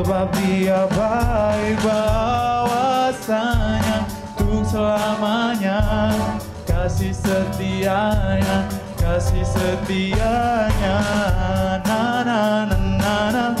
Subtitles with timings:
[0.00, 3.28] Sebab dia baik bahwasanya
[4.40, 5.76] Untuk selamanya.
[6.64, 8.64] Kasih setianya
[8.96, 11.04] Kasih setianya.
[11.84, 13.59] Na na na na na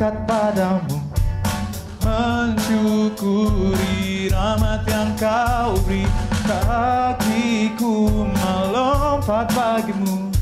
[0.00, 0.96] angkat padamu.
[2.00, 6.08] Mensyukuri rahmat yang kau beri
[6.48, 10.32] Kakiku melompat bagimu.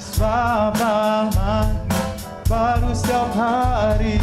[0.00, 2.00] Sebab rahmatmu
[2.48, 4.16] baru setiap hari.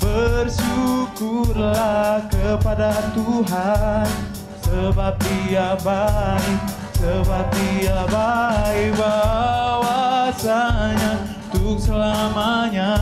[0.00, 4.08] Bersyukurlah kepada Tuhan.
[4.64, 6.64] Sebab dia baik
[6.96, 9.92] Sebab dia baik Bahwasanya
[11.52, 12.96] Untuk selamanya.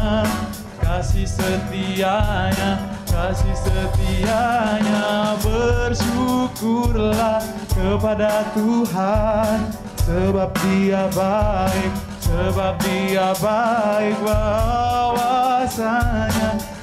[0.82, 5.38] Kasih setianya Kasih setianya.
[5.38, 7.38] Bersyukurlah
[7.70, 9.70] kepada Tuhan.
[10.02, 15.78] Sebab dia baik Sebab dia baik Bahwasanya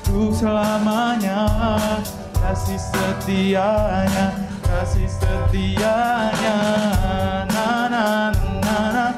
[0.07, 1.51] Untuk selamanya.
[2.31, 6.63] Kasih setianya Kasih setianya.
[7.51, 9.11] Na na na na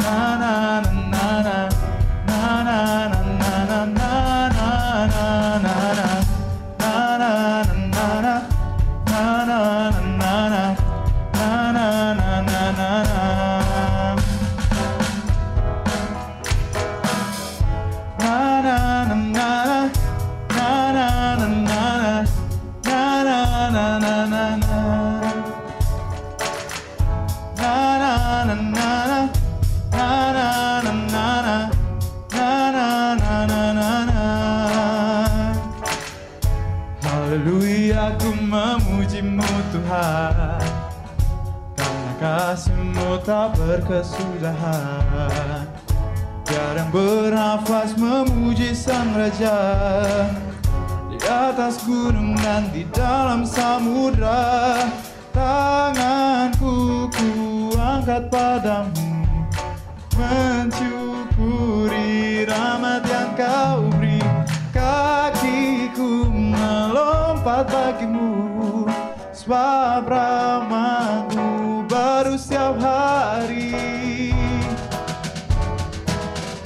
[0.00, 0.48] Na na
[0.80, 1.01] na na
[43.72, 45.64] berkesudahan.
[46.44, 49.56] Jarang bernafas memuji sang raja.
[51.08, 54.76] Di atas gunung dan di dalam samudra
[55.32, 59.08] Tanganku ku angkat padamu.
[60.20, 60.84] Mensyukuri
[62.44, 64.20] rahmat yang kau beri
[64.76, 68.84] Kakiku melompat bagimu.
[69.32, 71.31] Sebab rahmatmu baru
[72.42, 74.34] setiap hari.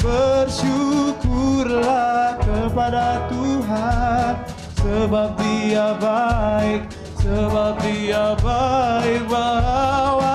[0.00, 4.38] Bersyukurlah kepada Tuhan
[4.78, 6.88] Sebab dia baik
[7.20, 9.28] Sebab dia baik.
[9.28, 10.32] Bahwasanya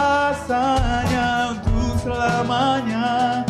[1.58, 3.42] untuk selamanya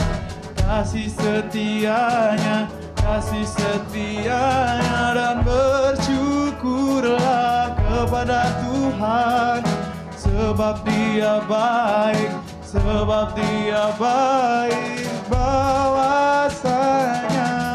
[0.61, 2.71] Kasih setianya
[3.01, 5.17] Kasih setianya.
[5.17, 9.90] Dan bersyukurlah kepada Tuhan
[10.21, 12.29] Sebab dia baik
[12.61, 16.69] Sebab dia baik Bahwasanya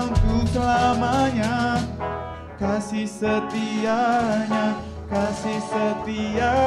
[0.07, 1.83] untuk selamanya
[2.55, 4.79] Kasih setianya
[5.11, 6.66] Kasih setianya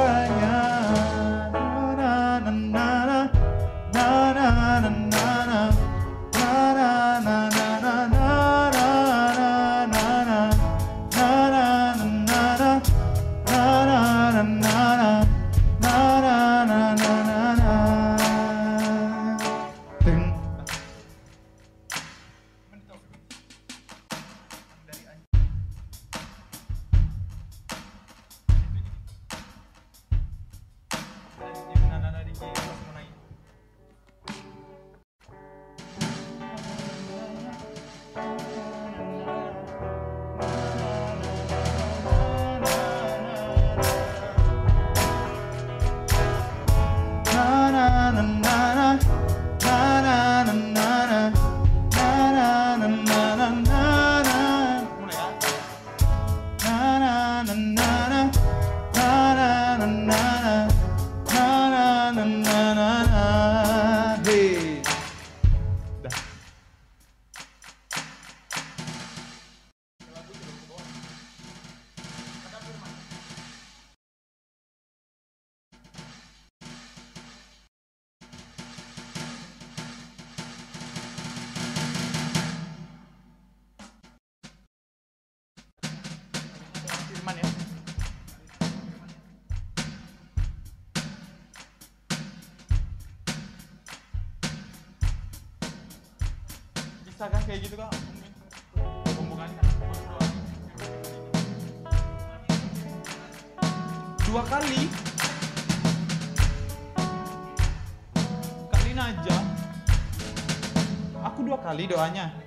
[111.90, 112.39] doanya.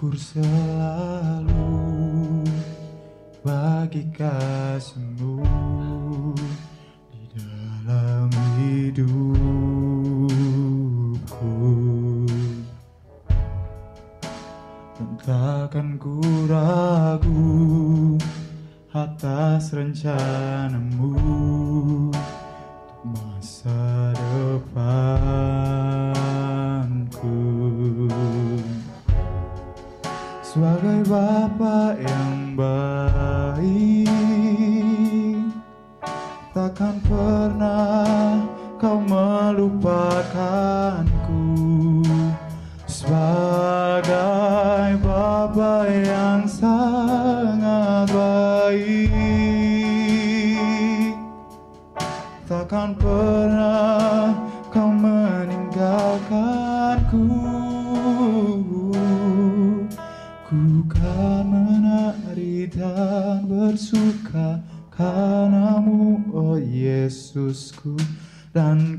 [0.00, 0.40] kursa
[55.70, 57.22] tinggalkanku
[60.50, 60.82] Ku.
[60.90, 64.58] Kan menari dan bersuka
[64.90, 67.94] Karena-Mu, oh Yesusku.
[68.50, 68.89] Dan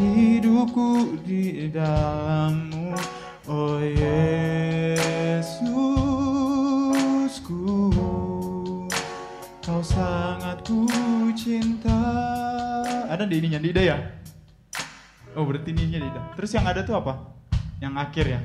[0.00, 2.96] hidupku di dalammu.
[3.50, 5.50] Oh Yesusku
[9.60, 10.88] kau sangat ku
[11.36, 12.00] cinta.
[13.10, 13.98] Ada di ininya di ide ya?
[15.36, 17.36] Oh berarti ininya di ide terus yang ada tuh apa?
[17.82, 18.40] Yang akhir ya?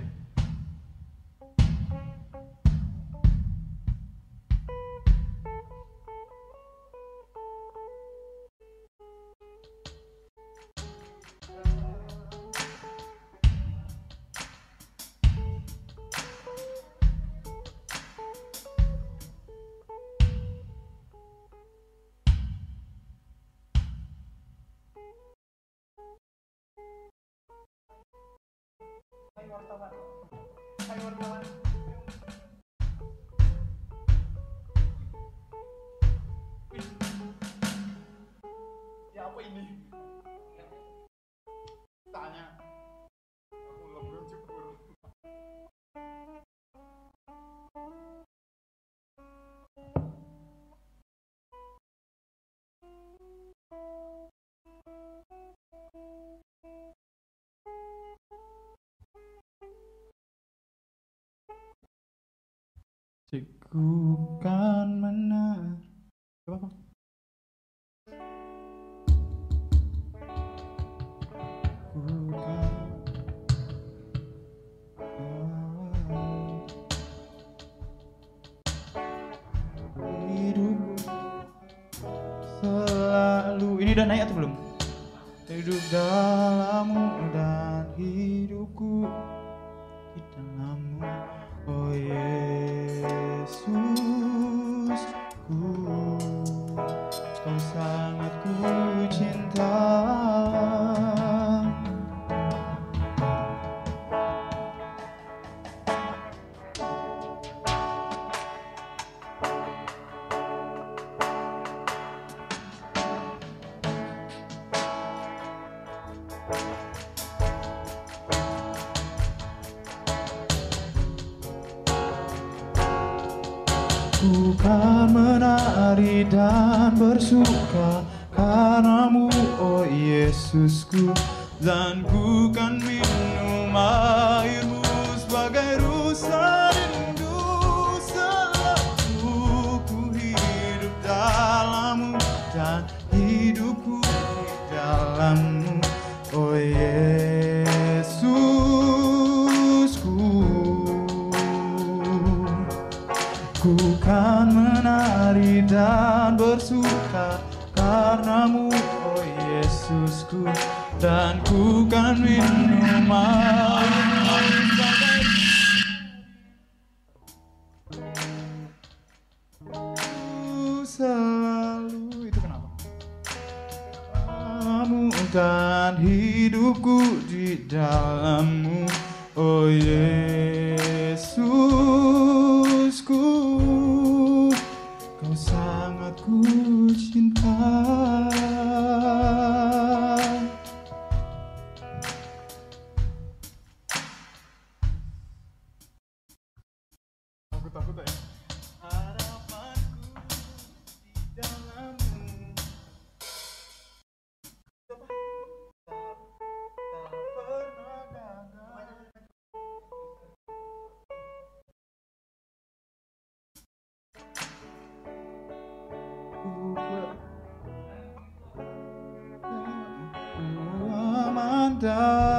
[221.85, 222.34] down.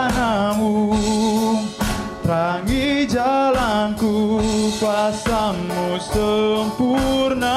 [0.00, 0.96] Rencanamu
[2.24, 4.40] Terangi jalanku
[4.80, 7.56] Kuasamu sempurna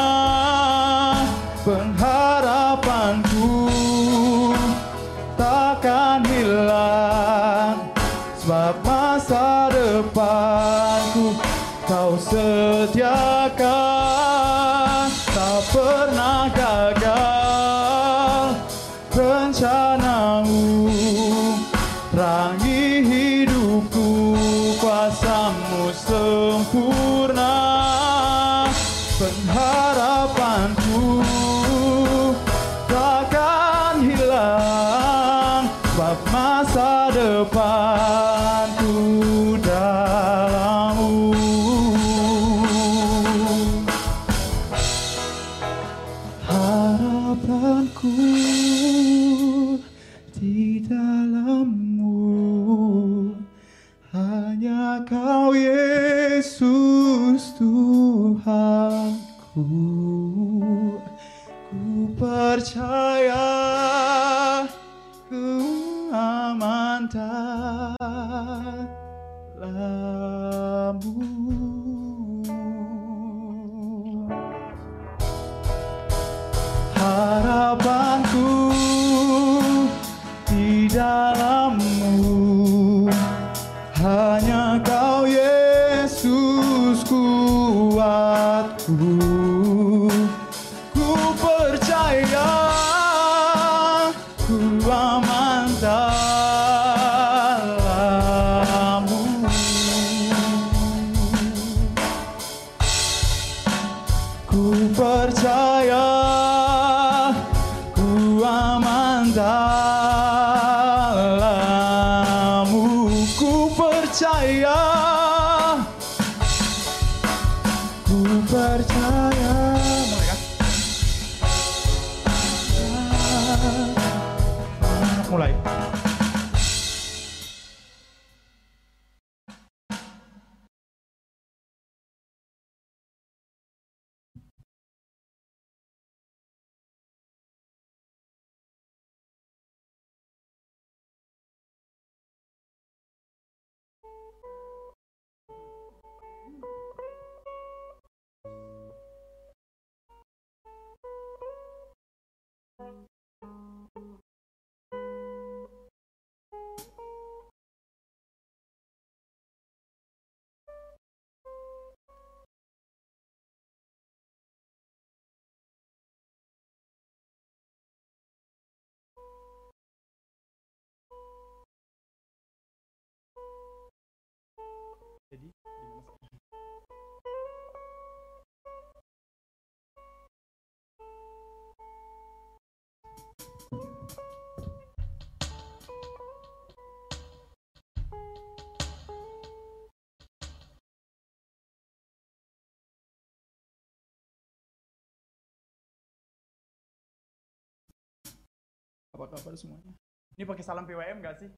[199.13, 199.93] Apa kabar semuanya?
[200.33, 201.49] Ini pakai salam PWM gak sih?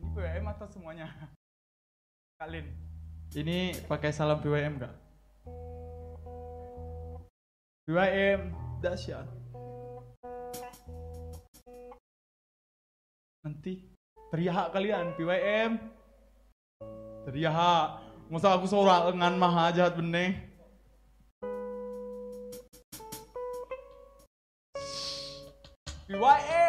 [0.00, 1.12] Ini PWM atau semuanya?
[2.40, 2.64] Kalin.
[3.36, 4.94] Ini pakai salam PWM gak?
[7.84, 8.40] PWM
[8.80, 9.28] dahsyat.
[13.44, 13.84] Nanti
[14.32, 15.76] teriak kalian PWM.
[17.28, 17.88] Teriak.
[18.32, 20.49] Masa aku sorak dengan maha jahat benih.
[26.10, 26.59] BYA!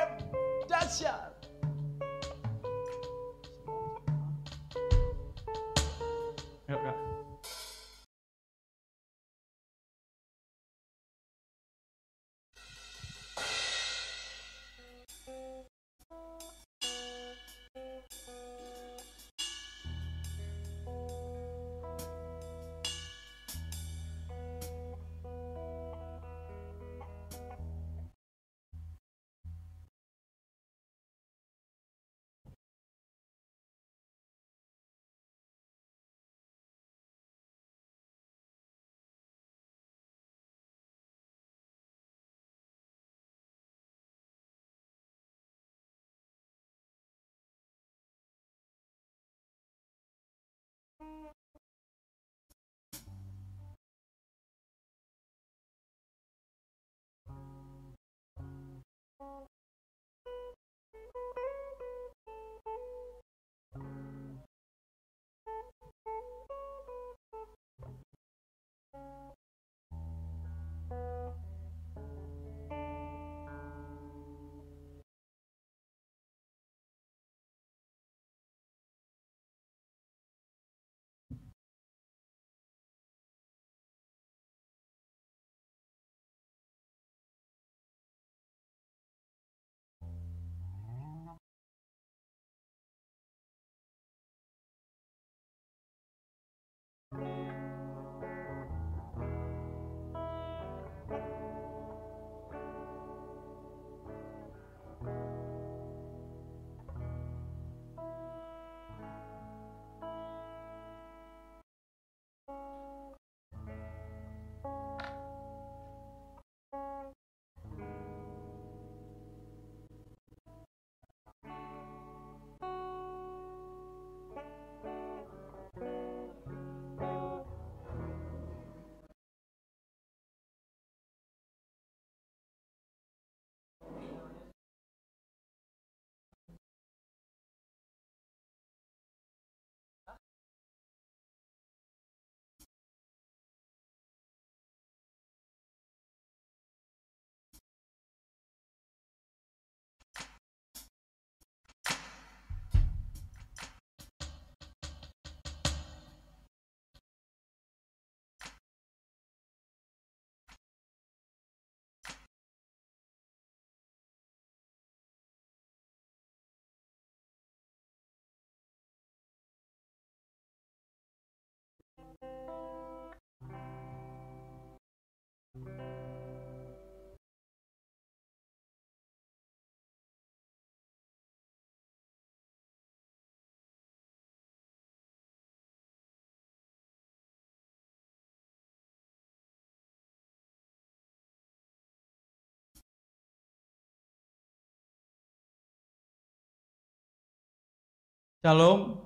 [198.41, 198.97] Shalom,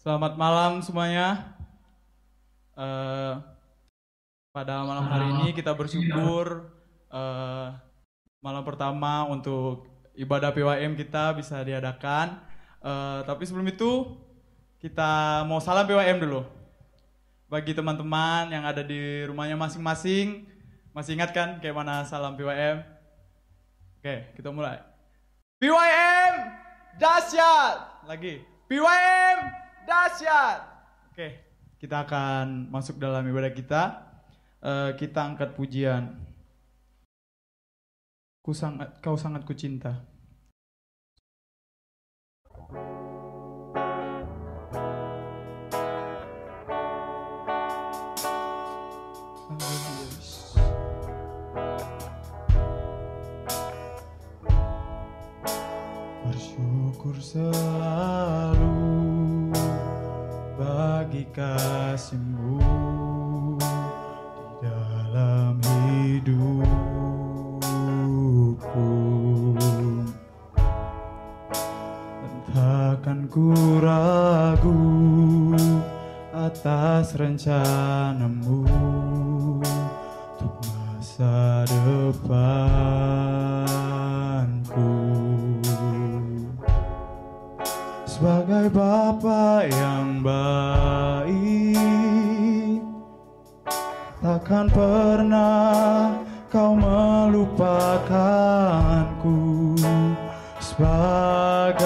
[0.00, 1.55] selamat malam semuanya.
[2.76, 3.40] Uh,
[4.52, 6.68] pada malam hari ini kita bersyukur
[7.08, 7.72] uh,
[8.44, 12.36] malam pertama untuk ibadah PWM kita bisa diadakan.
[12.84, 14.12] Uh, tapi sebelum itu
[14.76, 16.44] kita mau salam PWM dulu.
[17.48, 20.44] Bagi teman-teman yang ada di rumahnya masing-masing,
[20.92, 22.84] masih ingat kan kayak mana salam PWM?
[24.04, 24.84] Oke, kita mulai.
[25.56, 26.34] PWM
[27.00, 28.04] dahsyat.
[28.04, 28.44] Lagi.
[28.68, 29.38] PYM
[29.86, 30.60] dahsyat.
[31.14, 31.45] Oke,
[31.76, 33.82] kita akan masuk dalam ibadah kita.
[34.64, 36.16] Uh, kita angkat pujian.
[38.40, 40.06] Ku sangat, kau sangat kucinta.
[56.26, 58.65] Bersyukur selalu
[61.32, 62.58] kasihmu
[64.60, 66.76] di dalam hidupku.
[72.20, 74.82] Dan takkan ku ragu
[76.36, 78.68] atas rencanamu
[80.36, 83.25] untuk masa depanku
[88.66, 91.30] sebagai Bapa yang baik
[94.18, 96.18] takkan pernah
[96.50, 99.38] kau melupakanku.
[100.58, 101.78] Sebagai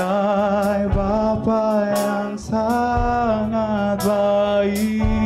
[0.88, 5.20] Bapa yang sangat baik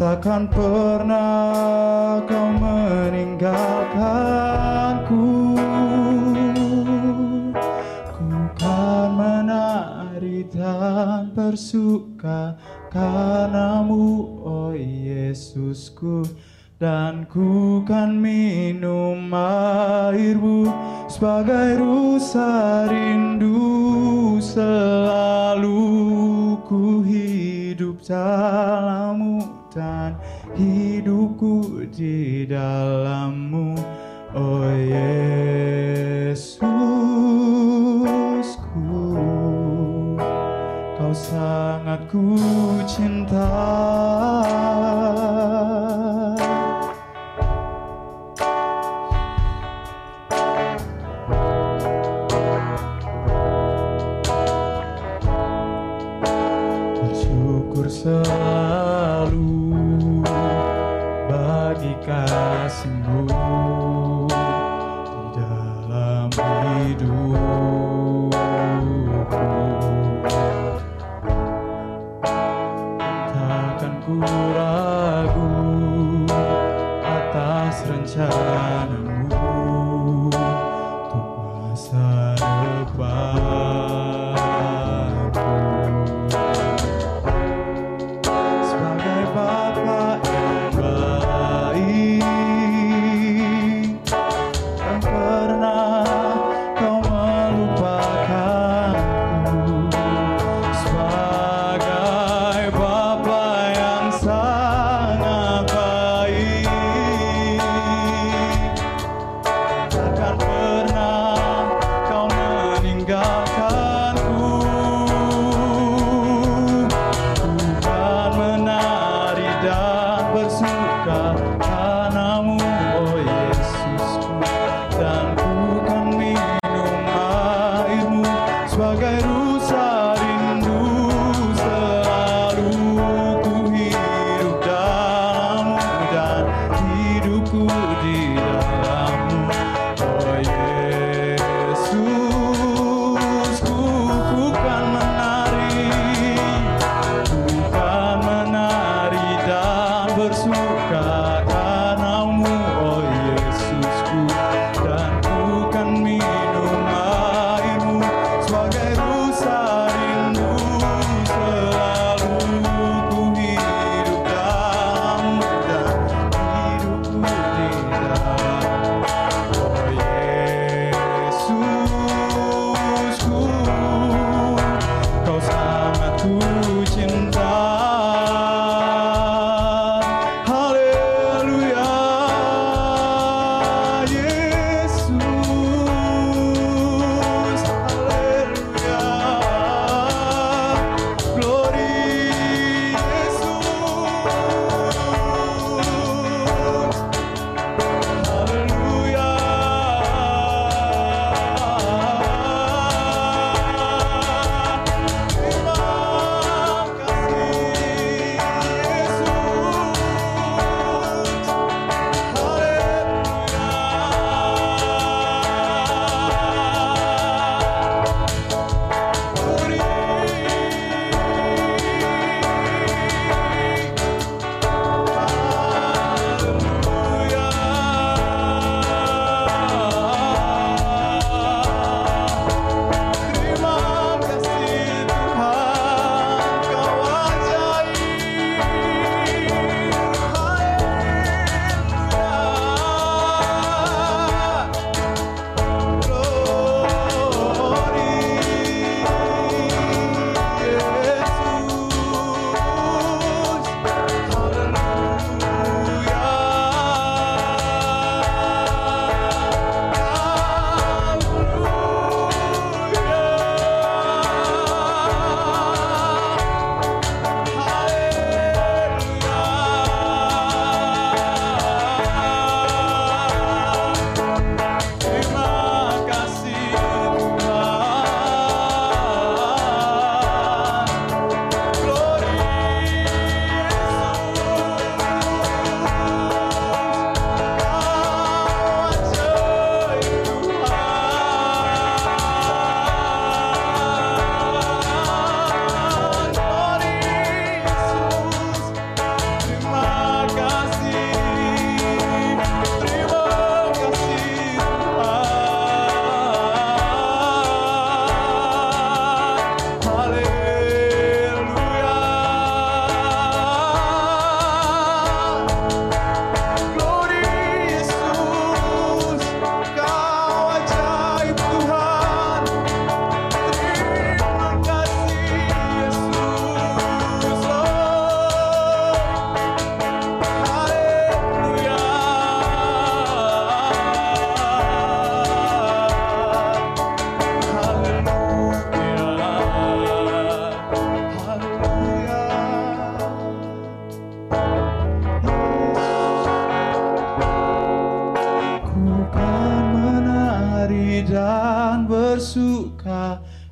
[0.00, 4.91] takkan pernah kau meninggalkanku
[10.52, 12.60] dan bersuka
[12.92, 14.04] karenamu
[14.44, 16.28] oh Yesusku
[16.76, 20.68] dan ku kan minum airmu
[21.08, 25.80] sebagai rusa rindu selalu
[26.68, 29.40] ku hidup dalammu
[29.72, 30.20] dan
[30.52, 33.72] hidupku di dalammu
[34.36, 35.61] oh Yesus
[42.10, 42.22] ku
[42.86, 43.46] cinta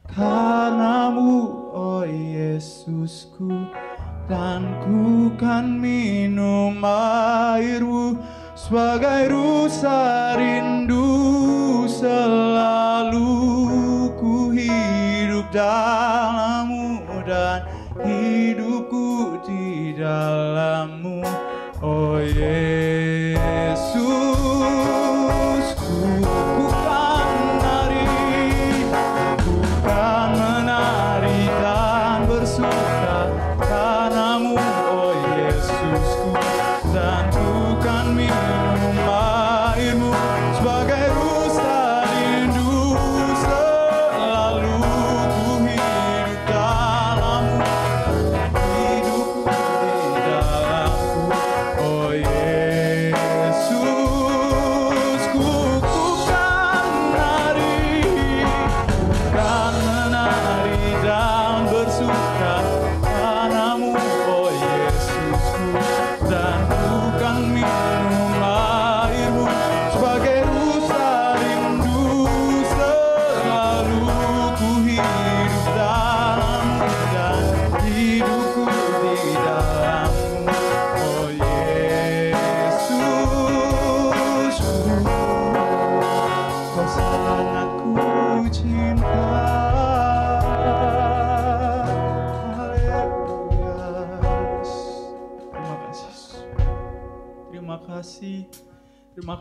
[0.07, 3.67] padamu oh Yesusku.
[4.31, 8.15] Dan ku kan minum airmu
[8.55, 11.03] sebagai rusa rindu.
[11.91, 13.35] Selalu
[14.15, 17.67] ku hidup dalammu dan
[18.07, 21.27] hidupku di dalammu
[21.83, 22.90] oh Yesus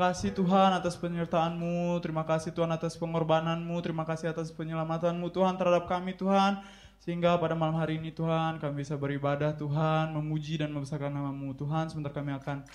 [0.10, 5.86] kasih Tuhan atas penyertaan-Mu Terima kasih Tuhan atas pengorbanan-Mu Terima kasih atas penyelamatan-Mu Tuhan terhadap
[5.86, 6.66] kami Tuhan.
[6.98, 11.54] Sehingga pada malam hari ini Tuhan Kami bisa beribadah Tuhan Memuji dan membesarkan nama-Mu.
[11.54, 12.66] Tuhan Sebentar kami akan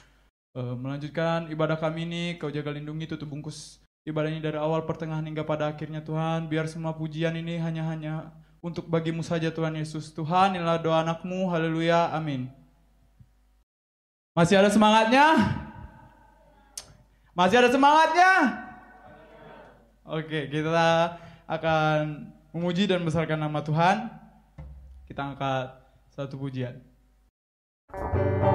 [0.54, 2.24] eh, melanjutkan ibadah kami ini.
[2.38, 6.46] Kau jaga lindungi tutup bungkus ibadah ini dari awal pertengahan hingga pada akhirnya Tuhan.
[6.46, 8.30] Biar semua pujian ini hanya hanya
[8.62, 10.14] untuk bagimu saja Tuhan Yesus.
[10.14, 11.50] Tuhan inilah doa anakmu.
[11.50, 12.14] Haleluya.
[12.14, 12.46] Amin.
[14.38, 15.63] Masih ada semangatnya
[17.34, 18.32] masih ada semangatnya?
[20.06, 21.18] Oke kita
[21.50, 24.08] akan memuji dan membesarkan nama Tuhan.
[25.04, 25.74] Kita angkat
[26.14, 26.78] satu pujian.
[27.90, 28.53] Haleluya ku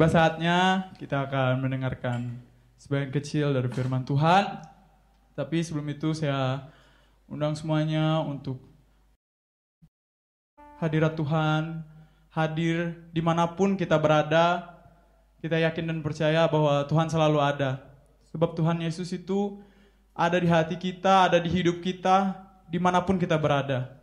[0.00, 2.40] Tiba saatnya kita akan mendengarkan
[2.80, 4.64] sebagian kecil dari firman Tuhan.
[5.36, 6.72] Tapi sebelum itu saya
[7.28, 8.64] undang semuanya untuk
[10.80, 11.84] hadirat Tuhan,
[12.32, 14.72] hadir di mana pun kita berada,
[15.44, 17.84] kita yakin dan percaya bahwa Tuhan selalu ada.
[18.32, 19.60] Sebab Tuhan Yesus itu
[20.16, 22.40] ada di hati kita, ada di hidup kita,
[22.72, 24.00] di mana pun kita berada.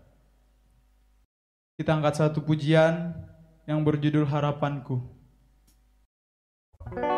[1.73, 3.17] Kita angkat satu pujian
[3.65, 5.16] yang berjudul Harapanku.
[6.89, 7.16] Kasih-Mu,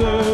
[0.00, 0.29] closer.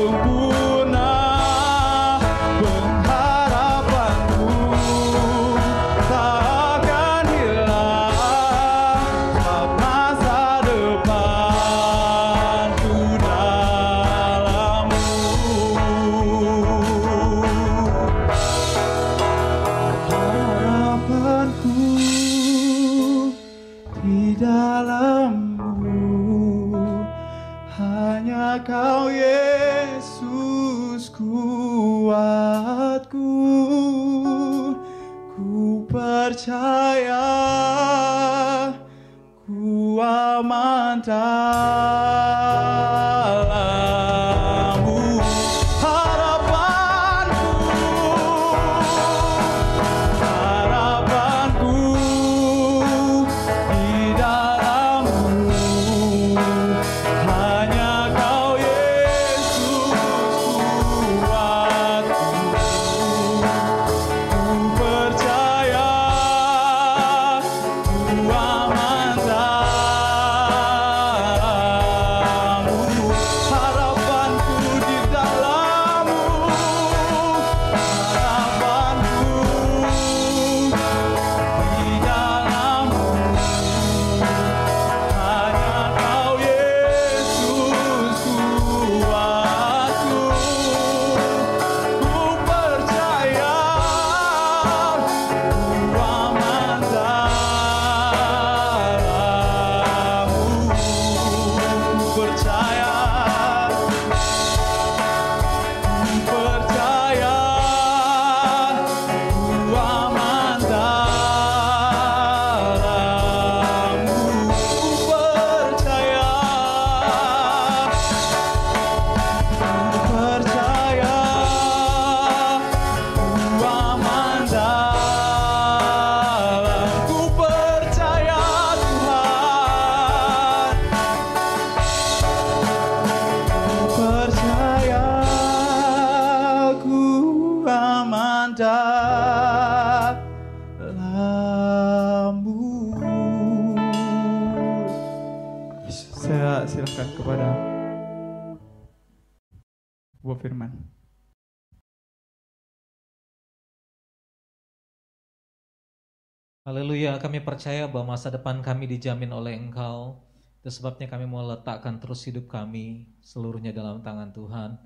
[157.90, 160.22] Bahwa masa depan kami dijamin oleh Engkau.
[160.60, 164.78] Itu sebabnya kami mau letakkan terus hidup kami seluruhnya dalam tangan Tuhan.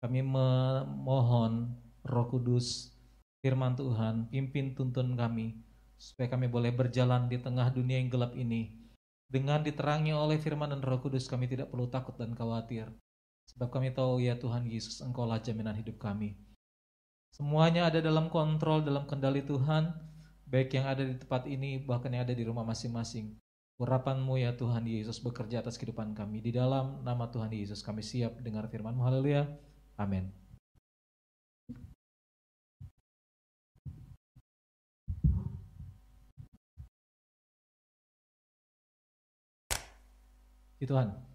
[0.00, 1.76] Kami memohon
[2.08, 2.96] Roh Kudus,
[3.44, 5.60] firman Tuhan, pimpin tuntun kami
[6.00, 8.72] supaya kami boleh berjalan di tengah dunia yang gelap ini.
[9.28, 12.88] Dengan diterangi oleh firman dan Roh Kudus, kami tidak perlu takut dan khawatir.
[13.52, 16.34] Sebab kami tahu ya Tuhan Yesus, Engkaulah jaminan hidup kami.
[17.30, 19.92] Semuanya ada dalam kontrol, dalam kendali Tuhan,
[20.50, 23.38] baik yang ada di tempat ini, bahkan yang ada di rumah masing-masing.
[23.80, 26.42] Urapanmu ya Tuhan Yesus bekerja atas kehidupan kami.
[26.44, 29.00] Di dalam nama Tuhan Yesus kami siap dengar firman-Mu.
[29.06, 29.48] Haleluya.
[29.96, 30.28] Amin.
[40.80, 41.29] Di Tuhan.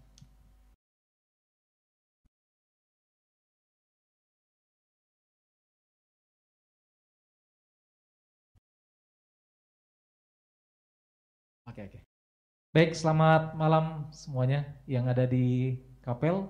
[12.76, 16.44] Baik, selamat malam semuanya yang ada di kapel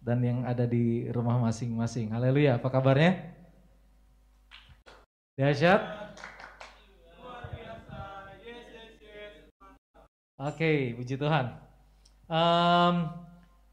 [0.00, 2.16] dan yang ada di rumah masing-masing.
[2.16, 3.28] Haleluya, apa kabarnya?
[5.36, 6.16] Dahsyat?
[10.40, 11.52] Oke, puji Tuhan.
[12.24, 12.94] Em,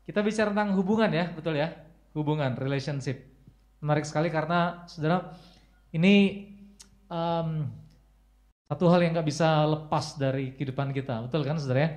[0.03, 1.71] kita bicara tentang hubungan ya, betul ya?
[2.11, 3.23] Hubungan, relationship.
[3.79, 5.31] Menarik sekali karena saudara,
[5.95, 6.51] ini
[7.07, 7.71] em,
[8.67, 11.91] satu hal yang nggak bisa lepas dari kehidupan kita, betul kan saudara ya?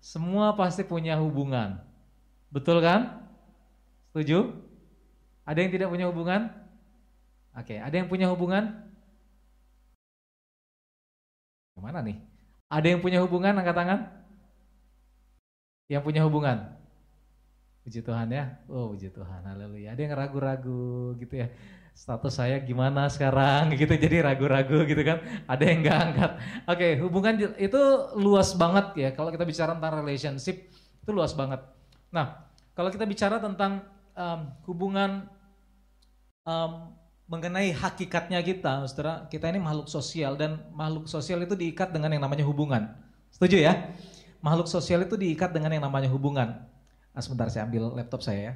[0.00, 1.80] Semua pasti punya hubungan,
[2.48, 3.28] betul kan?
[4.12, 4.56] Setuju?
[5.44, 6.48] Ada yang tidak punya hubungan?
[7.56, 8.84] Oke, ada yang punya hubungan?
[11.76, 12.16] Ke mana nih?
[12.72, 13.52] Ada yang punya hubungan?
[13.52, 14.00] Angkat tangan.
[15.86, 16.76] Yang punya hubungan?
[17.86, 18.58] Puji Tuhan ya.
[18.66, 19.46] Oh, puji Tuhan.
[19.46, 19.94] Haleluya.
[19.94, 21.46] Ada yang ragu-ragu gitu ya.
[21.96, 23.96] Status saya gimana sekarang gitu.
[23.96, 25.24] Jadi ragu-ragu gitu kan.
[25.48, 26.30] Ada yang nggak angkat.
[26.68, 27.80] Oke, hubungan itu
[28.20, 29.08] luas banget ya.
[29.16, 31.64] Kalau kita bicara tentang relationship itu luas banget.
[32.12, 32.44] Nah,
[32.76, 33.80] kalau kita bicara tentang
[34.12, 35.24] um, hubungan
[36.44, 36.92] um,
[37.32, 42.22] mengenai hakikatnya kita, saudara, kita ini makhluk sosial dan makhluk sosial itu diikat dengan yang
[42.22, 42.92] namanya hubungan.
[43.32, 43.72] Setuju ya?
[44.44, 46.60] Makhluk sosial itu diikat dengan yang namanya hubungan.
[47.16, 48.54] Nah, sebentar saya ambil laptop saya ya.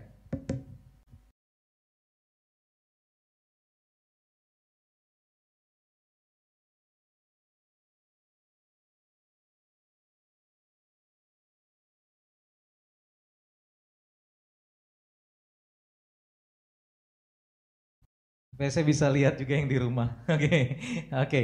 [18.60, 20.20] Supaya saya bisa lihat juga yang di rumah.
[20.36, 20.76] Oke,
[21.08, 21.42] oke.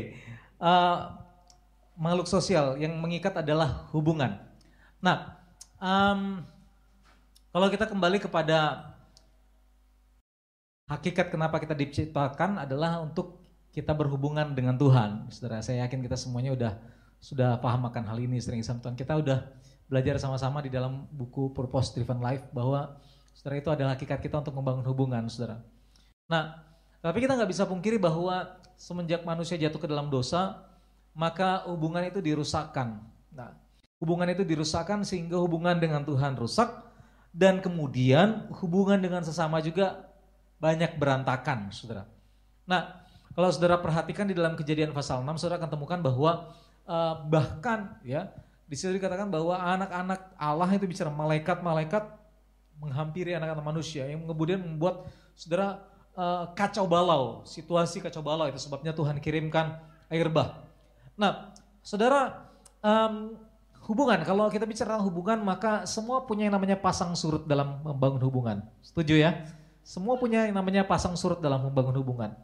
[0.60, 0.98] Eh,
[1.96, 4.36] makhluk sosial yang mengikat adalah hubungan.
[5.00, 5.32] Nah,
[5.80, 6.44] em,
[7.56, 8.92] kalau kita kembali kepada
[10.92, 13.40] hakikat kenapa kita diciptakan adalah untuk
[13.72, 15.32] kita berhubungan dengan Tuhan.
[15.32, 16.72] Saudara, saya yakin kita semuanya udah
[17.16, 18.92] sudah paham akan hal ini sering sama.
[18.92, 19.40] Kita udah
[19.88, 23.00] belajar sama-sama di dalam buku Purpose Driven Life bahwa
[23.32, 25.64] saudara itu adalah hakikat kita untuk membangun hubungan, saudara.
[26.28, 26.65] Nah,
[27.06, 30.66] tapi kita nggak bisa pungkiri bahwa semenjak manusia jatuh ke dalam dosa,
[31.16, 33.00] maka hubungan itu dirusakkan.
[33.32, 33.56] Nah,
[34.00, 36.68] hubungan itu dirusakkan sehingga hubungan dengan Tuhan rusak
[37.32, 40.08] dan kemudian hubungan dengan sesama juga
[40.56, 42.08] banyak berantakan, saudara.
[42.64, 43.04] Nah,
[43.36, 46.30] kalau saudara perhatikan di dalam kejadian pasal 6, saudara akan temukan bahwa
[46.88, 48.32] uh, bahkan ya
[48.66, 52.02] di situ dikatakan bahwa anak-anak Allah itu bicara malaikat-malaikat
[52.80, 55.80] menghampiri anak-anak manusia yang kemudian membuat saudara
[56.16, 59.78] uh, kacau balau, situasi kacau balau itu sebabnya Tuhan kirimkan
[60.10, 60.66] air bah.
[61.14, 61.54] Nah,
[61.84, 62.50] saudara
[62.82, 63.36] um,
[63.86, 68.22] hubungan kalau kita bicara tentang hubungan maka semua punya yang namanya pasang surut dalam membangun
[68.26, 68.56] hubungan.
[68.82, 69.46] Setuju ya?
[69.86, 72.34] Semua punya yang namanya pasang surut dalam membangun hubungan.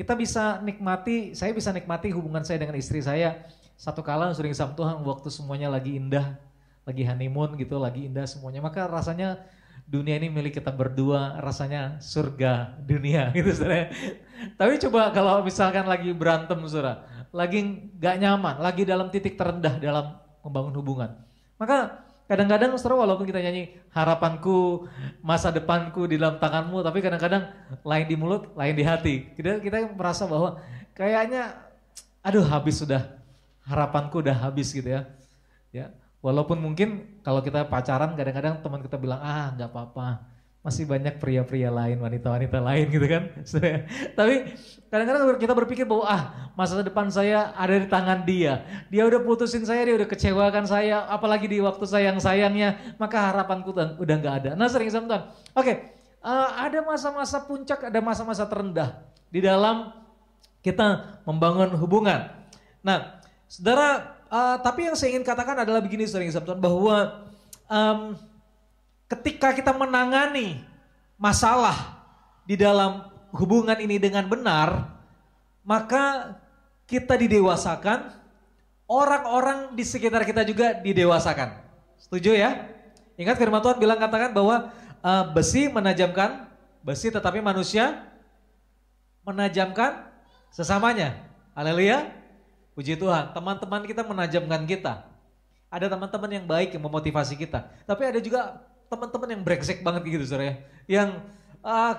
[0.00, 3.44] Kita bisa nikmati, saya bisa nikmati hubungan saya dengan istri saya
[3.80, 6.36] satu kala sering sama Tuhan waktu semuanya lagi indah,
[6.84, 8.60] lagi honeymoon gitu, lagi indah semuanya.
[8.60, 9.40] Maka rasanya
[9.90, 13.90] dunia ini milik kita berdua, rasanya surga dunia gitu saudara.
[14.54, 17.02] Tapi coba kalau misalkan lagi berantem saudara,
[17.34, 20.14] lagi gak nyaman, lagi dalam titik terendah dalam
[20.46, 21.10] membangun hubungan.
[21.58, 24.86] Maka Kadang-kadang saudara walaupun kita nyanyi harapanku,
[25.18, 27.50] masa depanku di dalam tanganmu, tapi kadang-kadang
[27.82, 29.34] lain di mulut, lain di hati.
[29.34, 30.62] Kita kita merasa bahwa
[30.94, 31.58] kayaknya
[32.22, 33.18] aduh habis sudah
[33.66, 35.10] harapanku udah habis gitu ya.
[35.74, 35.90] Ya,
[36.20, 41.72] walaupun mungkin kalau kita pacaran kadang-kadang teman kita bilang ah nggak apa-apa masih banyak pria-pria
[41.72, 43.32] lain, wanita-wanita lain gitu kan.
[44.18, 44.34] Tapi
[44.92, 48.60] kadang-kadang kita berpikir bahwa ah masa depan saya ada di tangan dia.
[48.92, 54.16] Dia udah putusin saya, dia udah kecewakan saya, apalagi di waktu sayang-sayangnya, maka harapanku udah
[54.20, 54.50] nggak ada.
[54.52, 55.22] Nah sering sama Tuhan.
[55.56, 55.72] Oke,
[56.20, 59.00] uh, ada masa-masa puncak, ada masa-masa terendah
[59.32, 59.96] di dalam
[60.60, 62.28] kita membangun hubungan.
[62.84, 66.96] Nah, saudara, uh, tapi yang saya ingin katakan adalah begini sering sama Tuhan, bahwa
[67.66, 68.00] um,
[69.10, 70.62] ketika kita menangani
[71.18, 72.00] masalah
[72.46, 74.88] di dalam hubungan ini dengan benar,
[75.66, 76.34] maka
[76.86, 78.10] kita didewasakan,
[78.90, 81.62] orang-orang di sekitar kita juga didewasakan.
[81.98, 82.66] Setuju ya?
[83.20, 84.72] Ingat firman Tuhan bilang katakan bahwa
[85.04, 86.48] uh, besi menajamkan
[86.80, 88.08] besi tetapi manusia
[89.22, 90.08] menajamkan
[90.48, 91.14] sesamanya.
[91.52, 92.19] Haleluya.
[92.74, 95.04] Puji Tuhan, teman-teman kita menajamkan kita.
[95.70, 97.66] Ada teman-teman yang baik yang memotivasi kita.
[97.86, 100.54] Tapi ada juga teman-teman yang brengsek banget gitu saudara ya.
[100.86, 101.10] Yang
[101.62, 101.94] uh,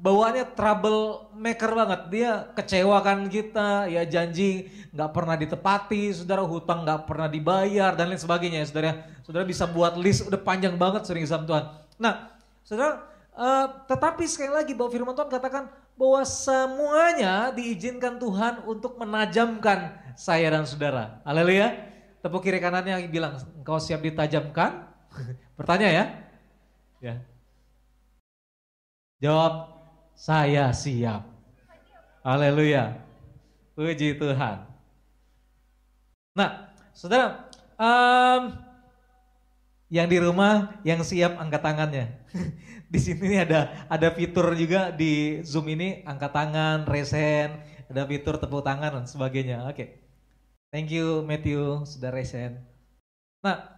[0.00, 2.00] bawaannya trouble maker banget.
[2.12, 8.20] Dia kecewakan kita, ya janji nggak pernah ditepati, saudara hutang nggak pernah dibayar dan lain
[8.20, 8.92] sebagainya ya saudara.
[9.24, 11.64] Saudara bisa buat list udah panjang banget sering sama Tuhan.
[11.98, 12.14] Nah,
[12.62, 15.64] saudara, uh, tetapi sekali lagi bahwa firman Tuhan katakan
[15.96, 21.24] bahwa semuanya diizinkan Tuhan untuk menajamkan saya dan saudara.
[21.24, 21.72] Haleluya.
[22.20, 24.92] Tepuk kiri kanannya bilang, engkau siap ditajamkan?
[25.58, 26.04] Bertanya ya.
[27.00, 27.14] Ya.
[29.24, 29.72] Jawab,
[30.12, 31.24] saya siap.
[32.20, 33.00] Haleluya.
[33.72, 34.68] Puji Tuhan.
[36.36, 37.48] Nah, saudara,
[37.80, 38.66] um,
[39.86, 42.06] yang di rumah yang siap angkat tangannya.
[42.96, 47.60] di sini ada ada fitur juga di Zoom ini angkat tangan, resen,
[47.92, 49.68] ada fitur tepuk tangan dan sebagainya.
[49.68, 49.76] Oke.
[49.76, 49.88] Okay.
[50.72, 52.64] Thank you Matthew sudah resen.
[53.44, 53.68] Nah,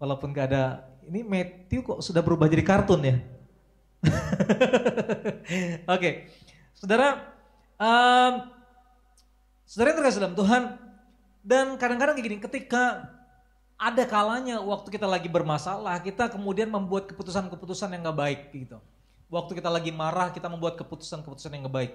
[0.00, 3.16] walaupun gak ada ini Matthew kok sudah berubah jadi kartun ya?
[5.86, 6.12] Oke, okay.
[6.74, 7.36] saudara,
[7.78, 8.50] um,
[9.66, 10.62] saudara yang terkasih dalam Tuhan,
[11.46, 13.06] dan kadang-kadang kayak gini, ketika
[13.76, 18.80] ada kalanya waktu kita lagi bermasalah, kita kemudian membuat keputusan-keputusan yang gak baik gitu.
[19.28, 21.92] Waktu kita lagi marah, kita membuat keputusan-keputusan yang gak baik.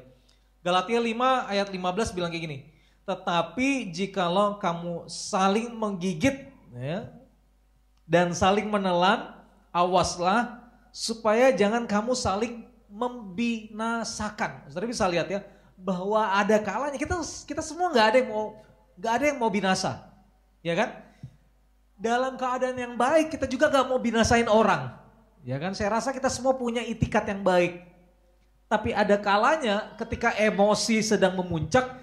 [0.61, 2.57] Galatia 5 ayat 15 bilang kayak gini,
[3.01, 7.09] tetapi jikalau kamu saling menggigit, ya,
[8.05, 9.34] dan saling menelan,
[9.73, 10.61] awaslah
[10.93, 14.69] supaya jangan kamu saling membinasakan.
[14.69, 15.41] Saudara bisa lihat ya,
[15.73, 17.17] bahwa ada kalanya kita
[17.49, 18.45] kita semua nggak ada yang mau
[19.01, 19.97] nggak ada yang mau binasa,
[20.61, 21.09] ya kan?
[22.02, 24.89] Dalam keadaan yang baik kita juga nggak mau binasain orang,
[25.45, 25.78] ya kan?
[25.78, 27.78] Saya rasa kita semua punya itikat yang baik.
[28.66, 32.02] Tapi ada kalanya ketika emosi sedang memuncak,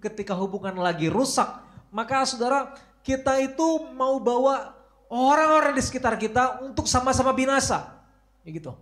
[0.00, 1.44] ketika hubungan lagi rusak,
[1.92, 2.72] maka saudara
[3.04, 4.72] kita itu mau bawa
[5.12, 8.00] orang-orang di sekitar kita untuk sama-sama binasa.
[8.48, 8.72] Ya gitu.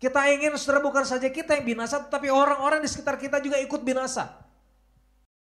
[0.00, 3.84] Kita ingin saudara bukan saja kita yang binasa, tetapi orang-orang di sekitar kita juga ikut
[3.84, 4.40] binasa.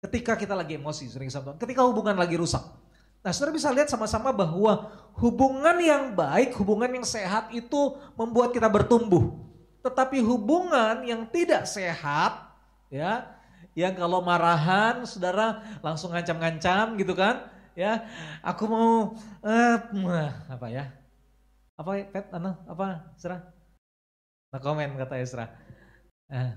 [0.05, 2.61] Ketika kita lagi emosi, sering sama ketika hubungan lagi rusak.
[3.23, 4.89] Nah saudara bisa lihat sama-sama bahwa
[5.19, 9.35] hubungan yang baik, hubungan yang sehat itu membuat kita bertumbuh.
[9.83, 12.55] Tetapi hubungan yang tidak sehat,
[12.91, 13.27] ya,
[13.75, 17.47] yang kalau marahan saudara langsung ngancam-ngancam gitu kan
[17.79, 18.07] ya.
[18.43, 18.91] Aku mau
[19.43, 19.79] uh,
[20.51, 20.99] apa ya?
[21.79, 23.39] Apa pet anu apa Esra
[24.51, 25.47] nah komen kata Esra
[26.33, 26.53] uh,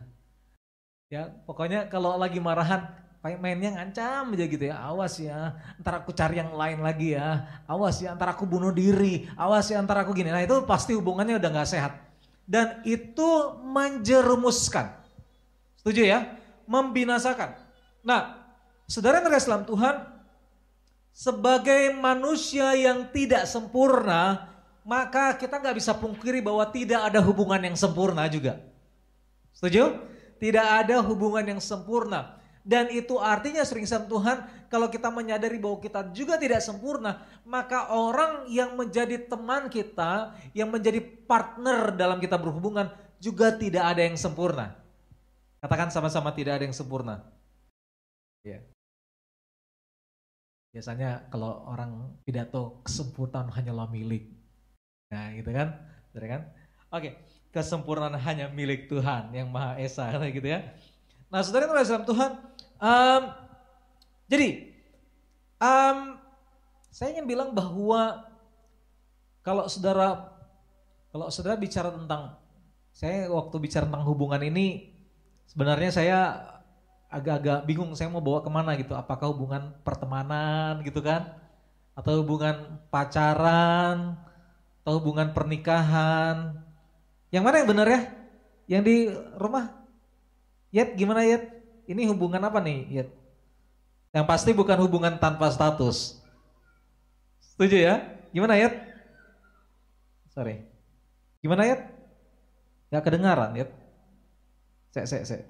[1.14, 2.90] ya pokoknya kalau lagi marahan
[3.22, 4.82] mainnya ngancam aja gitu ya.
[4.82, 7.46] Awas ya ntar aku cari yang lain lagi ya.
[7.70, 9.30] Awas ya ntar aku bunuh diri.
[9.38, 10.34] Awas ya ntar aku gini.
[10.34, 12.02] Nah itu pasti hubungannya udah nggak sehat.
[12.50, 13.30] Dan itu
[13.62, 14.90] menjerumuskan.
[15.78, 16.34] Setuju ya?
[16.66, 17.62] Membinasakan.
[18.02, 18.42] Nah
[18.90, 20.02] saudara yang Islam Tuhan
[21.14, 24.50] sebagai manusia yang tidak sempurna
[24.82, 28.58] maka kita nggak bisa pungkiri bahwa tidak ada hubungan yang sempurna juga.
[29.54, 30.10] Setuju?
[30.42, 34.38] Tidak ada hubungan yang sempurna dan itu artinya sering sama Tuhan
[34.70, 40.70] kalau kita menyadari bahwa kita juga tidak sempurna, maka orang yang menjadi teman kita, yang
[40.70, 42.88] menjadi partner dalam kita berhubungan
[43.18, 44.78] juga tidak ada yang sempurna.
[45.62, 47.22] Katakan sama-sama tidak ada yang sempurna.
[48.42, 48.62] Ya.
[50.74, 54.32] Biasanya kalau orang pidato kesempurnaan hanyalah milik.
[55.12, 55.76] Nah, gitu kan?
[56.10, 56.42] Betul kan?
[56.96, 57.20] Oke,
[57.52, 60.72] kesempurnaan hanya milik Tuhan yang Maha Esa gitu ya.
[61.32, 62.32] Nah, saudara yang dalam Tuhan,
[62.76, 63.24] um,
[64.28, 64.76] jadi
[65.64, 66.20] um,
[66.92, 68.28] saya ingin bilang bahwa
[69.40, 70.28] kalau saudara
[71.08, 72.36] kalau saudara bicara tentang
[72.92, 74.92] saya waktu bicara tentang hubungan ini
[75.48, 76.20] sebenarnya saya
[77.08, 78.92] agak-agak bingung saya mau bawa ke mana gitu.
[78.92, 81.32] Apakah hubungan pertemanan gitu kan?
[81.96, 84.20] Atau hubungan pacaran?
[84.84, 86.60] Atau hubungan pernikahan?
[87.32, 88.02] Yang mana yang benar ya?
[88.68, 88.96] Yang di
[89.40, 89.81] rumah
[90.72, 91.52] Yet gimana Yet?
[91.88, 93.10] Ini hubungan apa nih Yet?
[94.16, 96.20] Yang pasti bukan hubungan tanpa status.
[97.44, 97.96] Setuju ya?
[98.32, 98.76] Gimana Yet?
[100.32, 100.64] Sorry.
[101.44, 101.82] Gimana Yet?
[102.92, 103.72] Gak kedengaran Yet?
[104.96, 105.42] Sek, sek, sek.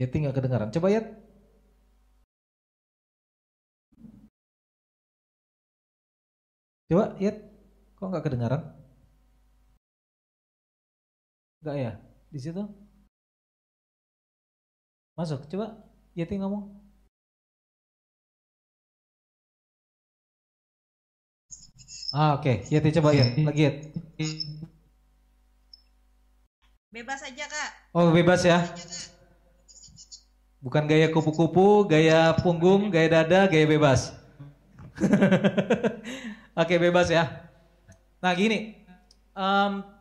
[0.00, 0.72] Yeti gak kedengaran.
[0.72, 1.06] Coba Yet.
[6.88, 7.36] Coba Yet.
[8.00, 8.79] Kok gak kedengaran?
[11.60, 11.92] Enggak ya?
[12.32, 12.62] Di situ?
[15.12, 15.76] Masuk, coba
[16.16, 16.72] Yeti ngomong.
[22.16, 22.56] Ah oke, okay.
[22.72, 23.76] Yeti coba ya, lagi Yet.
[26.90, 27.70] Bebas aja kak.
[27.92, 28.64] Oh bebas ya?
[30.64, 34.16] Bukan gaya kupu-kupu, gaya punggung, gaya dada, gaya bebas.
[36.60, 37.48] Oke okay, bebas ya.
[38.18, 38.80] Nah gini,
[39.36, 39.99] um,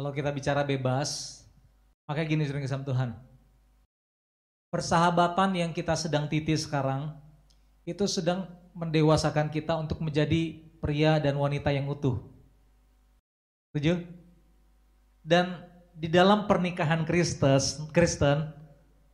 [0.00, 1.44] Kalau kita bicara bebas,
[2.08, 3.12] maka gini sering sama Tuhan.
[4.72, 7.12] Persahabatan yang kita sedang titi sekarang,
[7.84, 12.16] itu sedang mendewasakan kita untuk menjadi pria dan wanita yang utuh.
[13.68, 14.00] Setuju?
[15.20, 18.56] Dan di dalam pernikahan Kristus, Kristen,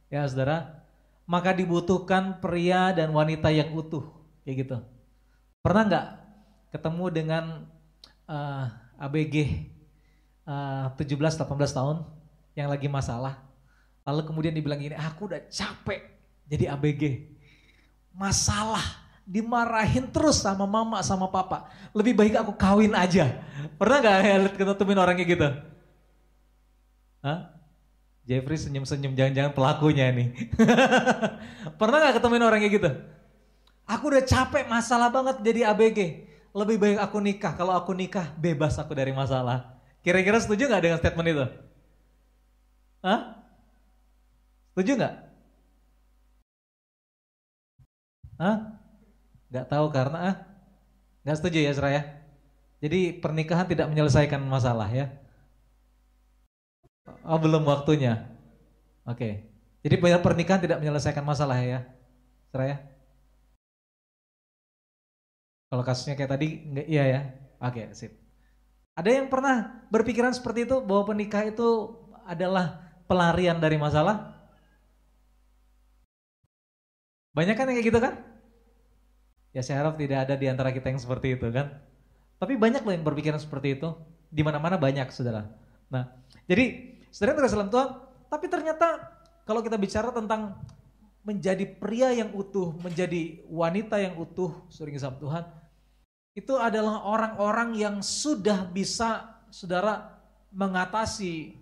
[0.06, 0.86] ya saudara,
[1.26, 4.06] maka dibutuhkan pria dan wanita yang utuh,
[4.46, 4.78] kayak gitu.
[5.66, 6.06] Pernah nggak
[6.78, 7.44] ketemu dengan
[8.30, 9.34] uh, eh, ABG
[10.46, 11.44] uh, 17-18
[11.74, 12.06] tahun
[12.56, 13.42] yang lagi masalah.
[14.06, 16.00] Lalu kemudian dibilang gini, aku udah capek
[16.46, 17.26] jadi ABG.
[18.14, 21.66] Masalah, dimarahin terus sama mama sama papa.
[21.90, 23.42] Lebih baik aku kawin aja.
[23.76, 25.48] Pernah gak ya ketemuin orangnya gitu?
[27.20, 27.50] Hah?
[28.26, 30.28] Jeffrey senyum-senyum, jangan-jangan pelakunya nih.
[31.82, 32.90] Pernah gak ketemuin orangnya gitu?
[33.86, 36.26] Aku udah capek masalah banget jadi ABG.
[36.50, 37.54] Lebih baik aku nikah.
[37.54, 39.75] Kalau aku nikah, bebas aku dari masalah.
[40.06, 41.44] Kira-kira setuju nggak dengan statement itu?
[43.02, 43.42] Hah?
[44.70, 45.14] Setuju nggak?
[48.38, 48.56] Hah?
[49.50, 50.36] Gak tahu karena ah?
[51.26, 52.02] Gak setuju ya Seraya?
[52.78, 55.10] Jadi pernikahan tidak menyelesaikan masalah ya?
[57.26, 58.30] Oh belum waktunya.
[59.10, 59.42] Oke.
[59.82, 61.86] Jadi pernikahan tidak menyelesaikan masalah ya,
[62.50, 62.82] Seraya?
[65.70, 67.20] Kalau kasusnya kayak tadi, enggak, iya ya.
[67.58, 68.25] Oke, sip.
[68.96, 71.92] Ada yang pernah berpikiran seperti itu bahwa penikah itu
[72.24, 74.32] adalah pelarian dari masalah?
[77.36, 78.14] Banyak kan yang kayak gitu kan?
[79.52, 81.76] Ya saya harap tidak ada di antara kita yang seperti itu kan.
[82.40, 83.92] Tapi banyak loh yang berpikiran seperti itu.
[84.32, 85.44] Di mana-mana banyak saudara.
[85.92, 86.16] Nah,
[86.48, 87.88] jadi saudara terus Tuhan,
[88.32, 89.12] tapi ternyata
[89.44, 90.56] kalau kita bicara tentang
[91.20, 95.44] menjadi pria yang utuh, menjadi wanita yang utuh, sering sama Tuhan,
[96.36, 100.20] itu adalah orang-orang yang sudah bisa saudara
[100.52, 101.56] mengatasi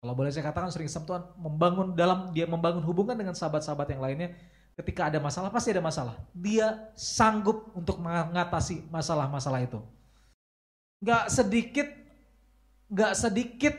[0.00, 4.34] kalau boleh saya katakan sering Tuhan membangun dalam dia membangun hubungan dengan sahabat-sahabat yang lainnya
[4.74, 9.78] ketika ada masalah pasti ada masalah dia sanggup untuk mengatasi masalah-masalah itu
[11.00, 11.88] Gak sedikit,
[12.92, 13.72] gak sedikit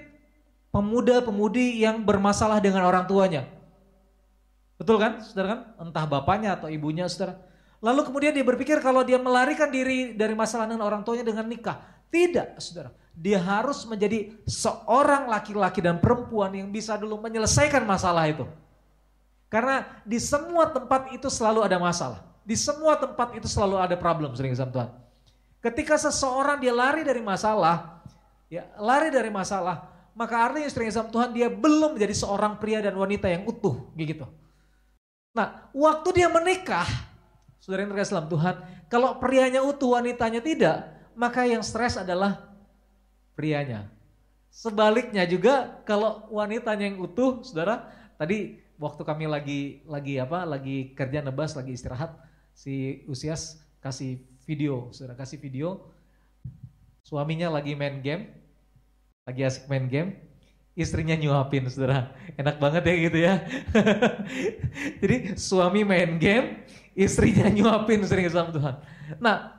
[0.74, 3.46] pemuda-pemudi yang bermasalah dengan orang tuanya.
[4.82, 5.62] Betul kan, saudara kan?
[5.78, 7.38] Entah bapaknya atau ibunya, saudara.
[7.82, 11.82] Lalu kemudian dia berpikir kalau dia melarikan diri dari masalah dengan orang tuanya dengan nikah.
[12.14, 12.94] Tidak, saudara.
[13.18, 18.46] Dia harus menjadi seorang laki-laki dan perempuan yang bisa dulu menyelesaikan masalah itu.
[19.50, 22.24] Karena di semua tempat itu selalu ada masalah.
[22.46, 24.90] Di semua tempat itu selalu ada problem, sering sama Tuhan.
[25.62, 28.02] Ketika seseorang dia lari dari masalah,
[28.48, 32.96] ya lari dari masalah, maka artinya sering sama Tuhan dia belum menjadi seorang pria dan
[32.96, 34.26] wanita yang utuh, gitu.
[35.36, 36.88] Nah, waktu dia menikah,
[37.62, 38.56] saudara yang terkasih dalam Tuhan,
[38.90, 42.52] kalau prianya utuh, wanitanya tidak, maka yang stres adalah
[43.38, 43.88] prianya.
[44.52, 47.88] Sebaliknya juga kalau wanitanya yang utuh, saudara,
[48.18, 52.18] tadi waktu kami lagi lagi apa, lagi kerja nebas, lagi istirahat,
[52.58, 55.94] si Usias kasih video, saudara kasih video,
[57.06, 58.34] suaminya lagi main game,
[59.30, 60.18] lagi asik main game,
[60.74, 62.12] istrinya nyuapin saudara.
[62.36, 63.34] Enak banget ya gitu ya.
[65.02, 66.66] Jadi suami main game,
[66.98, 68.76] istrinya nyuapin sering sama Tuhan.
[69.18, 69.58] Nah,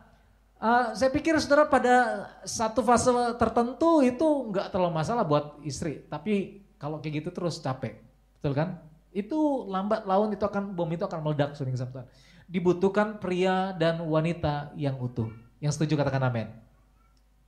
[0.61, 6.05] uh, saya pikir saudara pada satu fase tertentu itu nggak terlalu masalah buat istri.
[6.07, 8.01] Tapi kalau kayak gitu terus capek.
[8.39, 8.83] Betul kan?
[9.13, 12.09] Itu lambat laun itu akan bom itu akan meledak sering sama Tuhan.
[12.49, 15.29] Dibutuhkan pria dan wanita yang utuh.
[15.63, 16.49] Yang setuju katakan amin.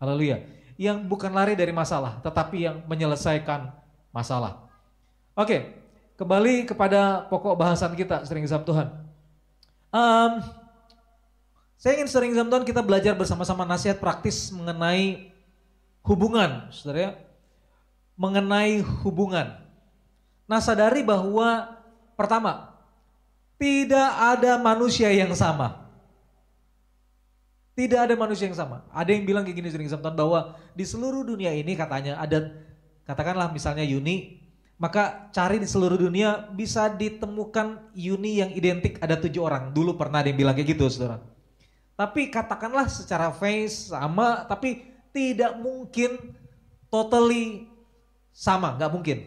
[0.00, 3.70] Haleluya yang bukan lari dari masalah, tetapi yang menyelesaikan
[4.10, 4.66] masalah.
[5.38, 5.70] Oke,
[6.18, 8.90] kembali kepada pokok bahasan kita sering zam Tuhan.
[9.94, 10.42] Um,
[11.78, 15.30] saya ingin sering Tuhan kita belajar bersama-sama nasihat praktis mengenai
[16.02, 17.12] hubungan, saudara ya.
[18.18, 19.54] Mengenai hubungan.
[20.50, 21.78] Nah sadari bahwa
[22.18, 22.74] pertama,
[23.54, 25.86] tidak ada manusia yang sama.
[27.74, 28.86] Tidak ada manusia yang sama.
[28.90, 32.54] Ada yang bilang kayak gini sering Samton bahwa di seluruh dunia ini katanya ada
[33.02, 34.43] katakanlah misalnya Yuni,
[34.84, 39.72] maka cari di seluruh dunia bisa ditemukan Yuni yang identik ada tujuh orang.
[39.72, 41.24] Dulu pernah ada yang bilang kayak gitu, saudara.
[41.96, 46.36] Tapi katakanlah secara face sama, tapi tidak mungkin
[46.92, 47.64] totally
[48.28, 49.18] sama, nggak mungkin.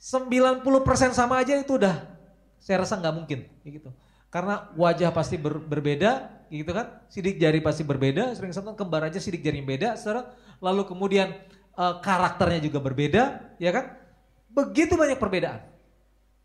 [0.00, 0.64] 90%
[1.12, 2.08] sama aja itu udah
[2.56, 3.92] saya rasa nggak mungkin, gitu.
[4.32, 7.04] Karena wajah pasti ber, berbeda, gitu kan?
[7.12, 10.32] Sidik jari pasti berbeda, sering satu kembar aja sidik jari beda, saudara.
[10.64, 11.36] Lalu kemudian
[11.76, 14.05] uh, karakternya juga berbeda, ya kan?
[14.56, 15.60] Begitu banyak perbedaan.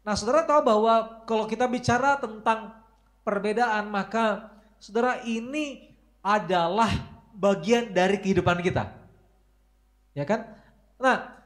[0.04, 2.76] Nah, saudara tahu bahwa kalau kita bicara tentang
[3.24, 4.52] perbedaan, maka
[4.84, 6.92] saudara ini adalah
[7.32, 8.92] bagian dari kehidupan kita.
[10.12, 10.44] Ya kan?
[11.00, 11.40] Nah,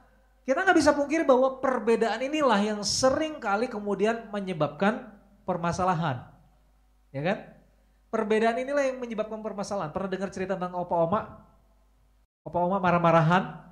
[0.46, 5.10] kita nggak bisa pungkiri bahwa perbedaan inilah yang sering kali kemudian menyebabkan
[5.46, 6.26] permasalahan.
[7.14, 7.38] Ya kan?
[8.10, 9.92] Perbedaan inilah yang menyebabkan permasalahan.
[9.92, 11.22] Pernah dengar cerita tentang opa oma?
[12.46, 13.65] Opa oma marah-marahan.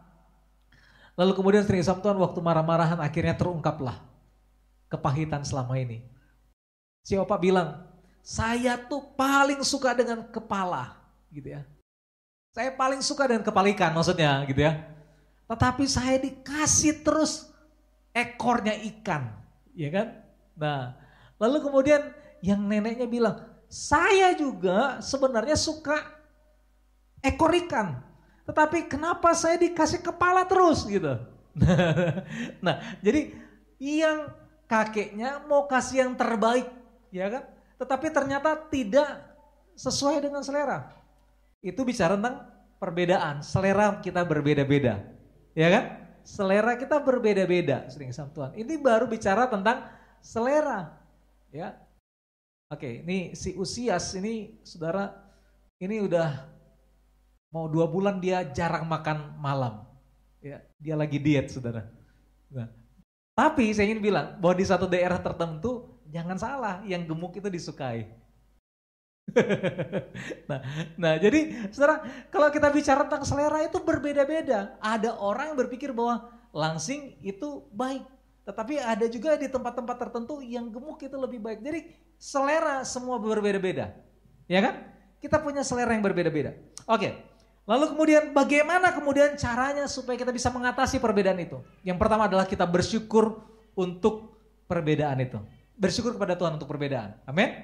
[1.14, 4.01] Lalu kemudian sering Tuhan waktu marah-marahan akhirnya terungkaplah
[4.89, 6.01] kepahitan selama ini.
[7.05, 7.86] Si opa bilang,
[8.24, 10.97] saya tuh paling suka dengan kepala
[11.30, 11.61] gitu ya.
[12.53, 14.78] Saya paling suka dengan kepala ikan maksudnya gitu ya.
[15.49, 17.49] Tetapi saya dikasih terus
[18.14, 19.34] ekornya ikan,
[19.74, 20.07] ya kan?
[20.53, 20.93] Nah,
[21.41, 22.01] lalu kemudian
[22.45, 25.97] yang neneknya bilang, saya juga sebenarnya suka
[27.26, 28.12] ekor ikan.
[28.43, 31.15] Tetapi kenapa saya dikasih kepala terus gitu.
[32.65, 33.29] nah jadi
[33.77, 34.33] yang
[34.65, 36.67] kakeknya mau kasih yang terbaik
[37.13, 37.43] ya kan.
[37.79, 39.21] Tetapi ternyata tidak
[39.75, 40.91] sesuai dengan selera.
[41.63, 42.47] Itu bicara tentang
[42.79, 43.39] perbedaan.
[43.39, 45.03] Selera kita berbeda-beda.
[45.55, 45.83] Ya kan?
[46.23, 48.51] Selera kita berbeda-beda sering sama Tuhan.
[48.59, 49.87] Ini baru bicara tentang
[50.23, 50.99] selera.
[51.53, 51.77] Ya,
[52.73, 55.13] Oke, ini si Usias ini saudara,
[55.77, 56.53] ini udah
[57.54, 59.86] mau dua bulan dia jarang makan malam.
[60.41, 61.86] Ya, dia lagi diet saudara.
[62.49, 62.68] Nah,
[63.38, 68.10] tapi saya ingin bilang bahwa di satu daerah tertentu jangan salah, yang gemuk itu disukai.
[70.49, 70.60] nah,
[70.99, 74.76] nah, jadi saudara, kalau kita bicara tentang selera itu berbeda-beda.
[74.84, 78.04] Ada orang yang berpikir bahwa langsing itu baik,
[78.43, 81.64] tetapi ada juga di tempat-tempat tertentu yang gemuk itu lebih baik.
[81.64, 81.80] Jadi
[82.20, 83.95] selera semua berbeda-beda.
[84.51, 84.84] Ya kan?
[85.24, 86.51] Kita punya selera yang berbeda-beda.
[86.84, 87.32] Oke.
[87.64, 91.64] Lalu kemudian bagaimana kemudian caranya supaya kita bisa mengatasi perbedaan itu?
[91.88, 93.39] Yang pertama adalah kita bersyukur
[93.72, 94.36] untuk
[94.68, 95.39] perbedaan itu.
[95.80, 97.16] Bersyukur kepada Tuhan untuk perbedaan.
[97.24, 97.55] Amin.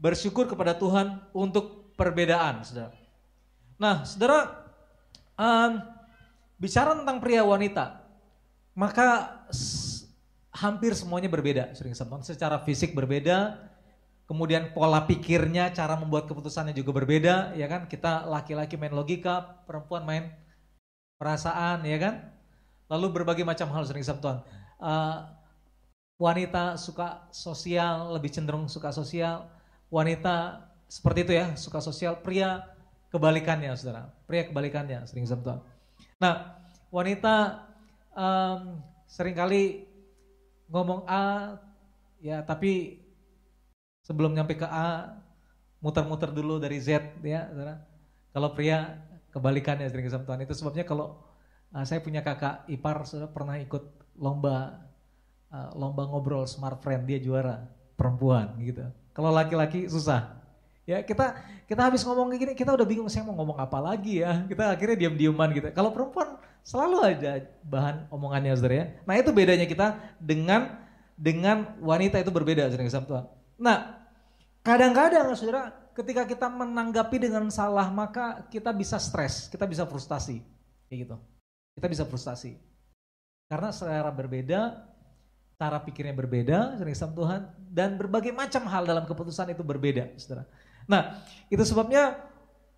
[0.00, 2.96] Bersyukur kepada Tuhan untuk perbedaan, Saudara.
[3.76, 4.66] Nah, Saudara
[5.36, 5.84] um,
[6.56, 8.04] bicara tentang pria wanita,
[8.72, 9.36] maka
[10.56, 11.92] hampir semuanya berbeda, sering
[12.24, 13.60] secara fisik berbeda,
[14.26, 17.86] kemudian pola pikirnya, cara membuat keputusannya juga berbeda, ya kan?
[17.86, 20.34] Kita laki-laki main logika, perempuan main
[21.16, 22.14] perasaan, ya kan?
[22.90, 24.42] Lalu berbagai macam hal sering Tuhan.
[24.82, 25.30] Uh,
[26.18, 29.46] wanita suka sosial, lebih cenderung suka sosial.
[29.90, 32.18] Wanita seperti itu ya, suka sosial.
[32.18, 32.66] Pria
[33.14, 34.10] kebalikannya, saudara.
[34.26, 35.62] Pria kebalikannya, sering Tuhan.
[36.18, 36.58] Nah,
[36.90, 37.62] wanita
[38.10, 39.86] um, sering kali
[40.66, 41.54] ngomong A,
[42.18, 43.05] ya tapi
[44.06, 45.18] sebelum nyampe ke A
[45.82, 47.82] muter-muter dulu dari Z ya saudara.
[48.30, 49.02] Kalau pria
[49.34, 51.18] kebalikannya sering Tuhan itu sebabnya kalau
[51.74, 53.82] uh, saya punya kakak ipar sudah pernah ikut
[54.14, 54.86] lomba
[55.50, 57.66] uh, lomba ngobrol smart friend dia juara
[57.98, 58.86] perempuan gitu.
[59.10, 60.38] Kalau laki-laki susah.
[60.86, 61.34] Ya kita
[61.66, 64.46] kita habis ngomong kayak gini kita udah bingung saya mau ngomong apa lagi ya.
[64.46, 65.66] Kita akhirnya diam-diaman gitu.
[65.74, 68.86] Kalau perempuan selalu ada bahan omongannya saudara ya.
[69.02, 70.78] Nah itu bedanya kita dengan
[71.18, 73.35] dengan wanita itu berbeda sering Tuhan.
[73.56, 74.04] Nah,
[74.60, 80.44] kadang-kadang saudara, ketika kita menanggapi dengan salah, maka kita bisa stres, kita bisa frustasi.
[80.86, 81.16] Kayak gitu.
[81.76, 82.56] Kita bisa frustasi.
[83.48, 84.60] Karena selera berbeda,
[85.56, 87.40] cara pikirnya berbeda, sering sama Tuhan,
[87.72, 90.44] dan berbagai macam hal dalam keputusan itu berbeda, saudara.
[90.84, 92.20] Nah, itu sebabnya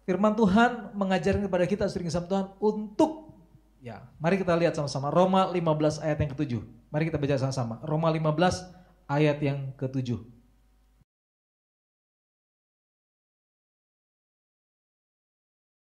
[0.06, 3.34] firman Tuhan mengajarkan kepada kita sering sama Tuhan untuk
[3.82, 6.62] ya, mari kita lihat sama-sama Roma 15 ayat yang ketujuh.
[6.88, 7.74] Mari kita baca sama-sama.
[7.84, 8.64] Roma 15
[9.10, 10.37] ayat yang ketujuh.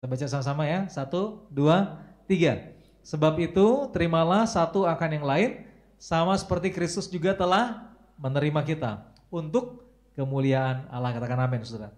[0.04, 0.84] Kita baca sama-sama ya.
[0.92, 1.96] Satu, dua,
[2.28, 2.60] tiga.
[3.08, 5.64] Sebab itu terimalah satu akan yang lain,
[5.96, 7.88] sama seperti Kristus juga telah
[8.20, 9.00] menerima kita
[9.32, 11.16] untuk kemuliaan Allah.
[11.16, 11.96] Katakan amin, saudara.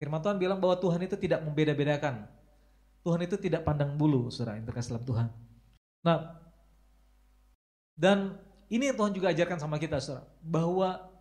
[0.00, 2.24] Firman Tuhan bilang bahwa Tuhan itu tidak membeda-bedakan.
[3.04, 5.26] Tuhan itu tidak pandang bulu, saudara, yang terkasih dalam Tuhan.
[6.00, 6.40] Nah,
[7.92, 8.40] dan
[8.72, 11.12] ini yang Tuhan juga ajarkan sama kita, saudara, bahwa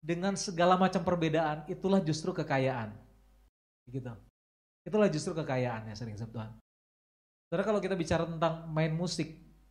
[0.00, 2.96] dengan segala macam perbedaan, itulah justru kekayaan.
[3.92, 4.31] Gitu.
[4.82, 6.50] Itulah justru kekayaannya sering sebut Tuhan.
[7.46, 9.28] Saudara kalau kita bicara tentang main musik,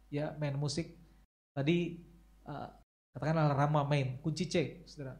[0.07, 0.95] ya main musik,
[1.51, 1.99] tadi
[2.45, 2.69] uh,
[3.11, 5.17] katakanlah Rama main kunci C, saudara.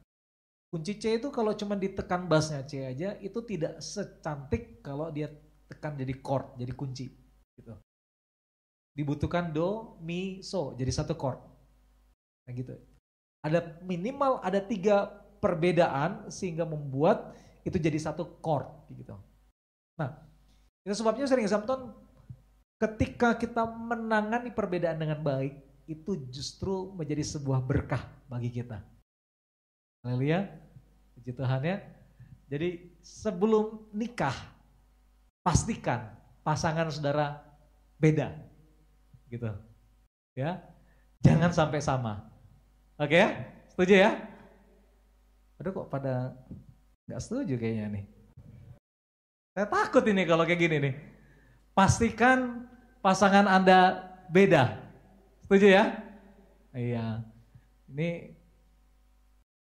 [0.72, 5.28] Kunci C itu kalau cuma ditekan bassnya C aja, itu tidak secantik kalau dia
[5.68, 7.12] tekan jadi chord, jadi kunci,
[7.60, 7.76] gitu.
[8.96, 11.40] Dibutuhkan do, mi, so, jadi satu chord.
[12.48, 12.78] Nah gitu.
[13.44, 15.10] Ada minimal ada tiga
[15.42, 17.34] perbedaan sehingga membuat
[17.68, 19.18] itu jadi satu chord, gitu.
[20.02, 20.10] Nah,
[20.82, 21.94] itu sebabnya sering Samson
[22.82, 25.54] ketika kita menangani perbedaan dengan baik,
[25.86, 28.82] itu justru menjadi sebuah berkah bagi kita.
[30.02, 30.50] Haleluya.
[31.14, 31.78] Puji Tuhan ya.
[32.50, 34.34] Jadi sebelum nikah,
[35.46, 37.38] pastikan pasangan saudara
[38.02, 38.34] beda.
[39.30, 39.46] Gitu.
[40.34, 40.58] Ya.
[41.22, 42.26] Jangan sampai sama.
[42.98, 43.30] Oke ya?
[43.70, 44.12] Setuju ya?
[45.62, 46.34] Aduh kok pada
[47.06, 48.06] nggak setuju kayaknya nih.
[49.52, 50.96] Saya takut ini kalau kayak gini nih.
[51.76, 52.68] Pastikan
[53.04, 54.80] pasangan Anda beda.
[55.44, 55.84] Setuju ya?
[56.72, 57.28] Iya.
[57.92, 58.32] Ini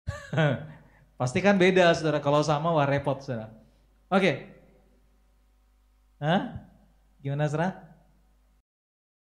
[1.20, 2.24] pastikan beda saudara.
[2.24, 3.52] Kalau sama wah repot saudara.
[4.08, 4.48] Oke.
[6.24, 6.64] Hah?
[7.20, 7.76] Gimana saudara?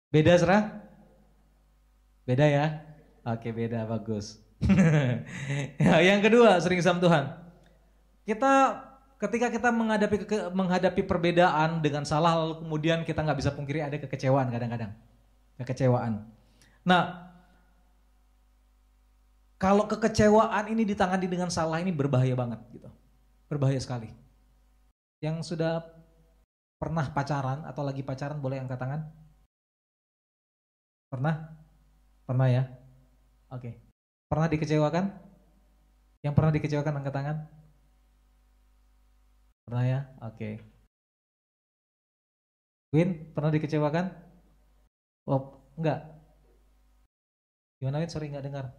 [0.09, 0.89] Beda saudara?
[2.25, 2.81] Beda ya?
[3.29, 4.41] Oke beda bagus.
[6.09, 7.25] yang kedua sering sama Tuhan.
[8.25, 8.89] Kita
[9.21, 10.17] ketika kita menghadapi
[10.57, 14.97] menghadapi perbedaan dengan salah lalu kemudian kita nggak bisa pungkiri ada kekecewaan kadang-kadang
[15.61, 16.25] kekecewaan.
[16.89, 17.29] Nah,
[19.61, 22.89] kalau kekecewaan ini ditangani dengan salah ini berbahaya banget gitu,
[23.53, 24.09] berbahaya sekali.
[25.21, 25.85] Yang sudah
[26.81, 29.01] pernah pacaran atau lagi pacaran boleh angkat tangan?
[31.13, 31.53] Pernah?
[32.25, 32.63] Pernah ya?
[33.53, 33.77] Oke.
[34.33, 35.13] Pernah dikecewakan?
[36.25, 37.37] Yang pernah dikecewakan angkat tangan?
[39.71, 40.01] Pernah ya?
[40.27, 40.35] Oke.
[40.35, 40.55] Okay.
[42.91, 44.11] Win, pernah dikecewakan?
[45.31, 46.11] Oh, enggak.
[47.79, 48.11] Gimana Win?
[48.11, 48.75] Sorry enggak dengar.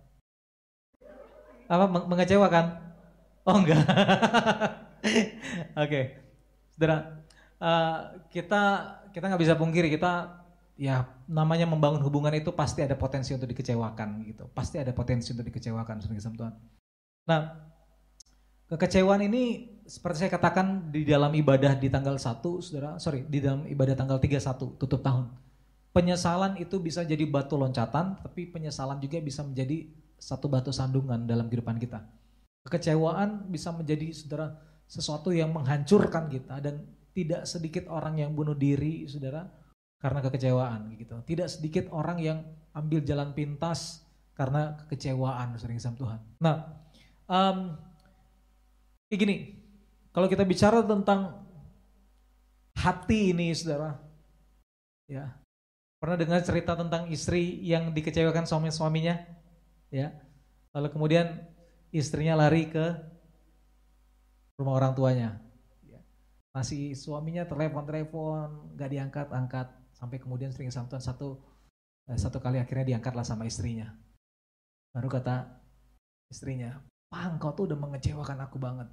[1.71, 2.75] Apa mengecewakan?
[3.47, 3.79] Oh enggak.
[3.87, 5.79] Oke.
[5.79, 6.03] okay.
[6.75, 7.23] Saudara,
[7.63, 8.61] uh, kita
[9.15, 10.43] kita nggak bisa pungkiri kita
[10.75, 14.51] ya namanya membangun hubungan itu pasti ada potensi untuk dikecewakan gitu.
[14.51, 16.51] Pasti ada potensi untuk dikecewakan sering Tuhan.
[17.31, 17.41] Nah,
[18.67, 23.67] kekecewaan ini seperti saya katakan di dalam ibadah di tanggal 1, Saudara, sorry, di dalam
[23.67, 25.27] ibadah tanggal 31 tutup tahun.
[25.91, 31.51] Penyesalan itu bisa jadi batu loncatan, tapi penyesalan juga bisa menjadi satu batu sandungan dalam
[31.51, 31.99] kehidupan kita.
[32.63, 34.55] Kekecewaan bisa menjadi Saudara
[34.87, 39.43] sesuatu yang menghancurkan kita dan tidak sedikit orang yang bunuh diri, Saudara,
[39.99, 41.19] karena kekecewaan gitu.
[41.27, 42.39] Tidak sedikit orang yang
[42.71, 44.07] ambil jalan pintas
[44.39, 46.19] karena kekecewaan sering sama Tuhan.
[46.39, 46.55] Nah,
[47.31, 47.79] Um,
[49.07, 49.60] gini,
[50.11, 51.47] kalau kita bicara tentang
[52.75, 53.95] hati ini, saudara,
[55.07, 55.39] ya.
[56.01, 59.21] Pernah dengar cerita tentang istri yang dikecewakan suami suaminya,
[59.93, 60.11] ya,
[60.73, 61.45] lalu kemudian
[61.93, 62.85] istrinya lari ke
[64.57, 65.37] rumah orang tuanya,
[65.85, 66.01] ya.
[66.57, 71.37] masih suaminya telepon telepon, gak diangkat angkat, sampai kemudian sering samtuan satu
[72.09, 73.93] eh, satu kali akhirnya diangkatlah sama istrinya,
[74.89, 75.53] baru kata
[76.33, 76.81] istrinya,
[77.13, 78.89] Pak engkau tuh udah mengecewakan aku banget.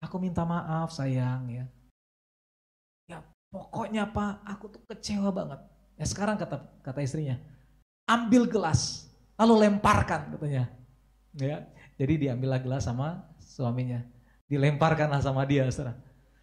[0.00, 1.64] Aku minta maaf sayang ya.
[3.04, 3.18] Ya
[3.52, 5.60] pokoknya Pak, aku tuh kecewa banget.
[6.00, 7.36] Ya sekarang kata kata istrinya,
[8.08, 10.72] ambil gelas lalu lemparkan katanya.
[11.36, 11.62] Ya,
[11.94, 14.02] jadi diambillah gelas sama suaminya,
[14.50, 15.94] dilemparkanlah sama dia, saudara.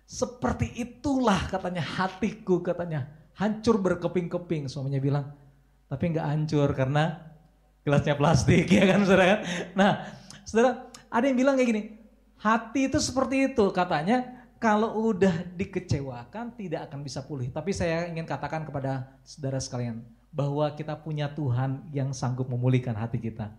[0.07, 4.71] Seperti itulah katanya hatiku katanya, hancur berkeping-keping.
[4.71, 5.25] Suaminya bilang,
[5.91, 7.19] tapi nggak hancur karena
[7.83, 9.43] gelasnya plastik ya kan saudara.
[9.75, 9.91] Nah,
[10.47, 11.81] saudara ada yang bilang kayak gini,
[12.37, 17.49] Hati itu seperti itu katanya kalau udah dikecewakan tidak akan bisa pulih.
[17.49, 20.01] Tapi saya ingin katakan kepada saudara sekalian
[20.33, 23.49] bahwa kita punya Tuhan yang sanggup memulihkan hati kita.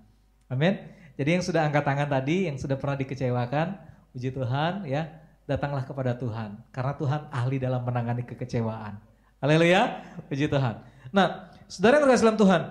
[0.47, 0.79] Amin.
[1.19, 3.75] Jadi yang sudah angkat tangan tadi, yang sudah pernah dikecewakan,
[4.15, 5.11] puji Tuhan ya,
[5.51, 6.63] datanglah kepada Tuhan.
[6.71, 9.03] Karena Tuhan ahli dalam menangani kekecewaan.
[9.43, 10.79] Haleluya, puji Tuhan.
[11.11, 12.63] Nah, saudara yang dalam Tuhan,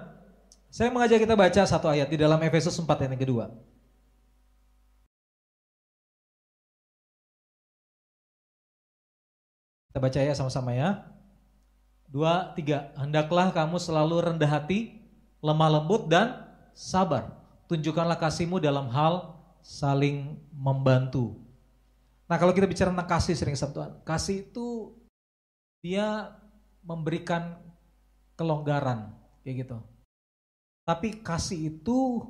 [0.72, 3.46] saya mengajak kita baca satu ayat di dalam Efesus 4 ayat yang kedua.
[9.98, 11.10] Kita baca ya sama-sama ya.
[12.06, 12.94] Dua, tiga.
[13.02, 14.94] Hendaklah kamu selalu rendah hati,
[15.41, 16.38] lemah lembut dan
[16.78, 17.34] sabar.
[17.65, 21.41] Tunjukkanlah kasihmu dalam hal saling membantu.
[22.30, 24.94] Nah kalau kita bicara tentang kasih sering Tuhan, kasih itu
[25.82, 26.30] dia
[26.86, 27.57] memberikan
[28.38, 29.82] kelonggaran kayak gitu.
[30.86, 32.22] Tapi kasih itu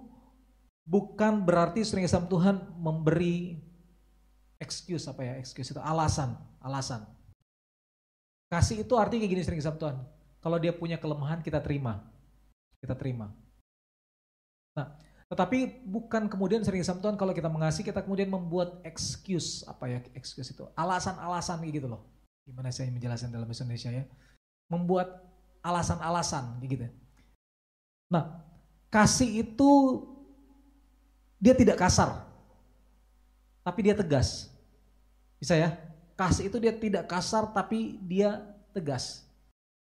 [0.87, 3.59] bukan berarti sering Tuhan memberi
[4.55, 6.31] excuse apa ya excuse itu alasan
[6.63, 7.16] alasan
[8.47, 9.97] Kasih itu artinya kayak gini sering sama Tuhan.
[10.39, 11.99] Kalau dia punya kelemahan kita terima.
[12.79, 13.27] Kita terima.
[14.77, 14.95] Nah,
[15.27, 19.99] tetapi bukan kemudian sering sama Tuhan kalau kita mengasihi kita kemudian membuat excuse apa ya
[20.15, 22.07] excuse itu alasan-alasan gitu loh.
[22.47, 24.03] Gimana saya menjelaskan dalam bahasa Indonesia ya?
[24.71, 25.19] Membuat
[25.59, 26.87] alasan-alasan gitu.
[28.07, 28.39] Nah,
[28.87, 29.71] kasih itu
[31.43, 32.23] dia tidak kasar.
[33.67, 34.47] Tapi dia tegas.
[35.43, 35.75] Bisa ya?
[36.17, 38.41] Kasih itu dia tidak kasar tapi dia
[38.73, 39.21] tegas.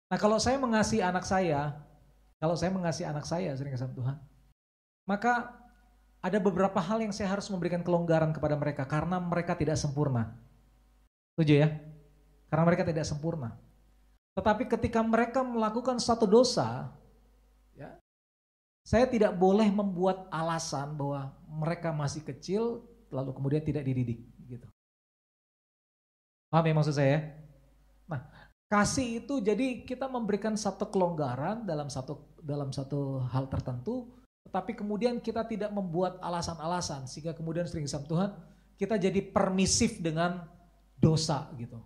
[0.08, 1.76] Nah kalau saya mengasihi anak saya,
[2.40, 4.16] kalau saya mengasihi anak saya sering sama Tuhan,
[5.04, 5.52] maka
[6.24, 10.32] ada beberapa hal yang saya harus memberikan kelonggaran kepada mereka karena mereka tidak sempurna.
[11.36, 11.70] Setuju ya?
[12.48, 13.60] Karena mereka tidak sempurna.
[14.40, 16.96] Tetapi ketika mereka melakukan satu dosa,
[17.76, 18.00] ya,
[18.88, 24.24] saya tidak boleh membuat alasan bahwa mereka masih kecil lalu kemudian tidak dididik.
[26.54, 27.34] Paham ya maksud saya?
[28.06, 28.22] Nah,
[28.70, 34.14] kasih itu jadi kita memberikan satu kelonggaran dalam satu dalam satu hal tertentu,
[34.46, 38.30] tetapi kemudian kita tidak membuat alasan-alasan sehingga kemudian sering sama Tuhan
[38.78, 40.46] kita jadi permisif dengan
[41.02, 41.82] dosa gitu.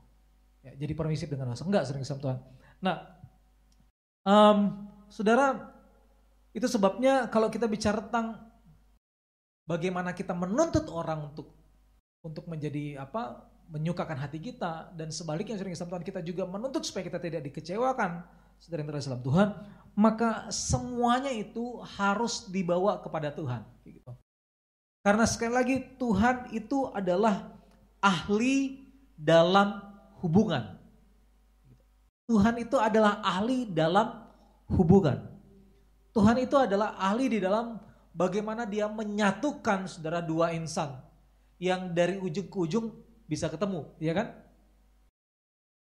[0.60, 1.64] Ya, jadi permisif dengan dosa.
[1.64, 2.38] Enggak sering sama Tuhan.
[2.84, 2.96] Nah,
[4.28, 5.64] um, saudara,
[6.52, 8.36] itu sebabnya kalau kita bicara tentang
[9.64, 11.56] bagaimana kita menuntut orang untuk
[12.20, 17.20] untuk menjadi apa menyukakan hati kita dan sebaliknya sering Tuhan kita juga menuntut supaya kita
[17.20, 18.24] tidak dikecewakan.
[18.58, 19.48] Saudara yang dalam Tuhan
[19.98, 23.66] maka semuanya itu harus dibawa kepada Tuhan.
[25.02, 27.56] Karena sekali lagi Tuhan itu adalah
[28.04, 28.86] ahli
[29.16, 29.80] dalam
[30.20, 30.78] hubungan.
[32.28, 34.28] Tuhan itu adalah ahli dalam
[34.68, 35.38] hubungan.
[36.12, 37.80] Tuhan itu adalah ahli di dalam
[38.12, 40.98] bagaimana dia menyatukan saudara dua insan
[41.62, 42.90] yang dari ujung ke ujung
[43.28, 44.28] bisa ketemu, ya kan?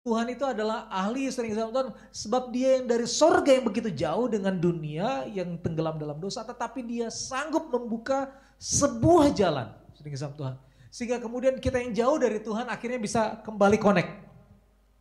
[0.07, 4.31] Tuhan itu adalah ahli sering sama Tuhan sebab dia yang dari sorga yang begitu jauh
[4.31, 9.67] dengan dunia yang tenggelam dalam dosa tetapi dia sanggup membuka sebuah jalan
[9.99, 10.55] sering sama Tuhan.
[10.87, 14.11] Sehingga kemudian kita yang jauh dari Tuhan akhirnya bisa kembali connect.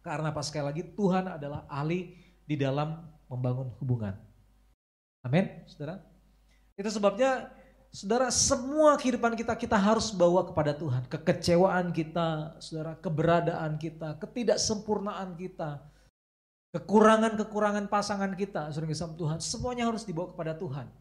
[0.03, 2.99] Karena pas sekali lagi Tuhan adalah ahli di dalam
[3.31, 4.15] membangun hubungan.
[5.23, 6.03] Amin, saudara.
[6.75, 7.51] Itu sebabnya
[7.97, 11.09] Saudara, semua kehidupan kita kita harus bawa kepada Tuhan.
[11.09, 15.81] Kekecewaan kita, saudara, keberadaan kita, ketidaksempurnaan kita,
[16.77, 20.93] kekurangan-kekurangan pasangan kita, saudara sama Tuhan, semuanya harus dibawa kepada Tuhan.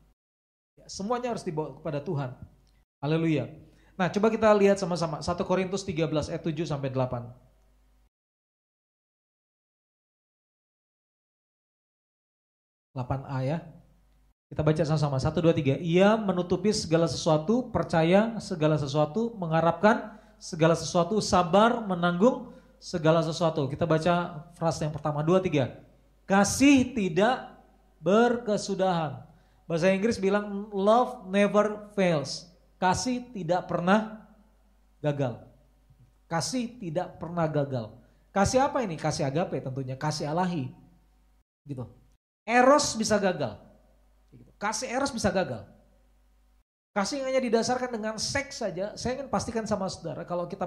[0.80, 2.32] Ya, semuanya harus dibawa kepada Tuhan.
[3.04, 3.52] Haleluya.
[4.00, 7.28] Nah, coba kita lihat sama-sama 1 Korintus 13 ayat 7 sampai 8.
[13.28, 13.75] a ya.
[14.56, 15.20] Kita baca sama-sama.
[15.20, 15.76] Satu, dua, tiga.
[15.76, 23.68] Ia menutupi segala sesuatu, percaya segala sesuatu, mengharapkan segala sesuatu, sabar, menanggung segala sesuatu.
[23.68, 25.20] Kita baca frase yang pertama.
[25.28, 25.76] Dua, tiga.
[26.24, 27.52] Kasih tidak
[28.00, 29.28] berkesudahan.
[29.68, 32.48] Bahasa Inggris bilang love never fails.
[32.80, 34.24] Kasih tidak pernah
[35.04, 35.36] gagal.
[36.32, 37.92] Kasih tidak pernah gagal.
[38.32, 38.96] Kasih apa ini?
[38.96, 40.72] Kasih agape tentunya, kasih alahi.
[41.68, 41.84] Gitu.
[42.48, 43.65] Eros bisa gagal.
[44.56, 45.68] Kasih eros bisa gagal.
[46.96, 48.96] Kasih hanya didasarkan dengan seks saja.
[48.96, 50.64] Saya ingin pastikan sama saudara kalau kita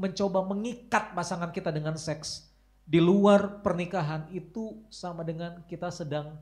[0.00, 2.48] mencoba mengikat pasangan kita dengan seks
[2.84, 6.36] di luar pernikahan itu sama dengan kita sedang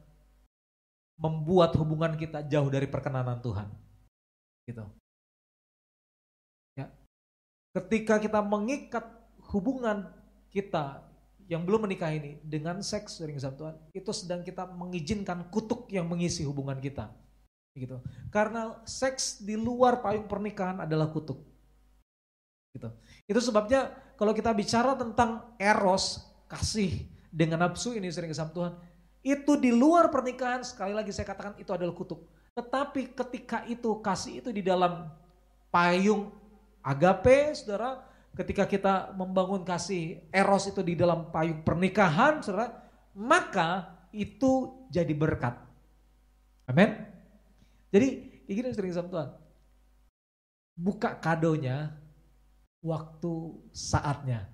[1.14, 3.70] membuat hubungan kita jauh dari perkenanan Tuhan.
[4.66, 4.82] Gitu.
[6.74, 6.90] Ya.
[7.74, 9.06] Ketika kita mengikat
[9.54, 10.10] hubungan
[10.50, 11.02] kita
[11.52, 16.48] yang belum menikah ini dengan seks sering Tuhan, itu sedang kita mengizinkan kutuk yang mengisi
[16.48, 17.12] hubungan kita.
[17.76, 18.00] Gitu.
[18.32, 21.44] Karena seks di luar payung pernikahan adalah kutuk.
[22.72, 22.88] Gitu.
[23.28, 28.72] Itu sebabnya kalau kita bicara tentang eros, kasih dengan nafsu ini sering sama Tuhan,
[29.20, 32.24] itu di luar pernikahan sekali lagi saya katakan itu adalah kutuk.
[32.56, 35.08] Tetapi ketika itu kasih itu di dalam
[35.68, 36.32] payung
[36.84, 42.72] agape, saudara, ketika kita membangun kasih eros itu di dalam payung pernikahan, saudara,
[43.12, 45.56] maka itu jadi berkat.
[46.68, 46.96] Amin.
[47.92, 48.08] Jadi,
[48.48, 49.30] gini sering sama Tuhan.
[50.72, 51.92] Buka kadonya
[52.80, 53.32] waktu
[53.76, 54.48] saatnya.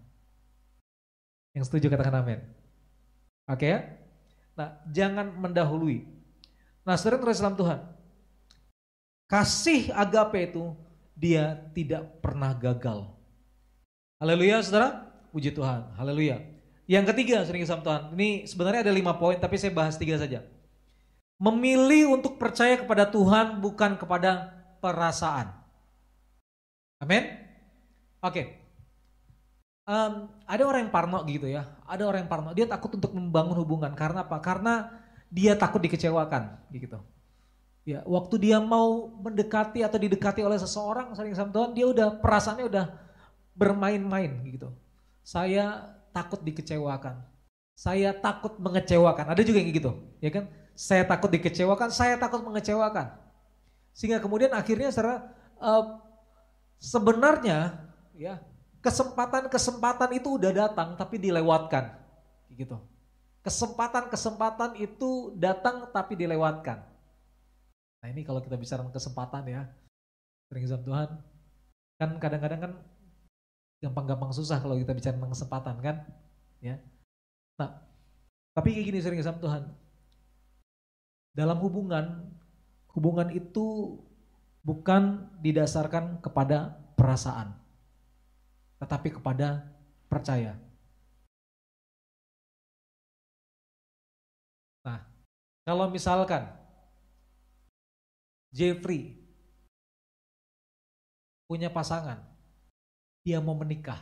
[1.54, 2.42] Yang setuju katakan amin.
[3.46, 3.80] Oke ya?
[4.58, 6.02] Nah, jangan mendahului.
[6.82, 7.80] Nah, saudara terus dalam Tuhan.
[9.28, 10.74] Kasih agape itu
[11.14, 13.17] dia tidak pernah gagal.
[14.18, 16.42] Haleluya saudara, puji Tuhan, haleluya.
[16.90, 20.42] Yang ketiga sering sama Tuhan, ini sebenarnya ada lima poin tapi saya bahas tiga saja.
[21.38, 25.54] Memilih untuk percaya kepada Tuhan bukan kepada perasaan.
[26.98, 27.30] Amin.
[28.18, 28.34] Oke.
[28.34, 28.46] Okay.
[29.86, 32.50] Um, ada orang yang parno gitu ya, ada orang yang parno.
[32.58, 34.42] Dia takut untuk membangun hubungan karena apa?
[34.42, 34.98] Karena
[35.30, 36.98] dia takut dikecewakan, gitu.
[37.86, 42.66] Ya, waktu dia mau mendekati atau didekati oleh seseorang, sering sama Tuhan, dia udah perasaannya
[42.66, 43.07] udah
[43.58, 44.70] bermain-main gitu.
[45.26, 47.20] Saya takut dikecewakan.
[47.74, 49.34] Saya takut mengecewakan.
[49.34, 50.46] Ada juga yang gitu, ya kan?
[50.78, 53.18] Saya takut dikecewakan, saya takut mengecewakan.
[53.94, 55.26] Sehingga kemudian akhirnya secara
[55.58, 55.98] uh,
[56.78, 58.38] sebenarnya ya
[58.78, 61.98] kesempatan-kesempatan itu udah datang tapi dilewatkan
[62.54, 62.78] gitu.
[63.42, 66.78] Kesempatan-kesempatan itu datang tapi dilewatkan.
[67.98, 69.62] Nah ini kalau kita bicara kesempatan ya,
[70.50, 71.08] sering Tuhan,
[71.98, 72.72] kan kadang-kadang kan
[73.78, 75.96] gampang-gampang susah kalau kita bicara tentang kesempatan kan?
[76.58, 76.82] Ya.
[77.58, 77.78] Nah
[78.54, 79.62] tapi kayak gini sering sama Tuhan.
[81.34, 82.34] Dalam hubungan
[82.90, 83.98] hubungan itu
[84.66, 87.54] bukan didasarkan kepada perasaan
[88.82, 89.62] tetapi kepada
[90.10, 90.58] percaya.
[94.82, 95.06] Nah
[95.62, 96.50] kalau misalkan
[98.50, 99.14] Jeffrey
[101.46, 102.37] punya pasangan
[103.28, 104.00] dia mau menikah.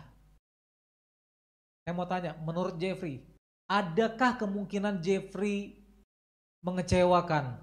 [1.83, 3.19] Saya mau tanya, menurut Jeffrey,
[3.67, 5.75] adakah kemungkinan Jeffrey
[6.63, 7.59] mengecewakan?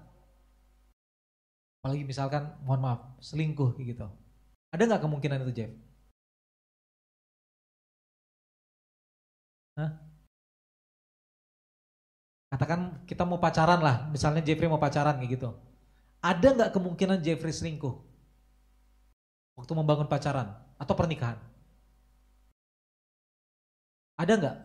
[1.80, 4.04] Apalagi misalkan, mohon maaf, selingkuh gitu.
[4.76, 5.72] Ada nggak kemungkinan itu Jeff?
[9.80, 9.90] Hah?
[12.52, 15.56] Katakan kita mau pacaran lah, misalnya Jeffrey mau pacaran gitu.
[16.20, 17.96] Ada nggak kemungkinan Jeffrey selingkuh?
[19.56, 21.53] Waktu membangun pacaran atau pernikahan?
[24.14, 24.56] Ada nggak?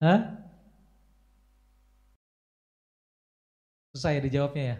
[0.00, 0.20] Hah?
[3.92, 4.76] Susah ya dijawabnya ya?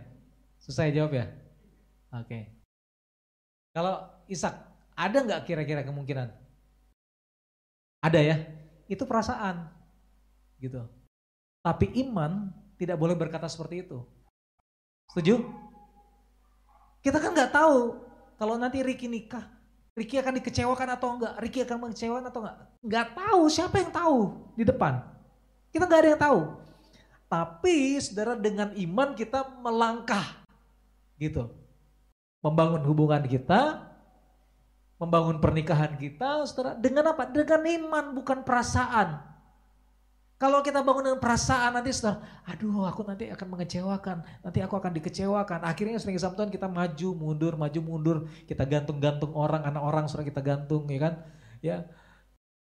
[0.63, 1.27] Susah ya jawab ya?
[2.15, 2.25] Oke.
[2.25, 2.43] Okay.
[3.75, 4.55] Kalau Ishak,
[4.95, 6.31] ada nggak kira-kira kemungkinan?
[8.01, 8.37] Ada ya?
[8.87, 9.69] Itu perasaan.
[10.57, 10.81] Gitu.
[11.61, 12.49] Tapi iman
[12.81, 14.01] tidak boleh berkata seperti itu.
[15.13, 15.45] Setuju?
[17.05, 18.01] Kita kan nggak tahu
[18.41, 19.45] kalau nanti Ricky nikah,
[20.01, 21.35] Ricky akan dikecewakan atau enggak?
[21.45, 22.57] Ricky akan mengecewakan atau enggak?
[22.81, 24.19] Enggak tahu, siapa yang tahu
[24.57, 25.05] di depan?
[25.69, 26.41] Kita enggak ada yang tahu.
[27.29, 30.41] Tapi saudara dengan iman kita melangkah
[31.21, 31.53] gitu.
[32.41, 33.93] Membangun hubungan kita,
[34.97, 37.29] membangun pernikahan kita, saudara, dengan apa?
[37.29, 39.30] Dengan iman bukan perasaan.
[40.41, 44.97] Kalau kita bangun dengan perasaan nanti saudara, aduh aku nanti akan mengecewakan, nanti aku akan
[44.97, 45.61] dikecewakan.
[45.69, 48.17] Akhirnya sering sama Tuhan kita maju mundur, maju mundur,
[48.49, 51.15] kita gantung-gantung orang, anak orang saudara kita gantung ya kan.
[51.61, 51.77] Ya.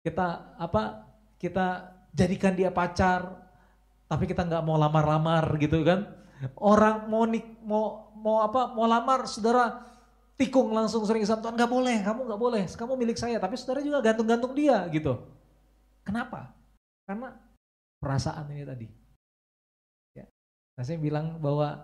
[0.01, 1.13] Kita apa?
[1.37, 3.37] Kita jadikan dia pacar,
[4.09, 6.09] tapi kita nggak mau lamar-lamar gitu kan.
[6.57, 9.85] Orang mau nik, mau mau apa mau lamar saudara
[10.41, 13.37] tikung langsung sering sama Tuhan nggak boleh, kamu nggak boleh, kamu milik saya.
[13.37, 15.21] Tapi saudara juga gantung-gantung dia gitu.
[16.01, 16.49] Kenapa?
[17.05, 17.48] Karena
[17.99, 18.87] perasaan ini tadi.
[20.15, 20.25] Ya.
[20.75, 21.83] Nah saya bilang bahwa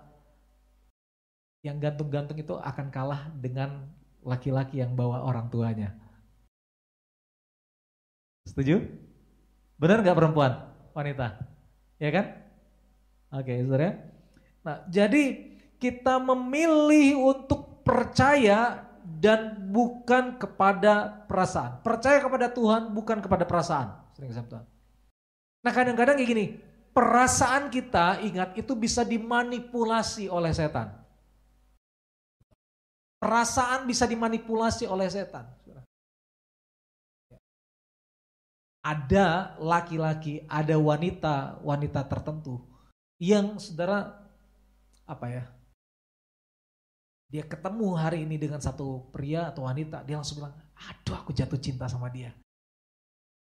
[1.61, 3.89] yang gantung-gantung itu akan kalah dengan
[4.25, 5.93] laki-laki yang bawa orang tuanya.
[8.45, 8.81] Setuju?
[9.81, 10.71] Benar nggak perempuan?
[10.93, 11.41] Wanita?
[11.97, 12.25] Ya kan?
[13.33, 13.97] Oke, saudara.
[14.61, 15.23] Nah, jadi
[15.81, 21.81] kita memilih untuk percaya dan bukan kepada perasaan.
[21.85, 23.93] Percaya kepada Tuhan bukan kepada perasaan.
[24.17, 24.65] Sering Tuhan.
[25.65, 26.45] Nah, kadang-kadang kayak gini,
[26.93, 30.93] perasaan kita ingat itu bisa dimanipulasi oleh setan.
[33.17, 35.49] Perasaan bisa dimanipulasi oleh setan.
[38.85, 42.61] Ada laki-laki, ada wanita, wanita tertentu
[43.17, 44.13] yang saudara
[45.09, 45.43] apa ya?
[47.25, 51.57] Dia ketemu hari ini dengan satu pria atau wanita, dia langsung bilang, aduh aku jatuh
[51.57, 52.29] cinta sama dia.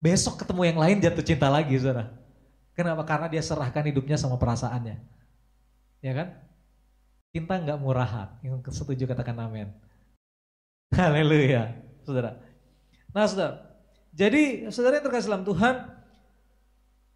[0.03, 2.11] Besok ketemu yang lain jatuh cinta lagi saudara.
[2.75, 3.07] Kenapa?
[3.07, 4.99] Karena dia serahkan hidupnya sama perasaannya.
[6.03, 6.27] Ya kan?
[7.31, 8.35] Cinta nggak murahan.
[8.43, 9.71] Yang setuju katakan amin.
[10.99, 11.71] Haleluya,
[12.03, 12.35] saudara.
[13.15, 13.63] Nah, saudara.
[14.11, 15.75] Jadi, saudara yang terkasih dalam Tuhan,